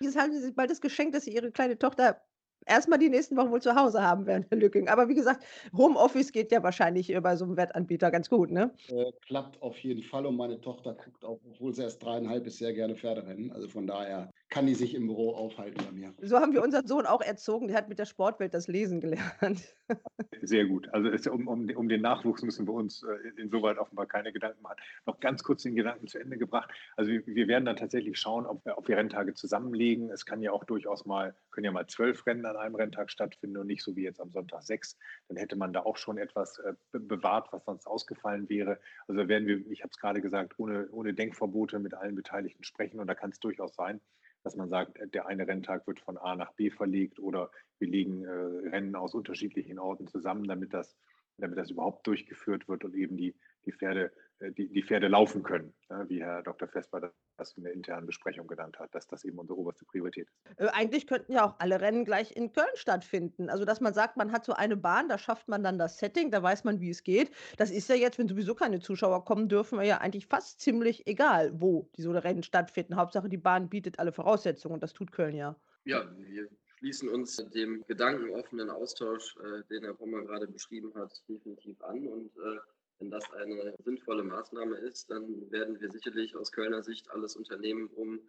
Jetzt 0.00 0.16
haben 0.16 0.32
Sie 0.32 0.40
sich 0.40 0.54
bald 0.54 0.70
das 0.70 0.80
Geschenk, 0.80 1.12
dass 1.12 1.24
Sie 1.24 1.34
Ihre 1.34 1.50
kleine 1.50 1.78
Tochter 1.78 2.22
erstmal 2.66 2.98
die 2.98 3.08
nächsten 3.08 3.36
Wochen 3.36 3.50
wohl 3.50 3.62
zu 3.62 3.74
Hause 3.74 4.02
haben 4.02 4.26
werden, 4.26 4.46
Herr 4.50 4.58
Lücking. 4.58 4.88
Aber 4.88 5.08
wie 5.08 5.14
gesagt, 5.14 5.44
Homeoffice 5.76 6.32
geht 6.32 6.52
ja 6.52 6.62
wahrscheinlich 6.62 7.14
bei 7.22 7.36
so 7.36 7.44
einem 7.44 7.56
Wettanbieter 7.56 8.10
ganz 8.10 8.28
gut, 8.28 8.50
ne? 8.50 8.70
Äh, 8.88 9.12
klappt 9.26 9.60
auf 9.62 9.78
jeden 9.78 10.02
Fall 10.02 10.26
und 10.26 10.36
meine 10.36 10.60
Tochter 10.60 10.94
guckt 10.94 11.24
auch, 11.24 11.40
obwohl 11.50 11.74
sie 11.74 11.82
erst 11.82 12.02
dreieinhalb 12.02 12.46
ist, 12.46 12.58
sehr 12.58 12.72
gerne 12.72 12.94
Pferderennen. 12.96 13.52
Also 13.52 13.68
von 13.68 13.86
daher 13.86 14.30
kann 14.50 14.66
die 14.66 14.74
sich 14.74 14.94
im 14.94 15.06
Büro 15.06 15.32
aufhalten 15.34 15.82
bei 15.84 15.92
mir. 15.92 16.12
So 16.20 16.38
haben 16.38 16.52
wir 16.52 16.62
unseren 16.62 16.86
Sohn 16.86 17.06
auch 17.06 17.20
erzogen. 17.20 17.68
Der 17.68 17.76
hat 17.76 17.88
mit 17.88 17.98
der 17.98 18.04
Sportwelt 18.04 18.52
das 18.52 18.66
Lesen 18.66 19.00
gelernt. 19.00 19.74
Sehr 20.42 20.66
gut. 20.66 20.88
Also 20.92 21.08
es, 21.08 21.26
um, 21.26 21.46
um, 21.46 21.68
um, 21.70 21.88
den 21.88 22.00
Nachwuchs 22.00 22.42
müssen 22.42 22.66
wir 22.66 22.74
uns 22.74 23.02
äh, 23.02 23.40
insoweit 23.40 23.78
offenbar 23.78 24.06
keine 24.06 24.32
Gedanken 24.32 24.60
machen. 24.62 24.76
Noch 25.06 25.20
ganz 25.20 25.42
kurz 25.44 25.62
den 25.62 25.76
Gedanken 25.76 26.08
zu 26.08 26.18
Ende 26.18 26.36
gebracht. 26.36 26.70
Also 26.96 27.12
wir, 27.12 27.26
wir 27.26 27.48
werden 27.48 27.64
dann 27.64 27.76
tatsächlich 27.76 28.18
schauen, 28.18 28.46
ob, 28.46 28.60
ob, 28.76 28.88
wir 28.88 28.96
Renntage 28.96 29.34
zusammenlegen. 29.34 30.10
Es 30.10 30.26
kann 30.26 30.42
ja 30.42 30.52
auch 30.52 30.64
durchaus 30.64 31.06
mal, 31.06 31.34
können 31.50 31.66
ja 31.66 31.72
mal 31.72 31.86
zwölf 31.86 32.26
Rennen 32.26 32.46
an 32.46 32.56
einem 32.56 32.74
Renntag 32.74 33.10
stattfinden 33.10 33.58
und 33.58 33.66
nicht 33.66 33.82
so 33.82 33.96
wie 33.96 34.02
jetzt 34.02 34.20
am 34.20 34.30
Sonntag 34.30 34.62
sechs. 34.62 34.96
Dann 35.28 35.36
hätte 35.36 35.56
man 35.56 35.72
da 35.72 35.80
auch 35.80 35.96
schon 35.96 36.18
etwas 36.18 36.58
äh, 36.58 36.74
bewahrt, 36.92 37.52
was 37.52 37.64
sonst 37.64 37.86
ausgefallen 37.86 38.48
wäre. 38.48 38.80
Also 39.08 39.28
werden 39.28 39.46
wir, 39.46 39.70
ich 39.70 39.82
habe 39.82 39.90
es 39.90 39.98
gerade 39.98 40.20
gesagt, 40.20 40.54
ohne, 40.58 40.88
ohne 40.90 41.14
Denkverbote 41.14 41.78
mit 41.78 41.94
allen 41.94 42.14
Beteiligten 42.14 42.64
sprechen. 42.64 43.00
Und 43.00 43.06
da 43.06 43.14
kann 43.14 43.30
es 43.30 43.40
durchaus 43.40 43.74
sein, 43.74 44.00
dass 44.42 44.56
man 44.56 44.68
sagt, 44.68 44.98
äh, 44.98 45.08
der 45.08 45.26
eine 45.26 45.46
Renntag 45.46 45.86
wird 45.86 46.00
von 46.00 46.16
A 46.18 46.36
nach 46.36 46.52
B 46.52 46.70
verlegt 46.70 47.18
oder 47.18 47.50
wir 47.78 47.88
legen 47.88 48.24
äh, 48.24 48.68
Rennen 48.68 48.94
aus 48.94 49.14
unterschiedlichen 49.14 49.78
Orten 49.78 50.06
zusammen, 50.06 50.44
damit 50.44 50.74
das, 50.74 50.96
damit 51.38 51.58
das 51.58 51.70
überhaupt 51.70 52.06
durchgeführt 52.06 52.68
wird 52.68 52.84
und 52.84 52.94
eben 52.94 53.16
die, 53.16 53.34
die 53.64 53.72
Pferde 53.72 54.12
äh, 54.40 54.52
die, 54.52 54.68
die 54.68 54.82
Pferde 54.82 55.08
laufen 55.08 55.42
können, 55.42 55.74
wie 56.08 56.22
Herr 56.22 56.42
Dr. 56.42 56.68
Vesper 56.68 57.12
das 57.36 57.56
in 57.56 57.64
der 57.64 57.72
internen 57.72 58.06
Besprechung 58.06 58.46
genannt 58.46 58.78
hat, 58.78 58.94
dass 58.94 59.06
das 59.06 59.24
eben 59.24 59.38
unsere 59.38 59.58
oberste 59.58 59.84
Priorität 59.84 60.28
ist. 60.28 60.60
Äh, 60.60 60.68
eigentlich 60.68 61.06
könnten 61.06 61.32
ja 61.32 61.44
auch 61.44 61.56
alle 61.58 61.80
Rennen 61.80 62.04
gleich 62.04 62.34
in 62.36 62.52
Köln 62.52 62.66
stattfinden. 62.74 63.48
Also, 63.48 63.64
dass 63.64 63.80
man 63.80 63.94
sagt, 63.94 64.16
man 64.16 64.32
hat 64.32 64.44
so 64.44 64.52
eine 64.52 64.76
Bahn, 64.76 65.08
da 65.08 65.18
schafft 65.18 65.48
man 65.48 65.62
dann 65.62 65.78
das 65.78 65.98
Setting, 65.98 66.30
da 66.30 66.42
weiß 66.42 66.64
man, 66.64 66.80
wie 66.80 66.90
es 66.90 67.02
geht. 67.02 67.30
Das 67.56 67.70
ist 67.70 67.88
ja 67.88 67.94
jetzt, 67.94 68.18
wenn 68.18 68.28
sowieso 68.28 68.54
keine 68.54 68.80
Zuschauer 68.80 69.24
kommen 69.24 69.48
dürfen, 69.48 69.80
ja 69.82 69.98
eigentlich 69.98 70.26
fast 70.26 70.60
ziemlich 70.60 71.06
egal, 71.06 71.52
wo 71.60 71.88
diese 71.96 72.10
Rennen 72.22 72.42
stattfinden. 72.42 72.96
Hauptsache, 72.96 73.28
die 73.28 73.38
Bahn 73.38 73.68
bietet 73.68 73.98
alle 73.98 74.12
Voraussetzungen 74.12 74.74
und 74.74 74.82
das 74.82 74.92
tut 74.92 75.12
Köln 75.12 75.34
ja. 75.34 75.56
Ja, 75.84 76.04
wir 76.18 76.48
schließen 76.78 77.08
uns 77.08 77.36
dem 77.36 77.84
gedankenoffenen 77.86 78.70
Austausch, 78.70 79.36
äh, 79.36 79.64
den 79.70 79.84
Herr 79.84 79.94
Pommer 79.94 80.22
gerade 80.22 80.46
beschrieben 80.46 80.92
hat, 80.94 81.12
definitiv 81.28 81.80
an 81.82 82.06
und 82.06 82.30
äh, 82.36 82.58
wenn 83.00 83.10
das 83.10 83.30
eine 83.32 83.74
sinnvolle 83.82 84.22
Maßnahme 84.22 84.76
ist, 84.76 85.10
dann 85.10 85.50
werden 85.50 85.80
wir 85.80 85.90
sicherlich 85.90 86.36
aus 86.36 86.52
Kölner 86.52 86.82
Sicht 86.82 87.10
alles 87.10 87.34
unternehmen, 87.34 87.88
um 87.88 88.20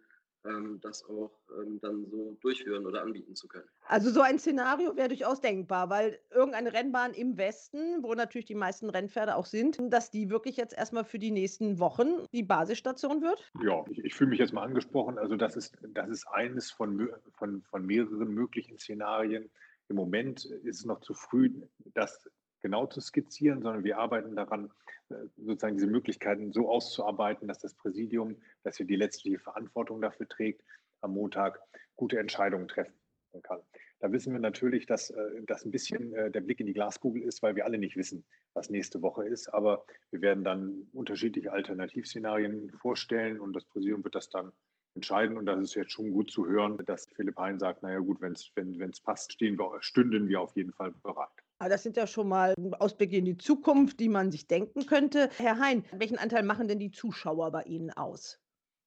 ähm, 0.44 0.80
das 0.80 1.04
auch 1.04 1.30
ähm, 1.56 1.78
dann 1.80 2.06
so 2.10 2.36
durchführen 2.40 2.86
oder 2.86 3.02
anbieten 3.02 3.36
zu 3.36 3.46
können. 3.46 3.68
Also 3.86 4.10
so 4.10 4.20
ein 4.22 4.38
Szenario 4.38 4.96
wäre 4.96 5.08
durchaus 5.08 5.40
denkbar, 5.40 5.90
weil 5.90 6.18
irgendeine 6.30 6.72
Rennbahn 6.72 7.14
im 7.14 7.36
Westen, 7.36 8.02
wo 8.02 8.14
natürlich 8.14 8.46
die 8.46 8.54
meisten 8.54 8.90
Rennpferde 8.90 9.36
auch 9.36 9.46
sind, 9.46 9.78
dass 9.92 10.10
die 10.10 10.30
wirklich 10.30 10.56
jetzt 10.56 10.76
erstmal 10.76 11.04
für 11.04 11.18
die 11.18 11.30
nächsten 11.30 11.78
Wochen 11.78 12.26
die 12.32 12.42
Basisstation 12.42 13.22
wird? 13.22 13.52
Ja, 13.62 13.84
ich, 13.90 13.98
ich 14.04 14.14
fühle 14.14 14.30
mich 14.30 14.38
jetzt 14.38 14.52
mal 14.52 14.64
angesprochen. 14.64 15.18
Also 15.18 15.36
das 15.36 15.56
ist, 15.56 15.76
das 15.90 16.08
ist 16.08 16.26
eines 16.28 16.70
von, 16.70 17.10
von, 17.34 17.62
von 17.62 17.86
mehreren 17.86 18.32
möglichen 18.32 18.78
Szenarien. 18.78 19.50
Im 19.88 19.96
Moment 19.96 20.44
ist 20.44 20.78
es 20.80 20.84
noch 20.86 21.00
zu 21.00 21.14
früh, 21.14 21.52
das 21.94 22.28
genau 22.62 22.86
zu 22.86 23.00
skizzieren, 23.00 23.62
sondern 23.62 23.84
wir 23.84 23.98
arbeiten 23.98 24.36
daran, 24.36 24.70
äh, 25.10 25.14
sozusagen 25.36 25.76
diese 25.76 25.88
Möglichkeiten 25.88 26.52
so 26.52 26.70
auszuarbeiten, 26.70 27.48
dass 27.48 27.58
das 27.58 27.74
Präsidium, 27.74 28.36
das 28.62 28.76
hier 28.76 28.86
die 28.86 28.96
letztliche 28.96 29.38
Verantwortung 29.38 30.00
dafür 30.00 30.28
trägt, 30.28 30.62
am 31.00 31.14
Montag 31.14 31.60
gute 31.96 32.18
Entscheidungen 32.18 32.68
treffen 32.68 32.94
kann. 33.42 33.60
Da 34.00 34.10
wissen 34.10 34.32
wir 34.32 34.40
natürlich, 34.40 34.86
dass 34.86 35.10
äh, 35.10 35.42
das 35.46 35.64
ein 35.64 35.70
bisschen 35.70 36.12
äh, 36.14 36.30
der 36.30 36.40
Blick 36.40 36.60
in 36.60 36.66
die 36.66 36.72
Glaskugel 36.72 37.22
ist, 37.22 37.42
weil 37.42 37.54
wir 37.54 37.64
alle 37.64 37.78
nicht 37.78 37.96
wissen, 37.96 38.24
was 38.52 38.68
nächste 38.68 39.00
Woche 39.00 39.26
ist. 39.26 39.48
Aber 39.48 39.84
wir 40.10 40.20
werden 40.20 40.44
dann 40.44 40.88
unterschiedliche 40.92 41.52
Alternativszenarien 41.52 42.72
vorstellen 42.72 43.38
und 43.40 43.52
das 43.52 43.64
Präsidium 43.64 44.02
wird 44.02 44.16
das 44.16 44.28
dann 44.28 44.52
entscheiden. 44.94 45.36
Und 45.36 45.46
das 45.46 45.60
ist 45.60 45.74
jetzt 45.74 45.92
schon 45.92 46.12
gut 46.12 46.30
zu 46.30 46.46
hören, 46.46 46.78
dass 46.84 47.06
Philipp 47.14 47.38
Hein 47.38 47.58
sagt, 47.58 47.82
naja 47.82 48.00
gut, 48.00 48.20
wenn's, 48.20 48.50
wenn 48.56 48.80
es 48.90 49.00
passt, 49.00 49.32
stehen 49.32 49.58
wir, 49.58 49.78
stünden 49.80 50.28
wir 50.28 50.40
auf 50.40 50.56
jeden 50.56 50.72
Fall 50.72 50.92
bereit. 51.02 51.41
Aber 51.62 51.68
das 51.68 51.84
sind 51.84 51.96
ja 51.96 52.08
schon 52.08 52.28
mal 52.28 52.56
Ausblicke 52.80 53.16
in 53.16 53.24
die 53.24 53.36
Zukunft, 53.36 54.00
die 54.00 54.08
man 54.08 54.32
sich 54.32 54.48
denken 54.48 54.84
könnte. 54.84 55.30
Herr 55.36 55.60
Hein, 55.60 55.84
welchen 55.92 56.18
Anteil 56.18 56.42
machen 56.42 56.66
denn 56.66 56.80
die 56.80 56.90
Zuschauer 56.90 57.52
bei 57.52 57.62
Ihnen 57.62 57.92
aus 57.92 58.40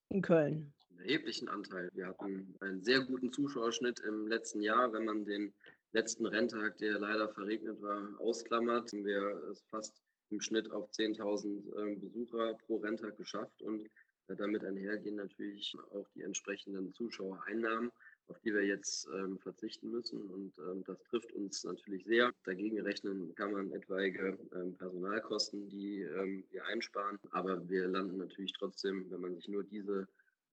in 0.10 0.22
Köln? 0.22 0.74
Einen 0.90 1.00
erheblichen 1.00 1.48
Anteil. 1.48 1.90
Wir 1.94 2.08
hatten 2.08 2.54
einen 2.60 2.84
sehr 2.84 3.00
guten 3.00 3.32
Zuschauerschnitt 3.32 4.02
im 4.02 4.28
letzten 4.28 4.60
Jahr. 4.60 4.92
Wenn 4.92 5.06
man 5.06 5.24
den 5.24 5.54
letzten 5.94 6.26
Renntag, 6.26 6.78
der 6.80 7.00
leider 7.00 7.30
verregnet 7.30 7.82
war, 7.82 8.10
ausklammert, 8.20 8.92
haben 8.92 9.06
wir 9.06 9.42
es 9.50 9.64
fast 9.70 10.02
im 10.30 10.42
Schnitt 10.42 10.70
auf 10.70 10.90
10.000 10.92 11.80
ähm, 11.80 12.02
Besucher 12.02 12.56
pro 12.66 12.76
Renntag 12.76 13.16
geschafft 13.16 13.62
und 13.62 13.88
damit 14.28 14.66
einhergehen 14.66 15.16
natürlich 15.16 15.74
auch 15.94 16.10
die 16.14 16.24
entsprechenden 16.24 16.94
Zuschauereinnahmen 16.94 17.90
auf 18.28 18.40
die 18.40 18.54
wir 18.54 18.66
jetzt 18.66 19.08
ähm, 19.14 19.38
verzichten 19.40 19.92
müssen. 19.92 20.22
Und 20.30 20.58
ähm, 20.60 20.84
das 20.86 21.02
trifft 21.04 21.32
uns 21.34 21.64
natürlich 21.64 22.06
sehr. 22.06 22.32
Dagegen 22.44 22.80
rechnen 22.82 23.34
kann 23.36 23.52
man 23.52 23.72
etwaige 23.72 24.38
ähm, 24.54 24.76
Personalkosten, 24.78 25.70
die 25.70 26.02
ähm, 26.02 26.44
wir 26.52 26.66
einsparen. 26.66 27.20
Aber 27.32 27.68
wir 27.70 27.88
landen 27.88 28.18
natürlich 28.18 28.54
trotzdem, 28.54 29.10
wenn 29.12 29.22
man 29.22 29.36
sich 29.36 29.48
nur 29.48 29.64
diese 29.64 30.08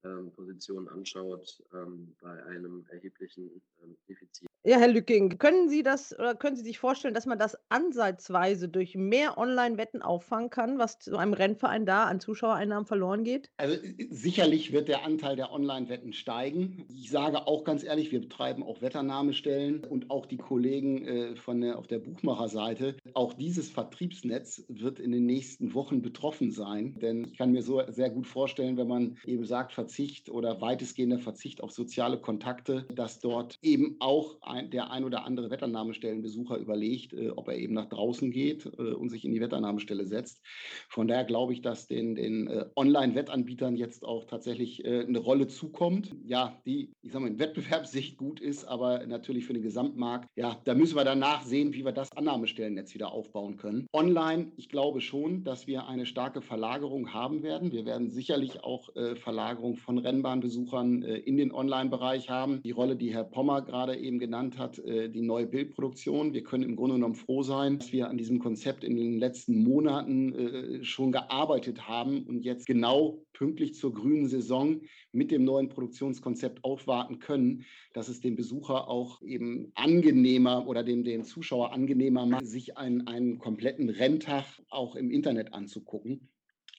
ähm, 0.05 0.31
Position 0.33 0.89
anschaut, 0.89 1.63
ähm, 1.73 2.15
bei 2.21 2.45
einem 2.47 2.85
erheblichen 2.91 3.63
Defizit. 4.09 4.52
Ja, 4.65 4.79
Herr 4.79 4.93
Lücking, 4.93 5.39
können 5.39 5.69
Sie 5.69 5.83
das 5.83 6.17
oder 6.17 6.37
können 6.37 6.55
Sie 6.55 6.63
sich 6.63 6.79
vorstellen, 6.79 7.15
dass 7.15 7.27
man 7.27 7.37
das 7.37 7.59
ansatzweise 7.69 8.69
durch 8.69 8.95
mehr 8.95 9.37
Online-Wetten 9.37 10.03
auffangen 10.03 10.51
kann, 10.51 10.79
was 10.79 11.01
zu 11.01 11.17
einem 11.17 11.33
Rennverein 11.33 11.85
da 11.85 12.05
an 12.05 12.21
Zuschauereinnahmen 12.21 12.87
verloren 12.87 13.25
geht? 13.25 13.51
Also 13.57 13.75
sicherlich 14.11 14.71
wird 14.73 14.87
der 14.87 15.05
Anteil 15.05 15.35
der 15.35 15.51
Online-Wetten 15.51 16.13
steigen. 16.13 16.87
Ich 16.89 17.11
sage 17.11 17.49
auch 17.49 17.65
ganz 17.65 17.83
ehrlich, 17.83 18.13
wir 18.13 18.21
betreiben 18.21 18.63
auch 18.63 18.81
Wetternahmestellen 18.83 19.83
und 19.83 20.13
auch 20.13 20.27
die 20.27 20.37
Kollegen 20.37 21.07
äh, 21.07 21.35
von 21.35 21.61
der, 21.61 21.77
auf 21.77 21.89
der 21.89 21.99
Buchmacherseite. 21.99 22.95
Auch 23.15 23.33
dieses 23.33 23.69
Vertriebsnetz 23.69 24.65
wird 24.69 25.01
in 25.01 25.11
den 25.11 25.27
nächsten 25.27 25.75
Wochen 25.75 26.03
betroffen 26.03 26.53
sein. 26.53 26.95
Denn 27.03 27.25
ich 27.25 27.37
kann 27.37 27.51
mir 27.51 27.65
so 27.65 27.83
sehr 27.89 28.11
gut 28.11 28.29
vorstellen, 28.29 28.77
wenn 28.77 28.87
man 28.87 29.17
eben 29.27 29.45
sagt, 29.45 29.73
Verzicht 29.73 30.31
oder 30.31 30.61
weitestgehender 30.61 31.19
Verzicht 31.19 31.65
auf 31.65 31.73
soziale 31.73 32.21
Kontakte, 32.21 32.87
dass 32.95 33.19
dort 33.19 33.59
eben 33.61 33.97
auch 33.99 34.37
ein, 34.53 34.71
der 34.71 34.91
ein 34.91 35.05
oder 35.05 35.25
andere 35.25 35.51
Wetternahmestellenbesucher 35.51 36.59
überlegt, 36.59 37.13
äh, 37.13 37.31
ob 37.31 37.49
er 37.49 37.57
eben 37.57 37.75
nach 37.75 37.89
draußen 37.89 38.31
geht 38.31 38.67
äh, 38.67 38.93
und 38.93 39.09
sich 39.09 39.25
in 39.25 39.33
die 39.33 39.41
Wetternahmestelle 39.41 40.07
setzt. 40.07 40.41
Von 40.89 41.09
daher 41.09 41.25
glaube 41.25 41.53
ich, 41.53 41.63
dass 41.63 41.87
den, 41.87 42.15
den 42.15 42.47
äh, 42.47 42.67
Online-Wettanbietern 42.77 43.77
jetzt 43.77 44.05
auch 44.05 44.25
tatsächlich 44.25 44.85
äh, 44.85 45.01
eine 45.01 45.19
Rolle 45.19 45.49
zukommt. 45.49 46.15
Ja, 46.27 46.61
die, 46.67 46.93
ich 47.03 47.13
sage 47.13 47.25
mal, 47.25 47.31
in 47.31 47.39
Wettbewerbssicht 47.39 48.17
gut 48.17 48.41
ist, 48.41 48.65
aber 48.65 49.07
natürlich 49.07 49.47
für 49.47 49.55
den 49.55 49.63
Gesamtmarkt, 49.63 50.29
ja, 50.37 50.61
da 50.65 50.75
müssen 50.75 50.97
wir 50.97 51.05
danach 51.05 51.43
sehen, 51.43 51.73
wie 51.73 51.85
wir 51.85 51.93
das 51.93 52.13
Annahmestellennetz 52.13 52.95
wieder 52.95 53.13
aufbauen 53.13 53.57
können. 53.57 53.87
Online, 53.93 54.53
ich 54.57 54.69
glaube 54.69 55.01
schon, 55.01 55.45
dass 55.45 55.67
wir 55.67 55.87
eine 55.87 56.07
starke 56.07 56.43
Verlagerung 56.43 57.13
haben 57.13 57.43
werden. 57.43 57.73
Wir 57.73 57.87
werden 57.87 58.11
sicherlich 58.11 58.63
auch 58.63 58.95
äh, 58.97 59.17
Verlagerung 59.17 59.77
von 59.77 59.99
Rennbahnbesuchern 59.99 61.03
äh, 61.03 61.17
in 61.17 61.37
den 61.37 61.53
Online-Bereich 61.53 62.29
haben. 62.29 62.63
Die 62.63 62.71
Rolle, 62.71 62.97
die 62.97 63.13
Herr 63.13 63.25
Pommer 63.25 63.63
gerade 63.63 63.97
eben 63.97 64.19
genannt 64.19 64.42
genannt 64.43 64.59
hat, 64.59 64.79
äh, 64.81 65.09
die 65.09 65.23
neue 65.23 65.47
Bildproduktion. 65.47 66.33
Wir 66.33 66.43
können 66.43 66.65
im 66.65 66.77
Grunde 66.77 66.97
genommen 66.97 67.15
froh 67.15 67.43
sein, 67.43 67.79
dass 67.79 67.93
wir 67.93 68.09
an 68.09 68.19
diesem 68.19 68.39
Konzept 68.39 68.83
in 68.83 68.97
den 68.97 69.19
letzten 69.19 69.63
Monaten 69.63 70.35
äh, 70.35 70.85
schon 70.85 71.13
gearbeitet 71.13 71.87
haben 71.87 72.25
und 72.25 72.45
jetzt 72.45 72.67
genau 72.67 73.25
pünktlich 73.33 73.75
zur 73.75 73.95
grünen 73.95 74.29
Saison 74.29 74.81
mit 75.13 75.31
dem 75.31 75.45
neuen 75.45 75.69
Produktionskonzept 75.69 76.65
aufwarten 76.65 77.19
können, 77.19 77.65
dass 77.93 78.09
es 78.09 78.21
dem 78.21 78.35
Besucher 78.35 78.89
auch 78.89 79.23
eben 79.23 79.71
angenehmer 79.75 80.67
oder 80.67 80.83
dem 80.83 81.05
den 81.05 81.25
Zuschauer 81.25 81.73
angenehmer 81.73 82.27
macht, 82.27 82.47
sich 82.47 82.77
einen, 82.77 83.07
einen 83.07 83.39
kompletten 83.39 83.91
Renntag 83.91 84.45
auch 84.71 84.97
im 84.97 85.11
Internet 85.11 85.55
anzugucken. 85.55 86.29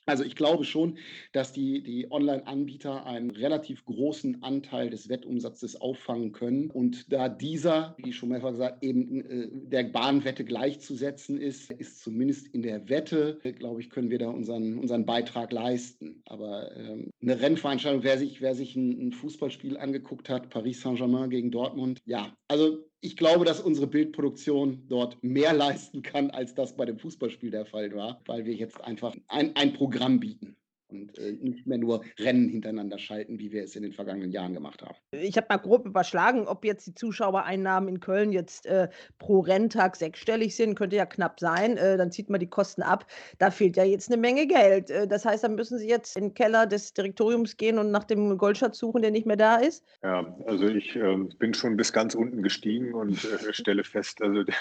Also 0.05 0.23
ich 0.23 0.35
glaube 0.35 0.65
schon, 0.65 0.97
dass 1.31 1.53
die, 1.53 1.81
die 1.81 2.11
Online-Anbieter 2.11 3.05
einen 3.05 3.29
relativ 3.31 3.85
großen 3.85 4.43
Anteil 4.43 4.89
des 4.89 5.07
Wettumsatzes 5.07 5.79
auffangen 5.79 6.33
können. 6.33 6.69
Und 6.69 7.11
da 7.11 7.29
dieser, 7.29 7.95
wie 7.97 8.11
schon 8.11 8.29
mehrfach 8.29 8.51
gesagt, 8.51 8.83
eben 8.83 9.21
äh, 9.21 9.47
der 9.51 9.83
Bahnwette 9.83 10.43
gleichzusetzen 10.43 11.39
ist, 11.39 11.71
ist 11.71 12.01
zumindest 12.01 12.47
in 12.47 12.63
der 12.63 12.89
Wette, 12.89 13.39
glaube 13.57 13.79
ich, 13.81 13.89
können 13.89 14.09
wir 14.09 14.19
da 14.19 14.29
unseren, 14.29 14.77
unseren 14.77 15.05
Beitrag 15.05 15.53
leisten. 15.53 16.21
Aber 16.25 16.75
ähm, 16.75 17.09
eine 17.21 17.39
Rennveranstaltung, 17.39 18.03
wer 18.03 18.17
sich, 18.17 18.41
wer 18.41 18.55
sich 18.55 18.75
ein, 18.75 19.07
ein 19.07 19.11
Fußballspiel 19.13 19.77
angeguckt 19.77 20.29
hat, 20.29 20.49
Paris 20.49 20.81
Saint-Germain 20.81 21.29
gegen 21.29 21.51
Dortmund, 21.51 22.01
ja, 22.05 22.35
also 22.47 22.83
ich 23.03 23.17
glaube, 23.17 23.43
dass 23.43 23.59
unsere 23.59 23.85
Bildproduktion 23.85 24.85
dort 24.87 25.21
mehr 25.21 25.53
leisten 25.53 26.01
kann, 26.01 26.31
als 26.31 26.55
das 26.55 26.77
bei 26.77 26.85
dem 26.85 26.97
Fußballspiel 26.97 27.51
der 27.51 27.65
Fall 27.65 27.93
war, 27.93 28.21
weil 28.25 28.45
wir 28.45 28.53
jetzt 28.53 28.81
einfach 28.81 29.13
ein, 29.27 29.53
ein 29.57 29.73
Programm 29.73 30.21
bieten 30.21 30.55
und 30.93 31.17
äh, 31.17 31.33
nicht 31.33 31.67
mehr 31.67 31.77
nur 31.77 32.03
Rennen 32.19 32.49
hintereinander 32.49 32.97
schalten, 32.97 33.39
wie 33.39 33.51
wir 33.51 33.63
es 33.63 33.75
in 33.75 33.83
den 33.83 33.93
vergangenen 33.93 34.31
Jahren 34.31 34.53
gemacht 34.53 34.81
haben. 34.81 34.95
Ich 35.11 35.35
habe 35.37 35.47
mal 35.49 35.57
grob 35.57 35.85
überschlagen, 35.85 36.47
ob 36.47 36.63
jetzt 36.63 36.87
die 36.87 36.93
Zuschauereinnahmen 36.93 37.89
in 37.89 37.99
Köln 37.99 38.31
jetzt 38.31 38.65
äh, 38.65 38.89
pro 39.17 39.39
Renntag 39.39 39.95
sechsstellig 39.95 40.55
sind, 40.55 40.75
könnte 40.75 40.95
ja 40.95 41.05
knapp 41.05 41.39
sein. 41.39 41.77
Äh, 41.77 41.97
dann 41.97 42.11
zieht 42.11 42.29
man 42.29 42.39
die 42.39 42.49
Kosten 42.49 42.81
ab. 42.81 43.05
Da 43.39 43.51
fehlt 43.51 43.77
ja 43.77 43.83
jetzt 43.83 44.11
eine 44.11 44.21
Menge 44.21 44.47
Geld. 44.47 44.89
Äh, 44.89 45.07
das 45.07 45.25
heißt, 45.25 45.43
dann 45.43 45.55
müssen 45.55 45.77
Sie 45.77 45.87
jetzt 45.87 46.15
in 46.15 46.29
den 46.29 46.33
Keller 46.33 46.67
des 46.67 46.93
Direktoriums 46.93 47.57
gehen 47.57 47.79
und 47.79 47.91
nach 47.91 48.03
dem 48.03 48.37
Goldschatz 48.37 48.77
suchen, 48.77 49.01
der 49.01 49.11
nicht 49.11 49.25
mehr 49.25 49.35
da 49.35 49.55
ist? 49.55 49.83
Ja, 50.03 50.35
also 50.45 50.67
ich 50.67 50.95
ähm, 50.95 51.29
bin 51.39 51.53
schon 51.53 51.75
bis 51.75 51.91
ganz 51.91 52.15
unten 52.15 52.43
gestiegen 52.43 52.93
und 52.93 53.23
äh, 53.25 53.53
stelle 53.53 53.83
fest, 53.83 54.21
also 54.21 54.43
der, 54.43 54.55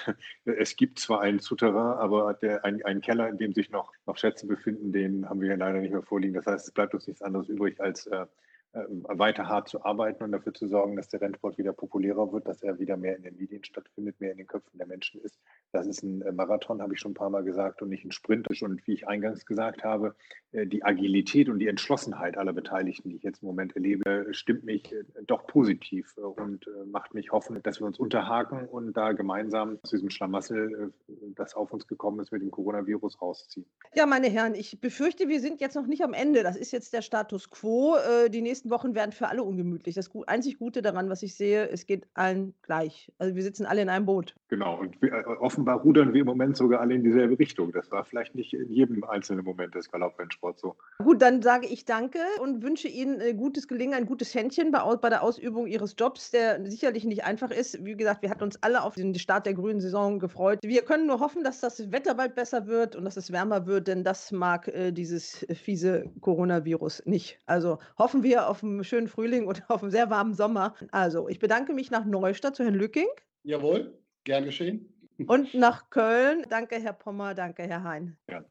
es 0.44 0.76
gibt 0.76 0.98
zwar 0.98 1.20
einen 1.20 1.40
Souterrain, 1.40 1.98
aber 1.98 2.34
der, 2.34 2.64
ein, 2.64 2.82
einen 2.84 3.00
Keller, 3.00 3.28
in 3.28 3.38
dem 3.38 3.52
sich 3.52 3.70
noch, 3.70 3.92
noch 4.06 4.16
Schätze 4.16 4.46
befinden, 4.46 4.92
den 4.92 5.28
haben 5.28 5.40
wir 5.40 5.48
ja 5.48 5.56
leider 5.56 5.80
nicht 5.80 5.92
mehr 5.92 6.02
vorliegen 6.02 6.21
vorliegen. 6.22 6.34
Das 6.34 6.46
heißt, 6.46 6.66
es 6.68 6.72
bleibt 6.72 6.94
uns 6.94 7.06
nichts 7.06 7.22
anderes 7.22 7.48
übrig, 7.48 7.80
als 7.80 8.06
äh, 8.06 8.26
weiter 8.72 9.48
hart 9.48 9.68
zu 9.68 9.84
arbeiten 9.84 10.24
und 10.24 10.32
dafür 10.32 10.54
zu 10.54 10.66
sorgen, 10.66 10.96
dass 10.96 11.08
der 11.08 11.20
Rennsport 11.20 11.58
wieder 11.58 11.72
populärer 11.72 12.32
wird, 12.32 12.48
dass 12.48 12.62
er 12.62 12.78
wieder 12.78 12.96
mehr 12.96 13.16
in 13.16 13.22
den 13.22 13.36
Medien 13.36 13.62
stattfindet, 13.64 14.20
mehr 14.20 14.32
in 14.32 14.38
den 14.38 14.46
Köpfen 14.46 14.78
der 14.78 14.86
Menschen 14.86 15.20
ist. 15.20 15.38
Das 15.72 15.86
ist 15.86 16.02
ein 16.02 16.22
äh, 16.22 16.32
Marathon, 16.32 16.80
habe 16.80 16.94
ich 16.94 17.00
schon 17.00 17.12
ein 17.12 17.14
paar 17.14 17.30
Mal 17.30 17.44
gesagt, 17.44 17.82
und 17.82 17.90
nicht 17.90 18.04
ein 18.04 18.12
Sprint. 18.12 18.48
Und 18.62 18.86
wie 18.86 18.94
ich 18.94 19.06
eingangs 19.08 19.44
gesagt 19.44 19.84
habe, 19.84 20.14
äh, 20.52 20.66
die 20.66 20.84
Agilität 20.84 21.48
und 21.48 21.58
die 21.58 21.68
Entschlossenheit 21.68 22.38
aller 22.38 22.52
Beteiligten, 22.52 23.10
die 23.10 23.16
ich 23.16 23.22
jetzt 23.22 23.42
im 23.42 23.48
Moment 23.48 23.76
erlebe, 23.76 24.28
stimmt 24.30 24.64
mich 24.64 24.94
doch 25.26 25.46
positiv 25.46 26.16
und 26.16 26.66
macht 26.86 27.14
mich 27.14 27.32
hoffen, 27.32 27.62
dass 27.62 27.80
wir 27.80 27.86
uns 27.86 27.98
unterhaken 27.98 28.66
und 28.68 28.96
da 28.96 29.12
gemeinsam 29.12 29.78
aus 29.82 29.90
diesem 29.90 30.10
Schlamassel, 30.10 30.92
das 31.34 31.54
auf 31.54 31.72
uns 31.72 31.86
gekommen 31.86 32.20
ist, 32.20 32.32
mit 32.32 32.42
dem 32.42 32.50
Coronavirus 32.50 33.20
rausziehen. 33.20 33.66
Ja, 33.94 34.06
meine 34.06 34.28
Herren, 34.28 34.54
ich 34.54 34.80
befürchte, 34.80 35.28
wir 35.28 35.40
sind 35.40 35.60
jetzt 35.60 35.74
noch 35.74 35.86
nicht 35.86 36.02
am 36.02 36.12
Ende. 36.12 36.42
Das 36.42 36.56
ist 36.56 36.72
jetzt 36.72 36.92
der 36.92 37.02
Status 37.02 37.50
quo. 37.50 37.96
Die 38.30 38.42
nächsten 38.42 38.61
nächsten 38.62 38.70
Wochen 38.70 38.94
werden 38.94 39.12
für 39.12 39.28
alle 39.28 39.42
ungemütlich. 39.42 39.94
Das 39.94 40.10
einzig 40.26 40.58
Gute 40.58 40.82
daran, 40.82 41.08
was 41.08 41.22
ich 41.22 41.34
sehe, 41.34 41.68
es 41.68 41.86
geht 41.86 42.06
allen 42.14 42.54
gleich. 42.62 43.10
Also 43.18 43.34
wir 43.34 43.42
sitzen 43.42 43.66
alle 43.66 43.82
in 43.82 43.88
einem 43.88 44.06
Boot. 44.06 44.34
Genau, 44.48 44.78
und 44.78 45.00
wir, 45.02 45.12
äh, 45.12 45.24
offenbar 45.40 45.80
rudern 45.80 46.12
wir 46.12 46.20
im 46.20 46.26
Moment 46.26 46.56
sogar 46.56 46.80
alle 46.80 46.94
in 46.94 47.02
dieselbe 47.02 47.38
Richtung. 47.38 47.72
Das 47.72 47.90
war 47.90 48.04
vielleicht 48.04 48.34
nicht 48.34 48.52
in 48.54 48.70
jedem 48.70 49.02
einzelnen 49.04 49.44
Moment 49.44 49.74
des 49.74 49.90
Galopprennsports 49.90 50.60
so. 50.60 50.76
Gut, 50.98 51.22
dann 51.22 51.42
sage 51.42 51.66
ich 51.66 51.84
danke 51.84 52.18
und 52.40 52.62
wünsche 52.62 52.88
Ihnen 52.88 53.20
äh, 53.20 53.34
gutes 53.34 53.66
Gelingen, 53.66 53.94
ein 53.94 54.06
gutes 54.06 54.34
Händchen 54.34 54.70
bei, 54.70 54.80
bei 54.96 55.08
der 55.08 55.22
Ausübung 55.22 55.66
Ihres 55.66 55.96
Jobs, 55.98 56.30
der 56.30 56.64
sicherlich 56.70 57.04
nicht 57.04 57.24
einfach 57.24 57.50
ist. 57.50 57.84
Wie 57.84 57.96
gesagt, 57.96 58.22
wir 58.22 58.30
hatten 58.30 58.44
uns 58.44 58.62
alle 58.62 58.82
auf 58.82 58.94
den 58.94 59.14
Start 59.16 59.46
der 59.46 59.54
grünen 59.54 59.80
Saison 59.80 60.18
gefreut. 60.18 60.60
Wir 60.62 60.82
können 60.82 61.06
nur 61.06 61.20
hoffen, 61.20 61.42
dass 61.42 61.60
das 61.60 61.90
Wetter 61.90 62.14
bald 62.14 62.34
besser 62.34 62.66
wird 62.66 62.94
und 62.94 63.04
dass 63.04 63.16
es 63.16 63.32
wärmer 63.32 63.66
wird, 63.66 63.88
denn 63.88 64.04
das 64.04 64.30
mag 64.30 64.68
äh, 64.68 64.92
dieses 64.92 65.44
fiese 65.52 66.04
Coronavirus 66.20 67.02
nicht. 67.06 67.38
Also 67.46 67.78
hoffen 67.98 68.22
wir 68.22 68.48
auf 68.48 68.51
einen 68.60 68.84
schönen 68.84 69.08
Frühling 69.08 69.46
und 69.46 69.62
auf 69.70 69.82
einen 69.82 69.90
sehr 69.90 70.10
warmen 70.10 70.34
Sommer. 70.34 70.74
Also, 70.90 71.28
ich 71.28 71.38
bedanke 71.38 71.72
mich 71.72 71.90
nach 71.90 72.04
Neustadt 72.04 72.56
zu 72.56 72.64
Herrn 72.64 72.74
Lücking. 72.74 73.08
Jawohl, 73.44 73.98
gern 74.24 74.44
geschehen. 74.44 74.88
Und 75.26 75.54
nach 75.54 75.90
Köln. 75.90 76.44
Danke, 76.48 76.80
Herr 76.80 76.92
Pommer, 76.92 77.34
danke, 77.34 77.62
Herr 77.62 77.84
Hein. 77.84 78.16
Ja. 78.28 78.44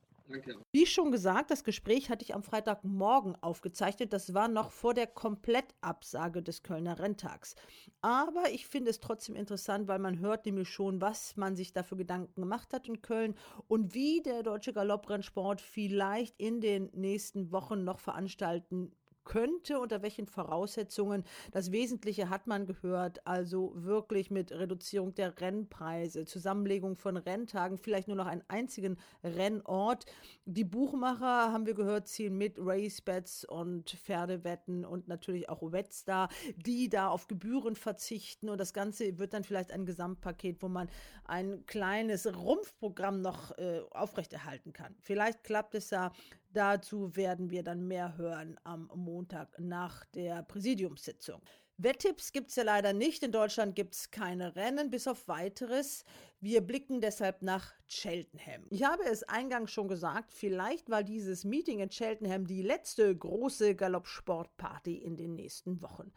Wie 0.71 0.85
schon 0.85 1.11
gesagt, 1.11 1.51
das 1.51 1.63
Gespräch 1.63 2.09
hatte 2.09 2.23
ich 2.23 2.33
am 2.33 2.43
Freitagmorgen 2.43 3.35
aufgezeichnet. 3.41 4.13
Das 4.13 4.33
war 4.33 4.47
noch 4.47 4.71
vor 4.71 4.93
der 4.93 5.07
Komplettabsage 5.07 6.41
des 6.41 6.63
Kölner 6.63 6.99
Renntags. 6.99 7.55
Aber 8.01 8.49
ich 8.51 8.67
finde 8.67 8.91
es 8.91 8.99
trotzdem 8.99 9.35
interessant, 9.35 9.87
weil 9.87 9.99
man 9.99 10.19
hört 10.19 10.45
nämlich 10.45 10.69
schon, 10.69 11.01
was 11.01 11.35
man 11.37 11.55
sich 11.55 11.73
dafür 11.73 11.97
Gedanken 11.97 12.41
gemacht 12.41 12.73
hat 12.73 12.87
in 12.87 13.01
Köln 13.01 13.35
und 13.67 13.93
wie 13.93 14.21
der 14.21 14.43
deutsche 14.43 14.73
Galopprennsport 14.73 15.61
vielleicht 15.61 16.39
in 16.39 16.61
den 16.61 16.89
nächsten 16.93 17.51
Wochen 17.51 17.83
noch 17.83 17.99
veranstalten 17.99 18.93
könnte, 19.23 19.79
unter 19.79 20.01
welchen 20.01 20.27
Voraussetzungen. 20.27 21.23
Das 21.51 21.71
Wesentliche 21.71 22.29
hat 22.29 22.47
man 22.47 22.65
gehört, 22.65 23.25
also 23.25 23.73
wirklich 23.75 24.31
mit 24.31 24.51
Reduzierung 24.51 25.13
der 25.15 25.39
Rennpreise, 25.39 26.25
Zusammenlegung 26.25 26.95
von 26.95 27.17
Renntagen, 27.17 27.77
vielleicht 27.77 28.07
nur 28.07 28.17
noch 28.17 28.27
einen 28.27 28.43
einzigen 28.47 28.97
Rennort. 29.23 30.05
Die 30.45 30.63
Buchmacher, 30.63 31.51
haben 31.51 31.65
wir 31.65 31.73
gehört, 31.73 32.07
ziehen 32.07 32.37
mit 32.37 32.57
Racebets 32.59 33.45
und 33.45 33.91
Pferdewetten 33.91 34.85
und 34.85 35.07
natürlich 35.07 35.49
auch 35.49 35.71
Wetstar, 35.71 36.29
die 36.55 36.89
da 36.89 37.09
auf 37.09 37.27
Gebühren 37.27 37.75
verzichten 37.75 38.49
und 38.49 38.59
das 38.59 38.73
Ganze 38.73 39.17
wird 39.17 39.33
dann 39.33 39.43
vielleicht 39.43 39.71
ein 39.71 39.85
Gesamtpaket, 39.85 40.61
wo 40.61 40.67
man 40.67 40.89
ein 41.25 41.65
kleines 41.65 42.25
Rumpfprogramm 42.35 43.21
noch 43.21 43.57
äh, 43.57 43.81
aufrechterhalten 43.91 44.73
kann. 44.73 44.95
Vielleicht 44.99 45.43
klappt 45.43 45.75
es 45.75 45.89
ja 45.89 46.11
Dazu 46.53 47.15
werden 47.15 47.49
wir 47.49 47.63
dann 47.63 47.87
mehr 47.87 48.17
hören 48.17 48.59
am 48.63 48.91
Montag 48.93 49.57
nach 49.59 50.03
der 50.05 50.43
Präsidiumssitzung. 50.43 51.41
Wetttipps 51.77 52.31
gibt 52.31 52.49
es 52.49 52.57
ja 52.57 52.63
leider 52.63 52.93
nicht. 52.93 53.23
In 53.23 53.31
Deutschland 53.31 53.75
gibt 53.75 53.95
es 53.95 54.11
keine 54.11 54.55
Rennen, 54.55 54.91
bis 54.91 55.07
auf 55.07 55.27
weiteres. 55.27 56.03
Wir 56.39 56.61
blicken 56.61 57.01
deshalb 57.01 57.41
nach 57.41 57.73
Cheltenham. 57.87 58.65
Ich 58.69 58.83
habe 58.83 59.03
es 59.03 59.23
eingangs 59.23 59.71
schon 59.71 59.87
gesagt, 59.87 60.33
vielleicht 60.33 60.89
war 60.89 61.03
dieses 61.03 61.43
Meeting 61.43 61.79
in 61.79 61.89
Cheltenham 61.89 62.45
die 62.45 62.61
letzte 62.61 63.15
große 63.15 63.75
Galoppsportparty 63.75 64.97
in 64.97 65.17
den 65.17 65.33
nächsten 65.33 65.81
Wochen. 65.81 66.11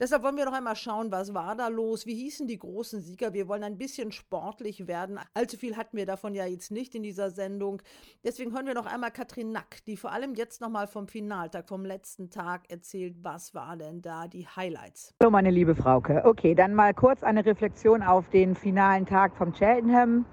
Deshalb 0.00 0.22
wollen 0.22 0.38
wir 0.38 0.46
noch 0.46 0.54
einmal 0.54 0.76
schauen, 0.76 1.12
was 1.12 1.34
war 1.34 1.54
da 1.54 1.68
los? 1.68 2.06
Wie 2.06 2.14
hießen 2.14 2.46
die 2.46 2.58
großen 2.58 3.02
Sieger? 3.02 3.34
Wir 3.34 3.48
wollen 3.48 3.62
ein 3.62 3.76
bisschen 3.76 4.12
sportlich 4.12 4.86
werden. 4.86 5.20
Allzu 5.34 5.58
viel 5.58 5.76
hatten 5.76 5.94
wir 5.94 6.06
davon 6.06 6.34
ja 6.34 6.46
jetzt 6.46 6.70
nicht 6.70 6.94
in 6.94 7.02
dieser 7.02 7.28
Sendung. 7.28 7.82
Deswegen 8.24 8.54
hören 8.54 8.64
wir 8.64 8.72
noch 8.72 8.86
einmal 8.86 9.10
Katrin 9.10 9.52
Nack, 9.52 9.84
die 9.86 9.98
vor 9.98 10.10
allem 10.10 10.34
jetzt 10.34 10.62
nochmal 10.62 10.86
vom 10.86 11.06
Finaltag, 11.06 11.68
vom 11.68 11.84
letzten 11.84 12.30
Tag 12.30 12.62
erzählt, 12.70 13.16
was 13.20 13.54
war 13.54 13.76
denn 13.76 14.00
da 14.00 14.26
die 14.26 14.46
Highlights. 14.46 15.12
So, 15.22 15.28
meine 15.28 15.50
liebe 15.50 15.74
Frauke. 15.74 16.22
Okay, 16.24 16.54
dann 16.54 16.74
mal 16.74 16.94
kurz 16.94 17.22
eine 17.22 17.44
Reflexion 17.44 18.02
auf 18.02 18.30
den 18.30 18.54
finalen 18.54 19.04
Tag 19.04 19.36
vom 19.36 19.52
Cheltenham 19.52 20.24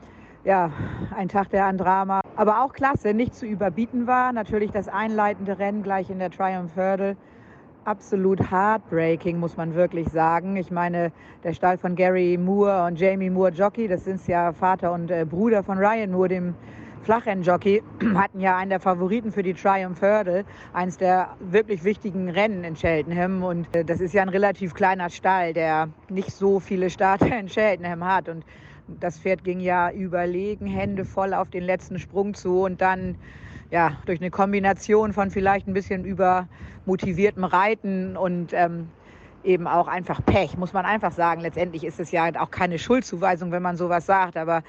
ja, 0.46 0.72
ein 1.14 1.28
Tag 1.28 1.50
der 1.50 1.66
an 1.66 1.78
Drama. 1.78 2.22
Aber 2.38 2.64
auch 2.64 2.72
klasse, 2.72 3.14
nicht 3.14 3.36
zu 3.36 3.46
überbieten 3.46 4.08
war. 4.08 4.32
Natürlich 4.32 4.72
das 4.72 4.88
einleitende 4.88 5.60
Rennen 5.60 5.84
gleich 5.84 6.10
in 6.10 6.20
der 6.20 6.32
Triumph 6.32 6.74
Hurdle 6.78 7.18
absolut 7.88 8.40
heartbreaking, 8.52 9.40
muss 9.40 9.56
man 9.56 9.74
wirklich 9.74 10.10
sagen. 10.10 10.58
Ich 10.58 10.70
meine, 10.72 11.12
der 11.44 11.54
Stall 11.54 11.78
von 11.78 11.96
Gary 11.96 12.38
Moore 12.38 12.86
und 12.86 13.00
Jamie 13.00 13.30
Moore 13.30 13.52
Jockey, 13.52 13.88
das 13.88 14.04
sind 14.04 14.28
ja 14.28 14.52
Vater 14.52 14.92
und 14.92 15.10
äh, 15.10 15.26
Bruder 15.26 15.64
von 15.64 15.78
Ryan 15.78 16.12
Moore, 16.12 16.28
dem 16.28 16.54
Flachrennjockey, 17.04 17.82
hatten 18.14 18.42
ja 18.42 18.58
einen 18.58 18.72
der 18.72 18.82
Favoriten 18.82 19.32
für 19.32 19.42
die 19.42 19.54
Triumph 19.54 20.02
Hurdle, 20.02 20.44
eines 20.74 20.98
der 20.98 21.30
wirklich 21.40 21.86
wichtigen 21.86 22.30
Rennen 22.30 22.66
in 22.66 22.76
Cheltenham. 22.76 23.42
Und 23.42 23.74
äh, 23.74 23.86
das 23.86 24.02
ist 24.02 24.14
ja 24.14 24.22
ein 24.22 24.30
relativ 24.30 24.74
kleiner 24.74 25.10
Stall, 25.10 25.54
der 25.54 25.88
nicht 26.10 26.32
so 26.32 26.60
viele 26.60 26.90
Starter 26.90 27.40
in 27.40 27.48
Cheltenham 27.48 28.04
hat. 28.04 28.28
Und 28.28 28.44
das 29.00 29.18
Pferd 29.18 29.46
ging 29.46 29.62
ja 29.62 29.92
überlegen, 29.92 30.68
Hände 30.68 31.06
voll 31.06 31.34
auf 31.34 31.50
den 31.50 31.64
letzten 31.64 32.00
Sprung 32.00 32.34
zu 32.34 32.64
und 32.64 32.82
dann 32.82 33.16
ja, 33.72 33.98
durch 34.06 34.20
eine 34.22 34.32
Kombination 34.32 35.14
von 35.14 35.32
vielleicht 35.32 35.68
ein 35.68 35.74
bisschen 35.74 36.06
übermotiviertem 36.06 37.44
Reiten 37.44 38.16
und 38.18 38.54
ähm, 38.54 38.90
eben 39.44 39.68
auch 39.68 39.88
einfach 39.88 40.24
Pech, 40.26 40.58
muss 40.58 40.74
man 40.74 40.86
einfach 40.86 41.12
sagen. 41.12 41.42
Letztendlich 41.42 41.84
ist 41.84 42.00
es 42.00 42.12
ja 42.12 42.30
auch 42.40 42.52
keine 42.52 42.80
Schuldzuweisung, 42.80 43.52
wenn 43.52 43.62
man 43.64 43.78
sowas 43.78 44.06
sagt, 44.06 44.38
aber 44.38 44.64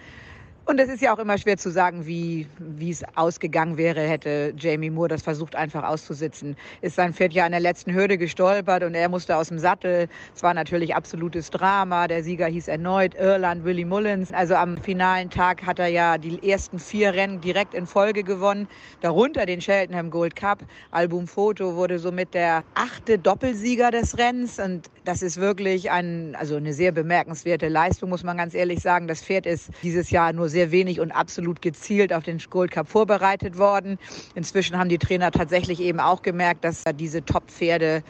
Und 0.70 0.78
es 0.80 0.90
ist 0.90 1.00
ja 1.00 1.14
auch 1.14 1.18
immer 1.18 1.38
schwer 1.38 1.56
zu 1.56 1.70
sagen, 1.70 2.06
wie 2.06 2.46
es 2.90 3.02
ausgegangen 3.14 3.78
wäre, 3.78 4.02
hätte 4.02 4.52
Jamie 4.54 4.90
Moore 4.90 5.08
das 5.08 5.22
versucht, 5.22 5.56
einfach 5.56 5.82
auszusitzen. 5.82 6.56
Ist 6.82 6.96
sein 6.96 7.14
Pferd 7.14 7.32
ja 7.32 7.46
an 7.46 7.52
der 7.52 7.60
letzten 7.62 7.94
Hürde 7.94 8.18
gestolpert 8.18 8.82
und 8.82 8.94
er 8.94 9.08
musste 9.08 9.34
aus 9.38 9.48
dem 9.48 9.58
Sattel. 9.58 10.08
Es 10.36 10.42
war 10.42 10.52
natürlich 10.52 10.94
absolutes 10.94 11.48
Drama. 11.48 12.06
Der 12.06 12.22
Sieger 12.22 12.48
hieß 12.48 12.68
erneut 12.68 13.14
Irland, 13.14 13.64
Willie 13.64 13.86
Mullins. 13.86 14.30
Also 14.30 14.56
am 14.56 14.76
finalen 14.76 15.30
Tag 15.30 15.64
hat 15.64 15.78
er 15.78 15.86
ja 15.86 16.18
die 16.18 16.46
ersten 16.46 16.78
vier 16.78 17.14
Rennen 17.14 17.40
direkt 17.40 17.72
in 17.72 17.86
Folge 17.86 18.22
gewonnen. 18.22 18.68
Darunter 19.00 19.46
den 19.46 19.60
Cheltenham 19.60 20.10
Gold 20.10 20.36
Cup. 20.36 20.58
Albumfoto 20.90 21.76
wurde 21.76 21.98
somit 21.98 22.34
der 22.34 22.62
achte 22.74 23.18
Doppelsieger 23.18 23.90
des 23.90 24.18
Rennens. 24.18 24.58
Und 24.58 24.90
das 25.06 25.22
ist 25.22 25.40
wirklich 25.40 25.90
ein, 25.90 26.36
also 26.38 26.56
eine 26.56 26.74
sehr 26.74 26.92
bemerkenswerte 26.92 27.68
Leistung, 27.68 28.10
muss 28.10 28.22
man 28.22 28.36
ganz 28.36 28.52
ehrlich 28.52 28.80
sagen. 28.80 29.08
Das 29.08 29.22
Pferd 29.22 29.46
ist 29.46 29.70
dieses 29.82 30.10
Jahr 30.10 30.34
nur 30.34 30.50
sehr 30.58 30.72
wenig 30.72 30.98
und 30.98 31.12
absolut 31.12 31.62
gezielt 31.62 32.12
auf 32.12 32.24
den 32.24 32.38
Gold 32.50 32.72
Cup 32.72 32.88
vorbereitet 32.88 33.58
worden. 33.58 33.96
Inzwischen 34.34 34.76
haben 34.76 34.88
die 34.88 34.98
Trainer 34.98 35.30
tatsächlich 35.30 35.78
eben 35.78 36.00
auch 36.00 36.22
gemerkt, 36.22 36.64
dass 36.64 36.82
diese 36.96 37.24
Top-Pferde 37.24 38.02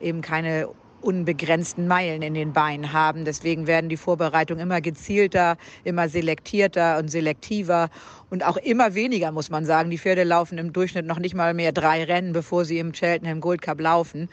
eben 0.00 0.20
keine 0.20 0.68
unbegrenzten 1.00 1.88
Meilen 1.88 2.22
in 2.22 2.34
den 2.34 2.52
Beinen 2.52 2.92
haben. 2.92 3.24
Deswegen 3.24 3.66
werden 3.66 3.88
die 3.88 3.96
Vorbereitungen 3.96 4.62
immer 4.62 4.80
gezielter, 4.80 5.56
immer 5.82 6.08
selektierter 6.08 6.98
und 6.98 7.08
selektiver 7.08 7.88
und 8.30 8.44
auch 8.44 8.56
immer 8.56 8.94
weniger, 8.94 9.32
muss 9.32 9.50
man 9.50 9.64
sagen. 9.64 9.90
Die 9.90 9.98
Pferde 9.98 10.22
laufen 10.22 10.58
im 10.58 10.72
Durchschnitt 10.72 11.06
noch 11.06 11.18
nicht 11.18 11.34
mal 11.34 11.54
mehr 11.54 11.72
drei 11.72 12.04
Rennen, 12.04 12.32
bevor 12.32 12.64
sie 12.64 12.78
im 12.78 12.92
Cheltenham 12.92 13.40
Gold 13.40 13.62
Cup 13.62 13.80
laufen. 13.80 14.28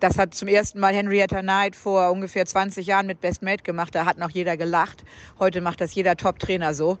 Das 0.00 0.16
hat 0.16 0.34
zum 0.34 0.48
ersten 0.48 0.80
Mal 0.80 0.94
Henrietta 0.94 1.42
Knight 1.42 1.76
vor 1.76 2.10
ungefähr 2.10 2.46
20 2.46 2.86
Jahren 2.86 3.06
mit 3.06 3.20
Best 3.20 3.42
Mate 3.42 3.62
gemacht. 3.62 3.94
Da 3.94 4.06
hat 4.06 4.16
noch 4.16 4.30
jeder 4.30 4.56
gelacht. 4.56 5.04
Heute 5.38 5.60
macht 5.60 5.82
das 5.82 5.94
jeder 5.94 6.16
Top-Trainer 6.16 6.72
so. 6.72 6.96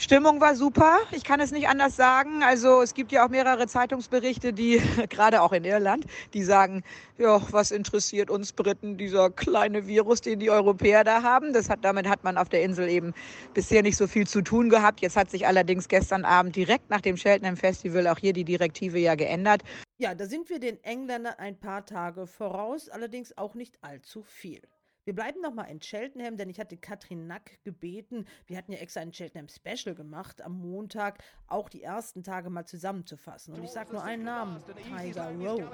Stimmung 0.00 0.40
war 0.40 0.54
super. 0.54 0.98
Ich 1.10 1.24
kann 1.24 1.40
es 1.40 1.50
nicht 1.50 1.68
anders 1.68 1.96
sagen. 1.96 2.44
Also 2.44 2.82
es 2.82 2.94
gibt 2.94 3.10
ja 3.10 3.26
auch 3.26 3.30
mehrere 3.30 3.66
Zeitungsberichte, 3.66 4.52
die 4.52 4.80
gerade 5.08 5.42
auch 5.42 5.52
in 5.52 5.64
Irland, 5.64 6.06
die 6.34 6.44
sagen, 6.44 6.84
ja, 7.18 7.42
was 7.50 7.72
interessiert 7.72 8.30
uns 8.30 8.52
Briten 8.52 8.96
dieser 8.96 9.28
kleine 9.28 9.88
Virus, 9.88 10.20
den 10.20 10.38
die 10.38 10.52
Europäer 10.52 11.02
da 11.02 11.24
haben? 11.24 11.52
Das 11.52 11.68
hat 11.68 11.80
damit 11.82 12.08
hat 12.08 12.22
man 12.22 12.38
auf 12.38 12.48
der 12.48 12.62
Insel 12.62 12.88
eben 12.88 13.12
bisher 13.54 13.82
nicht 13.82 13.96
so 13.96 14.06
viel 14.06 14.28
zu 14.28 14.40
tun 14.40 14.70
gehabt. 14.70 15.00
Jetzt 15.00 15.16
hat 15.16 15.32
sich 15.32 15.48
allerdings 15.48 15.88
gestern 15.88 16.24
Abend 16.24 16.54
direkt 16.54 16.90
nach 16.90 17.00
dem 17.00 17.16
Cheltenham 17.16 17.56
Festival 17.56 18.06
auch 18.06 18.18
hier 18.18 18.32
die 18.32 18.44
Direktive 18.44 19.00
ja 19.00 19.16
geändert. 19.16 19.62
Ja, 19.96 20.14
da 20.14 20.26
sind 20.26 20.48
wir 20.48 20.60
den 20.60 20.82
Engländern 20.84 21.34
ein 21.38 21.58
paar 21.58 21.84
Tage 21.84 22.28
voraus, 22.28 22.88
allerdings 22.88 23.36
auch 23.36 23.54
nicht 23.56 23.82
allzu 23.82 24.22
viel. 24.22 24.62
Wir 25.08 25.14
bleiben 25.14 25.40
nochmal 25.40 25.70
in 25.70 25.80
Cheltenham, 25.80 26.36
denn 26.36 26.50
ich 26.50 26.60
hatte 26.60 26.76
Katrin 26.76 27.26
Nack 27.26 27.64
gebeten. 27.64 28.26
Wir 28.46 28.58
hatten 28.58 28.72
ja 28.72 28.78
extra 28.78 29.00
ein 29.00 29.10
Cheltenham 29.10 29.48
Special 29.48 29.94
gemacht 29.94 30.42
am 30.42 30.60
Montag, 30.60 31.24
auch 31.46 31.70
die 31.70 31.82
ersten 31.82 32.22
Tage 32.22 32.50
mal 32.50 32.66
zusammenzufassen. 32.66 33.54
Und 33.54 33.64
ich 33.64 33.70
sage 33.70 33.90
nur 33.92 34.04
einen 34.04 34.24
Namen: 34.24 34.62
Tiger 34.98 35.30
Roll. 35.40 35.66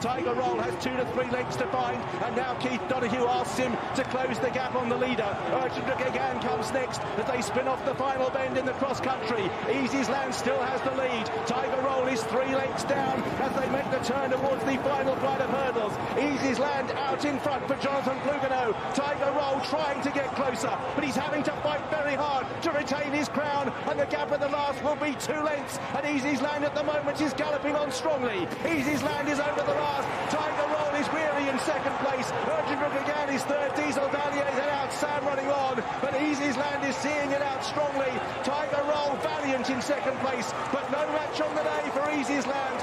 Tiger 0.00 0.32
Roll 0.32 0.58
has 0.58 0.72
two 0.82 0.96
to 0.96 1.04
three 1.12 1.28
lengths 1.30 1.58
to 1.58 1.66
find, 1.68 2.00
and 2.24 2.34
now 2.34 2.54
Keith 2.60 2.80
Donahue 2.88 3.28
asks 3.28 3.58
him 3.58 3.76
to 3.94 4.02
close 4.04 4.40
the 4.40 4.50
gap 4.50 4.74
on 4.74 4.88
the 4.88 4.96
leader. 4.96 5.28
Urgent 5.52 5.84
again 6.08 6.40
comes 6.40 6.72
next 6.72 7.02
as 7.20 7.26
they 7.30 7.42
spin 7.42 7.68
off 7.68 7.84
the 7.84 7.94
final 7.96 8.30
bend 8.30 8.56
in 8.56 8.64
the 8.64 8.72
cross 8.80 9.02
country. 9.02 9.50
Easy's 9.68 10.08
Land 10.08 10.34
still 10.34 10.62
has 10.64 10.80
the 10.80 10.96
lead. 10.96 11.26
Tiger 11.44 11.76
Roll 11.82 12.08
is 12.08 12.24
three 12.32 12.54
lengths 12.56 12.84
down 12.84 13.22
as 13.44 13.52
they 13.52 13.68
make 13.68 13.90
the 13.90 14.00
turn 14.00 14.30
towards 14.30 14.64
the 14.64 14.78
final 14.80 15.14
flight 15.16 15.42
of 15.42 15.50
hurdles. 15.50 15.92
Easy's 16.16 16.58
Land 16.58 16.90
out 16.92 17.22
in 17.26 17.38
front 17.40 17.68
for 17.68 17.76
Jonathan. 17.84 18.13
Lugano. 18.22 18.74
Tiger 18.94 19.32
Roll 19.32 19.60
trying 19.66 20.02
to 20.02 20.10
get 20.10 20.34
closer, 20.34 20.76
but 20.94 21.04
he's 21.04 21.16
having 21.16 21.42
to 21.42 21.52
fight 21.62 21.82
very 21.90 22.14
hard 22.14 22.46
to 22.62 22.70
retain 22.70 23.12
his 23.12 23.28
crown. 23.28 23.72
And 23.86 23.98
the 23.98 24.06
gap 24.06 24.30
at 24.32 24.40
the 24.40 24.48
last 24.48 24.82
will 24.82 24.96
be 24.96 25.14
two 25.18 25.40
lengths. 25.42 25.78
And 25.94 26.06
Easy's 26.06 26.40
Land 26.40 26.64
at 26.64 26.74
the 26.74 26.84
moment 26.84 27.20
is 27.20 27.32
galloping 27.34 27.74
on 27.74 27.90
strongly. 27.90 28.46
Easy's 28.68 29.02
Land 29.02 29.28
is 29.28 29.40
over 29.40 29.62
the 29.62 29.78
last. 29.78 30.06
Tiger 30.30 30.66
Roll 30.70 30.94
is 31.00 31.08
weary 31.12 31.48
in 31.48 31.58
second 31.60 31.96
place. 32.04 32.30
Urgent 32.46 32.74
again 33.02 33.28
is 33.34 33.42
third. 33.44 33.74
Diesel 33.74 34.08
Dalier 34.08 34.46
is 34.52 34.60
out. 34.70 34.92
Sam 34.92 35.24
running 35.24 35.48
on. 35.48 35.82
But 36.00 36.20
Easy's 36.20 36.56
Land 36.56 36.84
is 36.84 36.96
seeing 36.96 37.30
it 37.30 37.42
out 37.42 37.64
strongly. 37.64 38.12
Tiger 38.42 38.82
Roll 38.88 39.16
valiant 39.22 39.68
in 39.70 39.80
second 39.80 40.16
place. 40.18 40.52
But 40.72 40.90
no 40.90 41.06
match 41.12 41.40
on 41.40 41.54
the 41.54 41.62
day 41.62 41.90
for 41.92 42.10
Easy's 42.10 42.46
Land. 42.46 42.80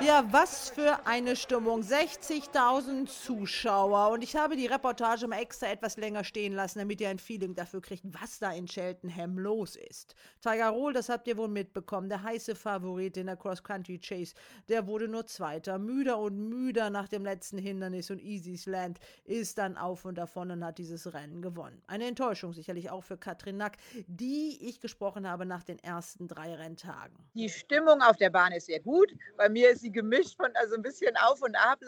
Ja, 0.00 0.24
was 0.30 0.70
für 0.70 1.06
eine 1.06 1.36
Stimmung. 1.36 1.80
60.000 1.80 3.06
Zuschauer. 3.06 4.10
Und 4.10 4.22
ich 4.22 4.34
habe 4.34 4.56
die 4.56 4.66
Reportage 4.66 5.26
mal 5.28 5.40
extra 5.40 5.68
etwas 5.68 5.96
länger 5.96 6.24
stehen 6.24 6.52
lassen, 6.52 6.80
damit 6.80 7.00
ihr 7.00 7.08
ein 7.08 7.18
Feeling 7.18 7.54
dafür 7.54 7.80
kriegt, 7.80 8.02
was 8.04 8.38
da 8.38 8.52
in 8.52 8.66
Cheltenham 8.66 9.38
los 9.38 9.76
ist. 9.76 10.14
Tiger 10.40 10.70
Roll, 10.70 10.92
das 10.92 11.08
habt 11.08 11.28
ihr 11.28 11.36
wohl 11.36 11.48
mitbekommen, 11.48 12.08
der 12.08 12.22
heiße 12.22 12.54
Favorit 12.54 13.16
in 13.16 13.26
der 13.26 13.36
Cross-Country 13.36 13.98
Chase, 13.98 14.34
der 14.68 14.86
wurde 14.86 15.08
nur 15.08 15.26
Zweiter. 15.26 15.78
Müder 15.78 16.18
und 16.18 16.48
müder 16.48 16.90
nach 16.90 17.08
dem 17.08 17.24
letzten 17.24 17.58
Hindernis 17.58 18.10
und 18.10 18.20
Easy's 18.20 18.66
Land 18.66 18.98
ist 19.24 19.58
dann 19.58 19.76
auf 19.76 20.04
und 20.04 20.16
davon 20.16 20.50
und 20.50 20.64
hat 20.64 20.78
dieses 20.78 21.12
Rennen 21.14 21.40
gewonnen. 21.40 21.82
Eine 21.86 22.06
Enttäuschung 22.06 22.52
sicherlich 22.52 22.90
auch 22.90 23.04
für 23.04 23.16
Katrin 23.16 23.56
Nack, 23.56 23.76
die 24.06 24.58
ich 24.68 24.80
gesprochen 24.80 25.28
habe 25.28 25.46
nach 25.46 25.62
den 25.62 25.78
ersten 25.78 26.26
drei 26.26 26.53
Renntagen. 26.58 27.16
Die 27.34 27.48
Stimmung 27.48 28.00
auf 28.02 28.16
der 28.16 28.30
Bahn 28.30 28.52
ist 28.52 28.66
sehr 28.66 28.80
gut. 28.80 29.12
Bei 29.36 29.48
mir 29.48 29.70
ist 29.70 29.80
sie 29.80 29.92
gemischt 29.92 30.36
von 30.36 30.50
also 30.54 30.74
ein 30.76 30.82
bisschen 30.82 31.16
auf 31.16 31.42
und 31.42 31.56
ab. 31.56 31.80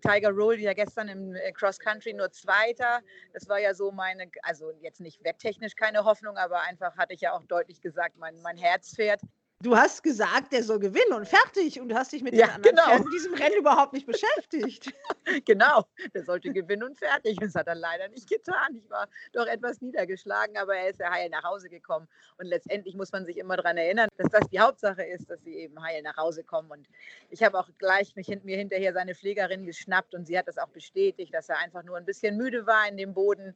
Tiger 0.00 0.30
Roll 0.30 0.58
ja 0.60 0.74
gestern 0.74 1.08
im 1.08 1.34
äh, 1.34 1.52
Cross 1.52 1.78
Country 1.78 2.12
nur 2.12 2.30
Zweiter. 2.30 3.00
Das 3.32 3.48
war 3.48 3.58
ja 3.58 3.74
so 3.74 3.90
meine, 3.90 4.30
also 4.42 4.70
jetzt 4.80 5.00
nicht 5.00 5.24
wetttechnisch 5.24 5.76
keine 5.76 6.04
Hoffnung, 6.04 6.36
aber 6.36 6.60
einfach 6.62 6.96
hatte 6.96 7.14
ich 7.14 7.22
ja 7.22 7.32
auch 7.32 7.44
deutlich 7.44 7.80
gesagt, 7.80 8.16
mein, 8.18 8.40
mein 8.42 8.56
Herzpferd. 8.56 9.20
Du 9.62 9.76
hast 9.76 10.02
gesagt, 10.02 10.52
der 10.52 10.62
soll 10.62 10.78
gewinnen 10.78 11.14
und 11.14 11.26
fertig. 11.26 11.80
Und 11.80 11.88
du 11.88 11.94
hast 11.94 12.12
dich 12.12 12.22
mit 12.22 12.34
ja, 12.34 12.46
den 12.46 12.76
anderen 12.76 12.98
genau. 12.98 13.10
diesem 13.10 13.34
Rennen 13.34 13.56
überhaupt 13.56 13.92
nicht 13.94 14.06
beschäftigt. 14.06 14.92
genau, 15.46 15.84
der 16.12 16.24
sollte 16.24 16.52
gewinnen 16.52 16.82
und 16.82 16.98
fertig. 16.98 17.38
Das 17.40 17.54
hat 17.54 17.66
er 17.68 17.74
leider 17.74 18.08
nicht 18.08 18.28
getan. 18.28 18.76
Ich 18.76 18.90
war 18.90 19.08
doch 19.32 19.46
etwas 19.46 19.80
niedergeschlagen, 19.80 20.58
aber 20.58 20.76
er 20.76 20.90
ist 20.90 21.00
ja 21.00 21.10
heil 21.10 21.30
nach 21.30 21.44
Hause 21.44 21.70
gekommen. 21.70 22.08
Und 22.36 22.46
letztendlich 22.46 22.94
muss 22.94 23.12
man 23.12 23.24
sich 23.24 23.38
immer 23.38 23.56
daran 23.56 23.78
erinnern, 23.78 24.08
dass 24.18 24.28
das 24.30 24.48
die 24.50 24.60
Hauptsache 24.60 25.02
ist, 25.02 25.30
dass 25.30 25.42
sie 25.44 25.54
eben 25.54 25.82
heil 25.82 26.02
nach 26.02 26.16
Hause 26.16 26.44
kommen. 26.44 26.70
Und 26.70 26.86
ich 27.30 27.42
habe 27.42 27.58
auch 27.58 27.70
gleich 27.78 28.14
mich 28.16 28.28
mir 28.42 28.58
hinterher 28.58 28.92
seine 28.92 29.14
Pflegerin 29.14 29.64
geschnappt 29.64 30.14
und 30.14 30.26
sie 30.26 30.38
hat 30.38 30.48
das 30.48 30.58
auch 30.58 30.68
bestätigt, 30.68 31.32
dass 31.32 31.48
er 31.48 31.58
einfach 31.58 31.84
nur 31.84 31.96
ein 31.96 32.04
bisschen 32.04 32.36
müde 32.36 32.66
war 32.66 32.86
in 32.88 32.96
dem 32.96 33.14
Boden 33.14 33.54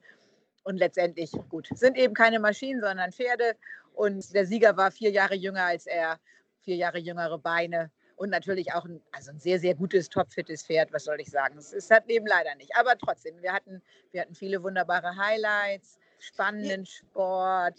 und 0.69 0.77
letztendlich, 0.77 1.33
gut, 1.49 1.67
sind 1.75 1.97
eben 1.97 2.13
keine 2.13 2.39
Maschinen, 2.39 2.83
sondern 2.83 3.11
Pferde. 3.11 3.57
Und 3.95 4.35
der 4.35 4.45
Sieger 4.45 4.77
war 4.77 4.91
vier 4.91 5.11
Jahre 5.11 5.35
jünger 5.35 5.65
als 5.65 5.87
er, 5.87 6.21
vier 6.61 6.77
Jahre 6.77 6.99
jüngere 6.99 7.39
Beine 7.39 7.91
und 8.17 8.29
natürlich 8.29 8.75
auch 8.75 8.85
ein, 8.85 9.01
also 9.11 9.31
ein 9.31 9.41
sehr, 9.41 9.59
sehr 9.59 9.75
gutes, 9.75 10.11
topfittes 10.11 10.63
Pferd, 10.63 10.93
was 10.93 11.05
soll 11.05 11.21
ich 11.21 11.31
sagen. 11.31 11.57
Es, 11.57 11.73
es 11.73 11.91
hat 11.91 12.07
eben 12.11 12.27
leider 12.27 12.55
nicht. 12.57 12.77
Aber 12.77 12.99
trotzdem, 12.99 13.41
wir 13.41 13.55
hatten, 13.55 13.81
wir 14.13 14.21
hatten 14.21 14.35
viele 14.35 14.63
wunderbare 14.63 15.17
Highlights, 15.17 15.99
spannenden 16.19 16.85
Sport, 16.85 17.79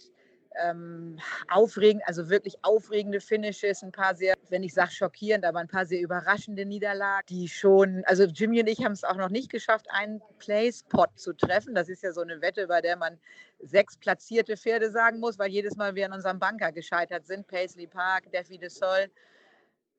ähm, 0.62 1.18
aufregend, 1.48 2.02
also 2.06 2.28
wirklich 2.28 2.58
aufregende 2.62 3.20
Finishes, 3.20 3.82
ein 3.82 3.92
paar 3.92 4.14
sehr, 4.16 4.34
wenn 4.48 4.62
ich 4.62 4.74
sage 4.74 4.90
schockierend, 4.90 5.44
aber 5.44 5.60
ein 5.60 5.68
paar 5.68 5.86
sehr 5.86 6.00
überraschende 6.00 6.64
Niederlagen, 6.64 7.26
die 7.28 7.48
schon, 7.48 8.02
also 8.06 8.24
Jimmy 8.24 8.60
und 8.60 8.66
ich 8.66 8.84
haben 8.84 8.92
es 8.92 9.04
auch 9.04 9.16
noch 9.16 9.28
nicht 9.28 9.50
geschafft, 9.50 9.86
einen 9.90 10.20
Place-Pot 10.38 11.10
zu 11.18 11.32
treffen. 11.32 11.74
Das 11.74 11.88
ist 11.88 12.02
ja 12.02 12.12
so 12.12 12.20
eine 12.20 12.40
Wette, 12.40 12.66
bei 12.66 12.80
der 12.80 12.96
man 12.96 13.18
sechs 13.60 13.96
platzierte 13.96 14.56
Pferde 14.56 14.90
sagen 14.90 15.20
muss, 15.20 15.38
weil 15.38 15.50
jedes 15.50 15.76
Mal 15.76 15.94
wir 15.94 16.06
an 16.06 16.12
unserem 16.12 16.38
Banker 16.38 16.72
gescheitert 16.72 17.26
sind, 17.26 17.46
Paisley 17.46 17.86
Park, 17.86 18.30
Defi 18.32 18.58
de 18.58 18.68
Sol. 18.68 19.10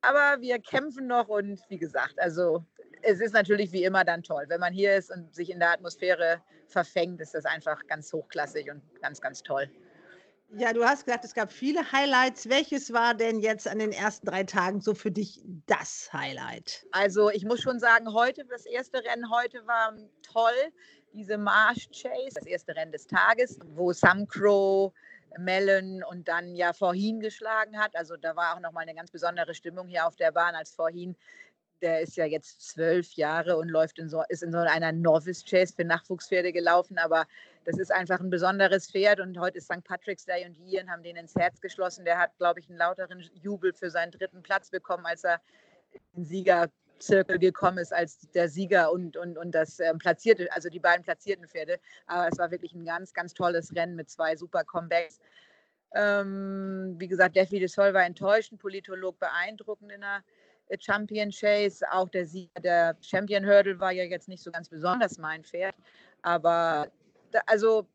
Aber 0.02 0.40
wir 0.40 0.58
kämpfen 0.58 1.06
noch 1.06 1.28
und 1.28 1.60
wie 1.68 1.78
gesagt, 1.78 2.18
also 2.18 2.64
es 3.02 3.20
ist 3.20 3.32
natürlich 3.32 3.72
wie 3.72 3.84
immer 3.84 4.04
dann 4.04 4.22
toll. 4.22 4.44
Wenn 4.48 4.60
man 4.60 4.72
hier 4.72 4.96
ist 4.96 5.10
und 5.10 5.34
sich 5.34 5.50
in 5.50 5.60
der 5.60 5.70
Atmosphäre 5.70 6.40
verfängt, 6.66 7.20
ist 7.20 7.34
das 7.34 7.44
einfach 7.44 7.86
ganz 7.86 8.12
hochklassig 8.12 8.70
und 8.70 8.82
ganz, 9.00 9.20
ganz 9.20 9.42
toll. 9.42 9.70
Ja, 10.54 10.72
du 10.72 10.84
hast 10.84 11.06
gesagt, 11.06 11.24
es 11.24 11.32
gab 11.32 11.50
viele 11.50 11.92
Highlights. 11.92 12.48
Welches 12.48 12.92
war 12.92 13.14
denn 13.14 13.40
jetzt 13.40 13.66
an 13.66 13.78
den 13.78 13.90
ersten 13.90 14.26
drei 14.26 14.44
Tagen 14.44 14.80
so 14.80 14.94
für 14.94 15.10
dich 15.10 15.40
das 15.66 16.10
Highlight? 16.12 16.86
Also 16.92 17.30
ich 17.30 17.44
muss 17.44 17.62
schon 17.62 17.78
sagen, 17.78 18.12
heute, 18.12 18.44
das 18.44 18.66
erste 18.66 18.98
Rennen 18.98 19.30
heute 19.30 19.66
war 19.66 19.94
toll. 20.22 20.72
Diese 21.14 21.38
Marsh 21.38 21.88
Chase, 21.90 22.34
das 22.34 22.46
erste 22.46 22.76
Rennen 22.76 22.92
des 22.92 23.06
Tages, 23.06 23.58
wo 23.74 23.92
Sam 23.92 24.26
Crow, 24.26 24.92
Mellon 25.38 26.02
und 26.04 26.28
dann 26.28 26.54
ja 26.54 26.74
Vorhin 26.74 27.20
geschlagen 27.20 27.78
hat. 27.78 27.96
Also 27.96 28.16
da 28.16 28.36
war 28.36 28.54
auch 28.54 28.60
nochmal 28.60 28.82
eine 28.82 28.94
ganz 28.94 29.10
besondere 29.10 29.54
Stimmung 29.54 29.88
hier 29.88 30.06
auf 30.06 30.16
der 30.16 30.32
Bahn, 30.32 30.54
als 30.54 30.74
Vorhin 30.74 31.16
der 31.82 32.00
ist 32.00 32.16
ja 32.16 32.24
jetzt 32.24 32.62
zwölf 32.62 33.12
Jahre 33.12 33.56
und 33.56 33.68
läuft 33.68 33.98
in 33.98 34.08
so, 34.08 34.22
ist 34.28 34.42
in 34.42 34.52
so 34.52 34.58
einer 34.58 34.92
Novice 34.92 35.44
Chase 35.44 35.74
für 35.74 35.84
Nachwuchspferde 35.84 36.52
gelaufen, 36.52 36.98
aber 36.98 37.26
das 37.64 37.78
ist 37.78 37.92
einfach 37.92 38.20
ein 38.20 38.30
besonderes 38.30 38.90
Pferd 38.90 39.20
und 39.20 39.38
heute 39.38 39.58
ist 39.58 39.64
St. 39.64 39.84
Patrick's 39.84 40.24
Day 40.24 40.46
und 40.46 40.56
Ian 40.66 40.90
haben 40.90 41.02
den 41.02 41.16
ins 41.16 41.34
Herz 41.34 41.60
geschlossen. 41.60 42.04
Der 42.04 42.18
hat, 42.18 42.36
glaube 42.38 42.60
ich, 42.60 42.68
einen 42.68 42.78
lauteren 42.78 43.20
Jubel 43.34 43.72
für 43.72 43.90
seinen 43.90 44.12
dritten 44.12 44.42
Platz 44.42 44.70
bekommen, 44.70 45.04
als 45.06 45.24
er 45.24 45.40
den 46.14 46.24
Sieger 46.24 46.70
Zirkel 47.02 47.38
gekommen 47.38 47.78
ist 47.78 47.92
als 47.92 48.20
der 48.32 48.48
Sieger 48.48 48.92
und, 48.92 49.16
und, 49.16 49.36
und 49.36 49.52
das 49.52 49.80
ähm, 49.80 49.98
platzierte, 49.98 50.50
also 50.52 50.68
die 50.68 50.78
beiden 50.78 51.02
platzierten 51.02 51.48
Pferde. 51.48 51.78
Aber 52.06 52.28
es 52.30 52.38
war 52.38 52.50
wirklich 52.50 52.74
ein 52.74 52.84
ganz, 52.84 53.12
ganz 53.12 53.34
tolles 53.34 53.74
Rennen 53.74 53.96
mit 53.96 54.08
zwei 54.08 54.36
super 54.36 54.64
Comebacks. 54.64 55.18
Ähm, 55.94 56.94
wie 56.98 57.08
gesagt, 57.08 57.36
Defi 57.36 57.58
de 57.58 57.68
Sol 57.68 57.92
war 57.92 58.04
enttäuschend, 58.04 58.60
Politolog 58.60 59.18
beeindruckend 59.18 59.92
in 59.92 60.00
der 60.00 60.22
Champion 60.78 61.30
Chase. 61.30 61.84
Auch 61.90 62.08
der 62.08 62.26
Sieger 62.26 62.60
der 62.60 62.96
Champion 63.00 63.44
Hurdle 63.44 63.78
war 63.78 63.92
ja 63.92 64.04
jetzt 64.04 64.28
nicht 64.28 64.42
so 64.42 64.50
ganz 64.50 64.68
besonders 64.68 65.18
mein 65.18 65.44
Pferd. 65.44 65.74
Aber 66.22 66.88
da, 67.30 67.40
also 67.46 67.86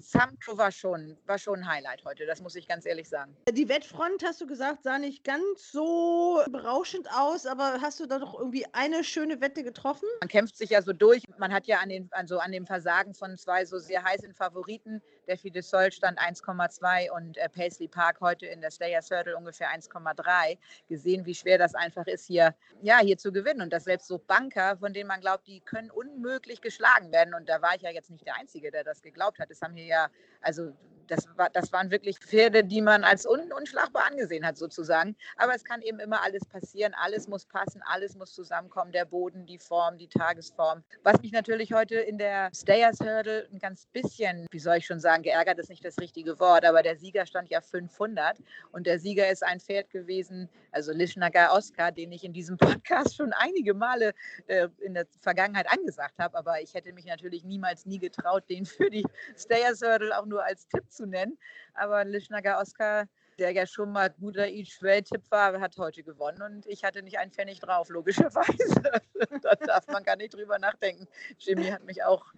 Samco 0.00 0.58
war 0.58 0.72
schon, 0.72 1.16
war 1.26 1.38
schon 1.38 1.60
ein 1.60 1.68
Highlight 1.68 2.04
heute, 2.04 2.26
das 2.26 2.42
muss 2.42 2.56
ich 2.56 2.66
ganz 2.66 2.86
ehrlich 2.86 3.08
sagen. 3.08 3.36
Die 3.50 3.68
Wettfront, 3.68 4.24
hast 4.24 4.40
du 4.40 4.46
gesagt, 4.46 4.82
sah 4.82 4.98
nicht 4.98 5.22
ganz 5.24 5.70
so 5.70 6.42
berauschend 6.50 7.08
aus, 7.12 7.46
aber 7.46 7.80
hast 7.80 8.00
du 8.00 8.06
da 8.06 8.18
doch 8.18 8.38
irgendwie 8.38 8.66
eine 8.72 9.04
schöne 9.04 9.40
Wette 9.40 9.62
getroffen? 9.62 10.08
Man 10.20 10.28
kämpft 10.28 10.56
sich 10.56 10.70
ja 10.70 10.82
so 10.82 10.92
durch. 10.92 11.22
Man 11.38 11.52
hat 11.52 11.66
ja 11.66 11.78
an, 11.78 11.88
den, 11.88 12.08
also 12.12 12.38
an 12.38 12.52
dem 12.52 12.66
Versagen 12.66 13.14
von 13.14 13.36
zwei 13.38 13.64
so 13.64 13.78
sehr 13.78 14.02
heißen 14.02 14.34
Favoriten, 14.34 15.02
der 15.26 15.38
Fide 15.38 15.62
Sol 15.62 15.90
stand 15.92 16.18
1,2 16.18 17.10
und 17.10 17.36
äh, 17.36 17.48
Paisley 17.48 17.88
Park 17.88 18.20
heute 18.20 18.46
in 18.46 18.60
der 18.60 18.70
Slayer 18.70 19.02
Circle 19.02 19.34
ungefähr 19.34 19.68
1,3 19.68 20.58
gesehen, 20.88 21.26
wie 21.26 21.34
schwer 21.34 21.58
das 21.58 21.74
einfach 21.74 22.06
ist, 22.06 22.26
hier, 22.26 22.54
ja, 22.82 22.98
hier 23.00 23.18
zu 23.18 23.32
gewinnen. 23.32 23.62
Und 23.62 23.72
dass 23.72 23.84
selbst 23.84 24.08
so 24.08 24.18
Banker, 24.18 24.76
von 24.78 24.92
denen 24.92 25.08
man 25.08 25.20
glaubt, 25.20 25.46
die 25.46 25.60
können 25.60 25.90
unmöglich 25.90 26.60
geschlagen 26.60 27.12
werden. 27.12 27.34
Und 27.34 27.48
da 27.48 27.62
war 27.62 27.74
ich 27.74 27.82
ja 27.82 27.90
jetzt 27.90 28.10
nicht 28.10 28.26
der 28.26 28.36
Einzige, 28.36 28.70
der 28.70 28.84
das 28.84 29.02
geglaubt 29.02 29.38
hat. 29.38 29.50
Es 29.50 29.62
haben 29.62 29.74
hier 29.74 29.86
ja, 29.86 30.08
also 30.46 30.72
das, 31.08 31.26
war, 31.36 31.50
das 31.50 31.72
waren 31.72 31.90
wirklich 31.90 32.18
Pferde, 32.18 32.64
die 32.64 32.80
man 32.80 33.04
als 33.04 33.26
un, 33.26 33.52
unschlagbar 33.52 34.06
angesehen 34.10 34.46
hat, 34.46 34.56
sozusagen. 34.56 35.16
Aber 35.36 35.54
es 35.54 35.64
kann 35.64 35.82
eben 35.82 35.98
immer 35.98 36.22
alles 36.22 36.44
passieren. 36.44 36.94
Alles 36.94 37.28
muss 37.28 37.46
passen, 37.46 37.82
alles 37.86 38.16
muss 38.16 38.34
zusammenkommen. 38.34 38.92
Der 38.92 39.04
Boden, 39.04 39.46
die 39.46 39.58
Form, 39.58 39.98
die 39.98 40.08
Tagesform. 40.08 40.82
Was 41.02 41.20
mich 41.22 41.32
natürlich 41.32 41.72
heute 41.72 41.96
in 41.96 42.18
der 42.18 42.50
Stayers 42.54 43.00
Hurdle 43.00 43.48
ein 43.52 43.58
ganz 43.58 43.86
bisschen, 43.86 44.46
wie 44.50 44.58
soll 44.58 44.76
ich 44.76 44.86
schon 44.86 45.00
sagen, 45.00 45.22
geärgert 45.22 45.58
ist 45.58 45.70
nicht 45.70 45.84
das 45.84 45.98
richtige 45.98 46.38
Wort, 46.40 46.64
aber 46.64 46.82
der 46.82 46.96
Sieger 46.96 47.26
stand 47.26 47.48
ja 47.50 47.60
500 47.60 48.38
und 48.72 48.86
der 48.86 48.98
Sieger 48.98 49.30
ist 49.30 49.42
ein 49.44 49.60
Pferd 49.60 49.90
gewesen, 49.90 50.48
also 50.72 50.92
Lishnagar 50.92 51.52
Oscar, 51.52 51.92
den 51.92 52.12
ich 52.12 52.24
in 52.24 52.32
diesem 52.32 52.56
Podcast 52.58 53.16
schon 53.16 53.32
einige 53.32 53.74
Male 53.74 54.12
äh, 54.46 54.68
in 54.80 54.94
der 54.94 55.06
Vergangenheit 55.20 55.66
angesagt 55.70 56.18
habe. 56.18 56.36
Aber 56.36 56.60
ich 56.60 56.74
hätte 56.74 56.92
mich 56.92 57.06
natürlich 57.06 57.44
niemals 57.44 57.86
nie 57.86 57.98
getraut, 57.98 58.44
den 58.48 58.66
für 58.66 58.90
die 58.90 59.04
Stayers 59.36 59.80
Hurdle 59.82 60.16
auch 60.16 60.26
nur 60.26 60.35
als 60.40 60.68
Tipp 60.68 60.90
zu 60.90 61.06
nennen. 61.06 61.38
Aber 61.74 62.04
Lischnager 62.04 62.58
Oscar, 62.58 63.06
der 63.38 63.52
ja 63.52 63.66
schon 63.66 63.92
mal 63.92 64.10
guter 64.10 64.48
Each-Way-Tipp 64.48 65.22
war, 65.30 65.60
hat 65.60 65.76
heute 65.76 66.02
gewonnen 66.02 66.42
und 66.42 66.66
ich 66.66 66.84
hatte 66.84 67.02
nicht 67.02 67.18
einen 67.18 67.32
Pfennig 67.32 67.60
drauf, 67.60 67.88
logischerweise. 67.88 68.82
da 69.42 69.54
darf 69.54 69.86
man 69.88 70.02
gar 70.02 70.16
nicht 70.16 70.34
drüber 70.34 70.58
nachdenken. 70.58 71.06
Jimmy 71.38 71.66
hat 71.66 71.84
mich 71.84 72.02
auch 72.04 72.32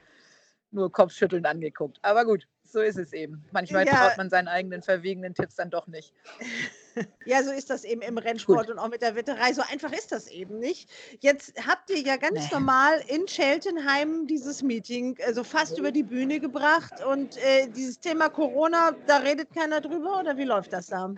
nur 0.71 0.93
kopfschüttelnd 0.93 1.47
angeguckt. 1.47 1.99
Aber 2.03 2.25
gut, 2.25 2.47
so 2.63 2.81
ist 2.81 2.99
es 2.99 3.13
eben. 3.13 3.45
Manchmal 3.53 3.87
ja. 3.87 3.95
traut 3.95 4.17
man 4.17 4.29
seinen 4.29 4.49
eigenen 4.49 4.83
verwegenen 4.83 5.35
Tipps 5.35 5.57
dann 5.57 5.71
doch 5.71 5.87
nicht. 5.87 6.13
Ja, 7.25 7.43
so 7.43 7.51
ist 7.51 7.71
das 7.71 7.85
eben 7.85 8.01
im 8.03 8.19
Rennsport 8.19 8.67
Gut. 8.67 8.75
und 8.75 8.79
auch 8.79 8.89
mit 8.89 9.03
der 9.03 9.15
Wetterei. 9.15 9.53
So 9.53 9.63
einfach 9.63 9.93
ist 9.93 10.13
das 10.13 10.29
eben 10.29 10.59
nicht. 10.59 10.89
Jetzt 11.21 11.55
habt 11.67 11.91
ihr 11.91 12.01
ja 12.01 12.17
ganz 12.17 12.41
nee. 12.41 12.49
normal 12.53 13.03
in 13.09 13.27
Cheltenheim 13.27 14.27
dieses 14.27 14.63
Meeting 14.63 15.19
also 15.27 15.45
fast 15.45 15.79
über 15.79 15.93
die 15.93 16.03
Bühne 16.03 16.41
gebracht 16.41 17.05
und 17.05 17.37
äh, 17.39 17.69
dieses 17.69 18.01
Thema 18.01 18.29
Corona, 18.29 18.93
da 19.07 19.19
redet 19.19 19.53
keiner 19.55 19.81
drüber 19.81 20.21
oder 20.21 20.37
wie 20.37 20.45
läuft 20.45 20.73
das 20.73 20.87
da? 20.87 21.15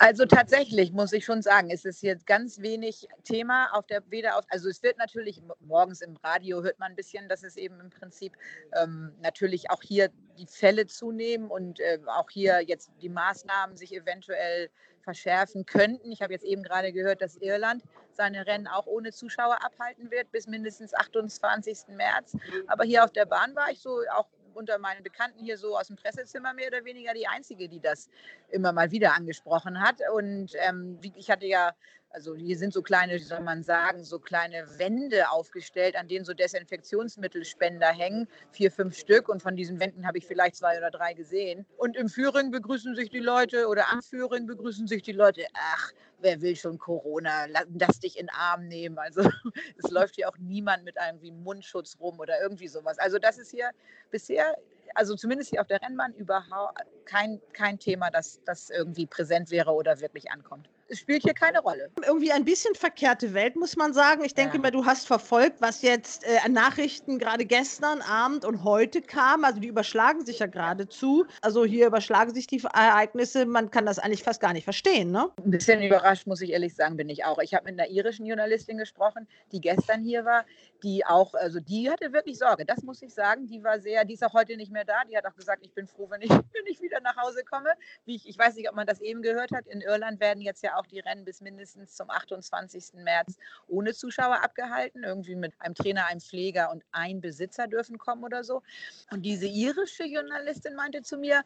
Also 0.00 0.26
tatsächlich 0.26 0.92
muss 0.92 1.12
ich 1.12 1.24
schon 1.24 1.42
sagen, 1.42 1.70
es 1.70 1.84
ist 1.84 2.02
jetzt 2.02 2.26
ganz 2.26 2.60
wenig 2.60 3.08
Thema 3.24 3.68
auf 3.72 3.86
der 3.86 4.02
weder 4.10 4.36
auf, 4.36 4.44
also 4.48 4.68
es 4.68 4.82
wird 4.82 4.98
natürlich 4.98 5.42
morgens 5.60 6.00
im 6.00 6.16
Radio 6.16 6.62
hört 6.62 6.78
man 6.78 6.92
ein 6.92 6.96
bisschen, 6.96 7.28
dass 7.28 7.42
es 7.42 7.56
eben 7.56 7.80
im 7.80 7.90
Prinzip 7.90 8.34
ähm, 8.80 9.12
natürlich 9.22 9.70
auch 9.70 9.82
hier 9.82 10.10
die 10.38 10.46
Fälle 10.46 10.86
zunehmen 10.86 11.48
und 11.48 11.80
äh, 11.80 11.98
auch 12.06 12.30
hier 12.30 12.60
jetzt 12.60 12.90
die 13.02 13.08
Maßnahmen 13.08 13.76
sich 13.76 13.92
eventuell 13.92 14.70
verschärfen 15.02 15.64
könnten. 15.64 16.12
Ich 16.12 16.22
habe 16.22 16.32
jetzt 16.32 16.44
eben 16.44 16.62
gerade 16.62 16.92
gehört, 16.92 17.22
dass 17.22 17.36
Irland 17.36 17.82
seine 18.12 18.46
Rennen 18.46 18.66
auch 18.66 18.86
ohne 18.86 19.10
Zuschauer 19.12 19.64
abhalten 19.64 20.10
wird 20.10 20.30
bis 20.32 20.46
mindestens 20.46 20.92
28. 20.94 21.88
März. 21.96 22.36
Aber 22.66 22.84
hier 22.84 23.04
auf 23.04 23.12
der 23.12 23.24
Bahn 23.24 23.54
war 23.56 23.70
ich 23.70 23.80
so 23.80 24.00
auch 24.14 24.26
unter 24.58 24.78
meinen 24.78 25.02
Bekannten 25.02 25.42
hier 25.42 25.56
so 25.56 25.78
aus 25.78 25.86
dem 25.86 25.96
Pressezimmer 25.96 26.52
mehr 26.52 26.68
oder 26.68 26.84
weniger 26.84 27.14
die 27.14 27.26
Einzige, 27.26 27.68
die 27.68 27.80
das 27.80 28.10
immer 28.50 28.72
mal 28.72 28.90
wieder 28.90 29.14
angesprochen 29.14 29.80
hat. 29.80 29.96
Und 30.12 30.52
ähm, 30.56 30.98
ich 31.16 31.30
hatte 31.30 31.46
ja 31.46 31.74
also 32.10 32.34
hier 32.34 32.56
sind 32.56 32.72
so 32.72 32.82
kleine, 32.82 33.14
wie 33.14 33.18
soll 33.18 33.40
man 33.40 33.62
sagen, 33.62 34.02
so 34.02 34.18
kleine 34.18 34.66
Wände 34.78 35.30
aufgestellt, 35.30 35.94
an 35.94 36.08
denen 36.08 36.24
so 36.24 36.32
Desinfektionsmittelspender 36.32 37.88
hängen, 37.88 38.26
vier, 38.50 38.72
fünf 38.72 38.96
Stück. 38.96 39.28
Und 39.28 39.42
von 39.42 39.56
diesen 39.56 39.78
Wänden 39.78 40.06
habe 40.06 40.18
ich 40.18 40.26
vielleicht 40.26 40.56
zwei 40.56 40.78
oder 40.78 40.90
drei 40.90 41.12
gesehen. 41.12 41.66
Und 41.76 41.96
im 41.96 42.08
Führing 42.08 42.50
begrüßen 42.50 42.94
sich 42.96 43.10
die 43.10 43.20
Leute 43.20 43.68
oder 43.68 43.90
am 43.92 44.02
Führing 44.02 44.46
begrüßen 44.46 44.86
sich 44.86 45.02
die 45.02 45.12
Leute. 45.12 45.44
Ach, 45.52 45.92
wer 46.20 46.40
will 46.40 46.56
schon 46.56 46.78
Corona? 46.78 47.46
Lass 47.46 48.00
dich 48.00 48.18
in 48.18 48.26
den 48.26 48.34
Arm 48.34 48.66
nehmen. 48.68 48.98
Also 48.98 49.20
es 49.76 49.90
läuft 49.90 50.16
hier 50.16 50.28
auch 50.28 50.38
niemand 50.38 50.84
mit 50.84 50.98
einem 50.98 51.20
wie 51.20 51.30
Mundschutz 51.30 51.98
rum 52.00 52.18
oder 52.20 52.40
irgendwie 52.40 52.68
sowas. 52.68 52.98
Also 52.98 53.18
das 53.18 53.38
ist 53.38 53.50
hier 53.50 53.70
bisher 54.10 54.56
also 54.94 55.14
zumindest 55.14 55.50
hier 55.50 55.60
auf 55.60 55.66
der 55.66 55.82
Rennbahn 55.82 56.14
überhaupt 56.14 56.80
kein, 57.04 57.42
kein 57.52 57.78
Thema, 57.78 58.10
das, 58.10 58.40
das 58.46 58.70
irgendwie 58.70 59.06
präsent 59.06 59.50
wäre 59.50 59.72
oder 59.72 60.00
wirklich 60.00 60.30
ankommt 60.30 60.70
es 60.88 61.00
spielt 61.00 61.22
hier 61.22 61.34
keine 61.34 61.60
Rolle. 61.60 61.90
Irgendwie 62.06 62.32
ein 62.32 62.44
bisschen 62.44 62.74
verkehrte 62.74 63.34
Welt, 63.34 63.56
muss 63.56 63.76
man 63.76 63.92
sagen. 63.92 64.24
Ich 64.24 64.34
denke 64.34 64.56
ja. 64.56 64.62
mal, 64.62 64.70
du 64.70 64.86
hast 64.86 65.06
verfolgt, 65.06 65.60
was 65.60 65.82
jetzt 65.82 66.24
äh, 66.24 66.38
an 66.44 66.52
Nachrichten 66.52 67.18
gerade 67.18 67.44
gestern 67.44 68.00
Abend 68.00 68.44
und 68.44 68.64
heute 68.64 69.02
kam. 69.02 69.44
Also 69.44 69.60
die 69.60 69.68
überschlagen 69.68 70.24
sich 70.24 70.38
ja 70.38 70.46
geradezu. 70.46 71.26
Also 71.42 71.64
hier 71.64 71.86
überschlagen 71.86 72.34
sich 72.34 72.46
die 72.46 72.62
Ereignisse. 72.64 73.44
Man 73.44 73.70
kann 73.70 73.84
das 73.84 73.98
eigentlich 73.98 74.22
fast 74.22 74.40
gar 74.40 74.54
nicht 74.54 74.64
verstehen, 74.64 75.10
ne? 75.10 75.30
Ein 75.44 75.50
bisschen 75.50 75.82
überrascht, 75.82 76.26
muss 76.26 76.40
ich 76.40 76.50
ehrlich 76.50 76.74
sagen, 76.74 76.96
bin 76.96 77.08
ich 77.10 77.24
auch. 77.24 77.38
Ich 77.38 77.54
habe 77.54 77.66
mit 77.66 77.78
einer 77.78 77.90
irischen 77.90 78.24
Journalistin 78.24 78.78
gesprochen, 78.78 79.28
die 79.52 79.60
gestern 79.60 80.02
hier 80.02 80.24
war, 80.24 80.44
die 80.82 81.04
auch, 81.04 81.34
also 81.34 81.60
die 81.60 81.90
hatte 81.90 82.12
wirklich 82.12 82.38
Sorge. 82.38 82.64
Das 82.64 82.82
muss 82.82 83.02
ich 83.02 83.12
sagen. 83.12 83.46
Die 83.46 83.62
war 83.62 83.78
sehr, 83.80 84.04
die 84.04 84.14
ist 84.14 84.24
auch 84.24 84.32
heute 84.32 84.56
nicht 84.56 84.72
mehr 84.72 84.84
da. 84.84 85.04
Die 85.10 85.16
hat 85.16 85.26
auch 85.26 85.34
gesagt, 85.34 85.64
ich 85.64 85.74
bin 85.74 85.86
froh, 85.86 86.08
wenn 86.08 86.22
ich, 86.22 86.30
wenn 86.30 86.66
ich 86.66 86.80
wieder 86.80 87.00
nach 87.00 87.16
Hause 87.16 87.44
komme. 87.44 87.70
Wie 88.06 88.16
ich, 88.16 88.28
ich 88.28 88.38
weiß 88.38 88.54
nicht, 88.56 88.68
ob 88.70 88.76
man 88.76 88.86
das 88.86 89.00
eben 89.00 89.20
gehört 89.20 89.52
hat. 89.52 89.66
In 89.66 89.82
Irland 89.82 90.20
werden 90.20 90.40
jetzt 90.40 90.62
ja 90.62 90.77
auch 90.77 90.77
die 90.86 91.00
Rennen 91.00 91.24
bis 91.24 91.40
mindestens 91.40 91.94
zum 91.94 92.10
28. 92.10 92.94
März 92.94 93.36
ohne 93.68 93.94
Zuschauer 93.94 94.42
abgehalten. 94.42 95.04
Irgendwie 95.04 95.34
mit 95.34 95.52
einem 95.58 95.74
Trainer, 95.74 96.06
einem 96.06 96.20
Pfleger 96.20 96.70
und 96.70 96.84
ein 96.92 97.20
Besitzer 97.20 97.66
dürfen 97.66 97.98
kommen 97.98 98.24
oder 98.24 98.44
so. 98.44 98.62
Und 99.10 99.22
diese 99.22 99.46
irische 99.46 100.04
Journalistin 100.04 100.74
meinte 100.74 101.02
zu 101.02 101.18
mir, 101.18 101.42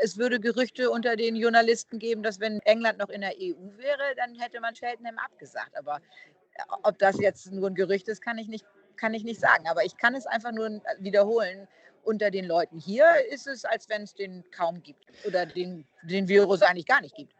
es 0.00 0.18
würde 0.18 0.40
Gerüchte 0.40 0.90
unter 0.90 1.16
den 1.16 1.36
Journalisten 1.36 1.98
geben, 1.98 2.22
dass 2.22 2.40
wenn 2.40 2.60
England 2.60 2.98
noch 2.98 3.08
in 3.08 3.20
der 3.20 3.34
EU 3.38 3.76
wäre, 3.76 4.14
dann 4.16 4.34
hätte 4.34 4.60
man 4.60 4.74
Cheltenham 4.74 5.18
abgesagt. 5.18 5.76
Aber 5.76 5.96
äh, 5.96 6.62
ob 6.82 6.98
das 6.98 7.18
jetzt 7.20 7.50
nur 7.52 7.68
ein 7.68 7.74
Gerücht 7.74 8.08
ist, 8.08 8.22
kann 8.22 8.38
ich 8.38 8.48
nicht, 8.48 8.64
kann 8.96 9.14
ich 9.14 9.24
nicht 9.24 9.40
sagen. 9.40 9.68
Aber 9.68 9.84
ich 9.84 9.96
kann 9.96 10.14
es 10.14 10.26
einfach 10.26 10.52
nur 10.52 10.82
wiederholen. 10.98 11.68
Unter 12.02 12.30
den 12.30 12.44
Leuten 12.44 12.78
hier 12.78 13.06
ist 13.30 13.46
es, 13.46 13.64
als 13.64 13.88
wenn 13.88 14.02
es 14.02 14.14
den 14.14 14.44
kaum 14.50 14.82
gibt 14.82 15.06
oder 15.26 15.46
den, 15.46 15.86
den 16.02 16.28
Virus 16.28 16.60
eigentlich 16.60 16.86
gar 16.86 17.00
nicht 17.00 17.14
gibt. 17.14 17.32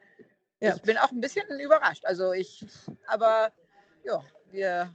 Ja. 0.64 0.76
Ich 0.76 0.82
bin 0.82 0.96
auch 0.96 1.10
ein 1.10 1.20
bisschen 1.20 1.60
überrascht. 1.60 2.06
Also 2.06 2.32
ich, 2.32 2.64
aber 3.06 3.52
ja, 4.02 4.24
wir, 4.50 4.90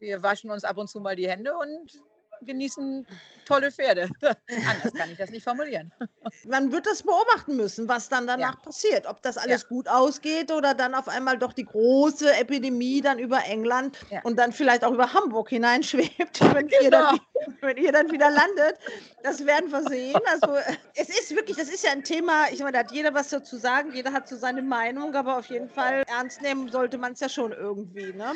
wir 0.00 0.22
waschen 0.22 0.50
uns 0.50 0.64
ab 0.64 0.76
und 0.76 0.88
zu 0.88 1.00
mal 1.00 1.14
die 1.14 1.28
Hände 1.28 1.56
und 1.56 2.02
genießen 2.44 3.06
tolle 3.44 3.70
Pferde. 3.70 4.08
Anders 4.22 4.92
kann 4.94 5.10
ich 5.10 5.18
das 5.18 5.30
nicht 5.30 5.44
formulieren. 5.44 5.92
Man 6.46 6.72
wird 6.72 6.86
das 6.86 7.02
beobachten 7.02 7.56
müssen, 7.56 7.88
was 7.88 8.08
dann 8.08 8.26
danach 8.26 8.54
ja. 8.54 8.60
passiert. 8.60 9.06
Ob 9.06 9.22
das 9.22 9.36
alles 9.36 9.62
ja. 9.62 9.68
gut 9.68 9.88
ausgeht 9.88 10.50
oder 10.50 10.74
dann 10.74 10.94
auf 10.94 11.08
einmal 11.08 11.38
doch 11.38 11.52
die 11.52 11.64
große 11.64 12.34
Epidemie 12.34 13.00
dann 13.00 13.18
über 13.18 13.44
England 13.44 13.98
ja. 14.10 14.20
und 14.22 14.38
dann 14.38 14.52
vielleicht 14.52 14.84
auch 14.84 14.92
über 14.92 15.12
Hamburg 15.12 15.50
hineinschwebt, 15.50 16.40
wenn, 16.54 16.68
genau. 16.68 16.82
ihr 16.82 16.90
dann, 16.90 17.20
wenn 17.60 17.76
ihr 17.76 17.92
dann 17.92 18.10
wieder 18.10 18.30
landet. 18.30 18.78
Das 19.22 19.44
werden 19.44 19.70
wir 19.70 19.82
sehen. 19.88 20.20
Also 20.26 20.56
es 20.94 21.08
ist 21.08 21.34
wirklich, 21.34 21.56
das 21.56 21.68
ist 21.68 21.84
ja 21.84 21.92
ein 21.92 22.04
Thema, 22.04 22.46
ich 22.50 22.60
meine, 22.60 22.72
da 22.72 22.78
hat 22.80 22.92
jeder 22.92 23.14
was 23.14 23.28
dazu 23.28 23.56
sagen, 23.56 23.92
jeder 23.94 24.12
hat 24.12 24.28
so 24.28 24.36
seine 24.36 24.62
Meinung, 24.62 25.14
aber 25.14 25.38
auf 25.38 25.46
jeden 25.46 25.68
Fall 25.68 26.02
ernst 26.06 26.42
nehmen 26.42 26.68
sollte 26.70 26.98
man 26.98 27.12
es 27.12 27.20
ja 27.20 27.28
schon 27.28 27.52
irgendwie. 27.52 28.12
Ne? 28.12 28.32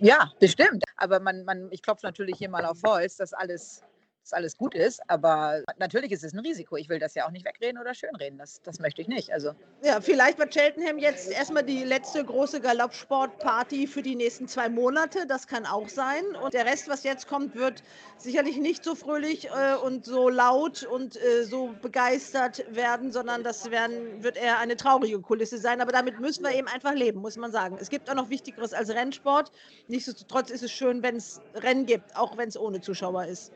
Ja, 0.00 0.32
bestimmt. 0.40 0.82
Aber 0.96 1.20
man, 1.20 1.44
man, 1.44 1.68
ich 1.70 1.82
klopfe 1.82 2.06
natürlich 2.06 2.38
hier 2.38 2.48
mal 2.48 2.64
auf 2.64 2.78
Holz, 2.84 3.16
dass 3.16 3.32
alles 3.32 3.84
dass 4.22 4.32
alles 4.32 4.56
gut 4.56 4.74
ist. 4.74 5.00
Aber 5.08 5.62
natürlich 5.78 6.12
ist 6.12 6.24
es 6.24 6.32
ein 6.32 6.40
Risiko. 6.40 6.76
Ich 6.76 6.88
will 6.88 6.98
das 6.98 7.14
ja 7.14 7.26
auch 7.26 7.30
nicht 7.30 7.44
wegreden 7.44 7.78
oder 7.78 7.94
schönreden. 7.94 8.38
Das, 8.38 8.60
das 8.62 8.78
möchte 8.78 9.02
ich 9.02 9.08
nicht. 9.08 9.32
Also. 9.32 9.52
Ja, 9.82 10.00
vielleicht 10.00 10.38
wird 10.38 10.52
Cheltenham 10.52 10.98
jetzt 10.98 11.30
erstmal 11.30 11.62
die 11.62 11.84
letzte 11.84 12.24
große 12.24 12.60
Galoppsportparty 12.60 13.86
für 13.86 14.02
die 14.02 14.14
nächsten 14.14 14.48
zwei 14.48 14.68
Monate. 14.68 15.26
Das 15.26 15.46
kann 15.46 15.66
auch 15.66 15.88
sein. 15.88 16.24
Und 16.42 16.54
der 16.54 16.66
Rest, 16.66 16.88
was 16.88 17.02
jetzt 17.02 17.28
kommt, 17.28 17.54
wird 17.54 17.82
sicherlich 18.18 18.56
nicht 18.58 18.84
so 18.84 18.94
fröhlich 18.94 19.48
äh, 19.48 19.74
und 19.82 20.04
so 20.04 20.28
laut 20.28 20.82
und 20.82 21.16
äh, 21.16 21.44
so 21.44 21.74
begeistert 21.80 22.64
werden, 22.74 23.12
sondern 23.12 23.42
das 23.42 23.70
werden, 23.70 24.22
wird 24.22 24.36
eher 24.36 24.58
eine 24.58 24.76
traurige 24.76 25.20
Kulisse 25.20 25.58
sein. 25.58 25.80
Aber 25.80 25.92
damit 25.92 26.20
müssen 26.20 26.44
wir 26.44 26.54
eben 26.54 26.68
einfach 26.68 26.92
leben, 26.92 27.20
muss 27.20 27.36
man 27.36 27.52
sagen. 27.52 27.78
Es 27.80 27.88
gibt 27.88 28.10
auch 28.10 28.14
noch 28.14 28.30
Wichtigeres 28.30 28.72
als 28.72 28.90
Rennsport. 28.90 29.50
Nichtsdestotrotz 29.88 30.50
ist 30.50 30.62
es 30.62 30.70
schön, 30.70 31.02
wenn 31.02 31.16
es 31.16 31.40
Rennen 31.54 31.86
gibt, 31.86 32.14
auch 32.16 32.36
wenn 32.36 32.48
es 32.48 32.58
ohne 32.58 32.80
Zuschauer 32.80 33.24
ist. 33.24 33.52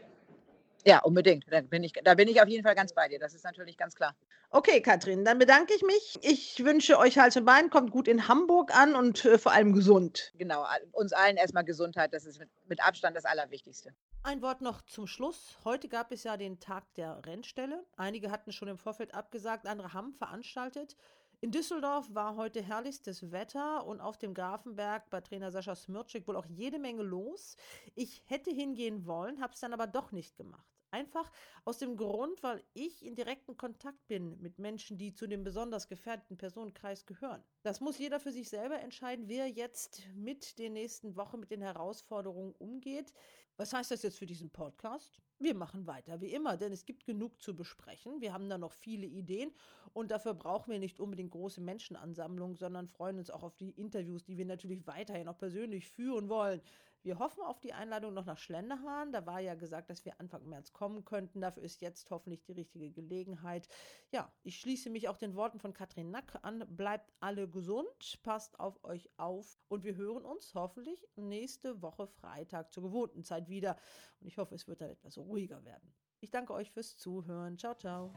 Ja, 0.86 0.98
unbedingt. 1.02 1.46
Da 1.50 1.62
bin, 1.62 1.82
ich, 1.82 1.94
da 2.04 2.14
bin 2.14 2.28
ich 2.28 2.42
auf 2.42 2.48
jeden 2.48 2.62
Fall 2.62 2.74
ganz 2.74 2.92
bei 2.92 3.08
dir. 3.08 3.18
Das 3.18 3.32
ist 3.32 3.44
natürlich 3.44 3.78
ganz 3.78 3.94
klar. 3.94 4.14
Okay, 4.50 4.82
Katrin, 4.82 5.24
dann 5.24 5.38
bedanke 5.38 5.72
ich 5.74 5.82
mich. 5.82 6.18
Ich 6.20 6.62
wünsche 6.62 6.98
euch 6.98 7.18
Hals 7.18 7.36
und 7.36 7.46
Bein, 7.46 7.70
kommt 7.70 7.90
gut 7.90 8.06
in 8.06 8.28
Hamburg 8.28 8.76
an 8.76 8.94
und 8.94 9.24
äh, 9.24 9.38
vor 9.38 9.52
allem 9.52 9.72
gesund. 9.72 10.32
Genau, 10.36 10.66
uns 10.92 11.14
allen 11.14 11.38
erstmal 11.38 11.64
Gesundheit. 11.64 12.12
Das 12.12 12.26
ist 12.26 12.38
mit, 12.38 12.50
mit 12.68 12.86
Abstand 12.86 13.16
das 13.16 13.24
Allerwichtigste. 13.24 13.94
Ein 14.22 14.42
Wort 14.42 14.60
noch 14.60 14.82
zum 14.82 15.06
Schluss. 15.06 15.58
Heute 15.64 15.88
gab 15.88 16.12
es 16.12 16.22
ja 16.22 16.36
den 16.36 16.60
Tag 16.60 16.84
der 16.94 17.24
Rennstelle. 17.24 17.82
Einige 17.96 18.30
hatten 18.30 18.52
schon 18.52 18.68
im 18.68 18.78
Vorfeld 18.78 19.14
abgesagt, 19.14 19.66
andere 19.66 19.94
haben 19.94 20.12
veranstaltet. 20.12 20.96
In 21.40 21.50
Düsseldorf 21.50 22.06
war 22.14 22.36
heute 22.36 22.62
herrlichstes 22.62 23.30
Wetter 23.32 23.84
und 23.86 24.00
auf 24.00 24.16
dem 24.18 24.32
Grafenberg 24.32 25.10
bei 25.10 25.20
Trainer 25.20 25.50
Sascha 25.50 25.74
Smirczyk 25.74 26.26
wohl 26.26 26.36
auch 26.36 26.46
jede 26.46 26.78
Menge 26.78 27.02
los. 27.02 27.56
Ich 27.94 28.22
hätte 28.26 28.50
hingehen 28.50 29.04
wollen, 29.06 29.42
habe 29.42 29.52
es 29.52 29.60
dann 29.60 29.74
aber 29.74 29.86
doch 29.86 30.10
nicht 30.10 30.36
gemacht. 30.36 30.73
Einfach 30.94 31.28
aus 31.64 31.78
dem 31.78 31.96
Grund, 31.96 32.40
weil 32.44 32.62
ich 32.72 33.04
in 33.04 33.16
direkten 33.16 33.56
Kontakt 33.56 34.06
bin 34.06 34.40
mit 34.40 34.60
Menschen, 34.60 34.96
die 34.96 35.12
zu 35.12 35.26
dem 35.26 35.42
besonders 35.42 35.88
gefährdeten 35.88 36.36
Personenkreis 36.36 37.04
gehören. 37.04 37.42
Das 37.62 37.80
muss 37.80 37.98
jeder 37.98 38.20
für 38.20 38.30
sich 38.30 38.48
selber 38.48 38.78
entscheiden, 38.78 39.26
wer 39.26 39.48
jetzt 39.48 40.02
mit 40.14 40.56
den 40.56 40.74
nächsten 40.74 41.16
Wochen 41.16 41.40
mit 41.40 41.50
den 41.50 41.62
Herausforderungen 41.62 42.54
umgeht. 42.58 43.12
Was 43.56 43.72
heißt 43.72 43.90
das 43.90 44.04
jetzt 44.04 44.20
für 44.20 44.26
diesen 44.26 44.50
Podcast? 44.50 45.20
Wir 45.40 45.56
machen 45.56 45.88
weiter 45.88 46.20
wie 46.20 46.32
immer, 46.32 46.56
denn 46.56 46.72
es 46.72 46.86
gibt 46.86 47.04
genug 47.06 47.42
zu 47.42 47.56
besprechen. 47.56 48.20
Wir 48.20 48.32
haben 48.32 48.48
da 48.48 48.56
noch 48.56 48.72
viele 48.72 49.06
Ideen 49.06 49.50
und 49.94 50.12
dafür 50.12 50.34
brauchen 50.34 50.70
wir 50.70 50.78
nicht 50.78 51.00
unbedingt 51.00 51.32
große 51.32 51.60
Menschenansammlungen, 51.60 52.54
sondern 52.54 52.86
freuen 52.86 53.18
uns 53.18 53.30
auch 53.30 53.42
auf 53.42 53.56
die 53.56 53.70
Interviews, 53.70 54.22
die 54.22 54.38
wir 54.38 54.46
natürlich 54.46 54.86
weiterhin 54.86 55.26
auch 55.26 55.38
persönlich 55.38 55.88
führen 55.88 56.28
wollen. 56.28 56.60
Wir 57.04 57.18
hoffen 57.18 57.42
auf 57.42 57.60
die 57.60 57.74
Einladung 57.74 58.14
noch 58.14 58.24
nach 58.24 58.38
Schlenderhahn. 58.38 59.12
Da 59.12 59.26
war 59.26 59.38
ja 59.38 59.54
gesagt, 59.54 59.90
dass 59.90 60.06
wir 60.06 60.18
Anfang 60.18 60.48
März 60.48 60.72
kommen 60.72 61.04
könnten. 61.04 61.42
Dafür 61.42 61.62
ist 61.62 61.82
jetzt 61.82 62.10
hoffentlich 62.10 62.42
die 62.44 62.52
richtige 62.52 62.90
Gelegenheit. 62.90 63.68
Ja, 64.10 64.32
ich 64.42 64.58
schließe 64.58 64.88
mich 64.88 65.08
auch 65.08 65.18
den 65.18 65.34
Worten 65.34 65.60
von 65.60 65.74
Katrin 65.74 66.10
Nack 66.10 66.38
an. 66.40 66.64
Bleibt 66.66 67.12
alle 67.20 67.46
gesund, 67.46 68.18
passt 68.22 68.58
auf 68.58 68.82
euch 68.84 69.10
auf 69.18 69.58
und 69.68 69.84
wir 69.84 69.96
hören 69.96 70.24
uns 70.24 70.54
hoffentlich 70.54 71.06
nächste 71.16 71.82
Woche 71.82 72.06
Freitag 72.06 72.72
zur 72.72 72.84
gewohnten 72.84 73.22
Zeit 73.22 73.50
wieder. 73.50 73.76
Und 74.20 74.26
ich 74.26 74.38
hoffe, 74.38 74.54
es 74.54 74.66
wird 74.66 74.80
dann 74.80 74.90
etwas 74.90 75.18
ruhiger 75.18 75.62
werden. 75.62 75.94
Ich 76.20 76.30
danke 76.30 76.54
euch 76.54 76.70
fürs 76.70 76.96
Zuhören. 76.96 77.58
Ciao, 77.58 77.74
ciao. 77.74 78.14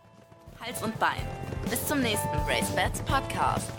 Hals 0.61 0.81
und 0.81 0.97
Bein. 0.97 1.27
Bis 1.69 1.85
zum 1.85 1.99
nächsten 1.99 2.37
Race 2.47 2.73
Bats 2.73 3.01
Podcast. 3.01 3.69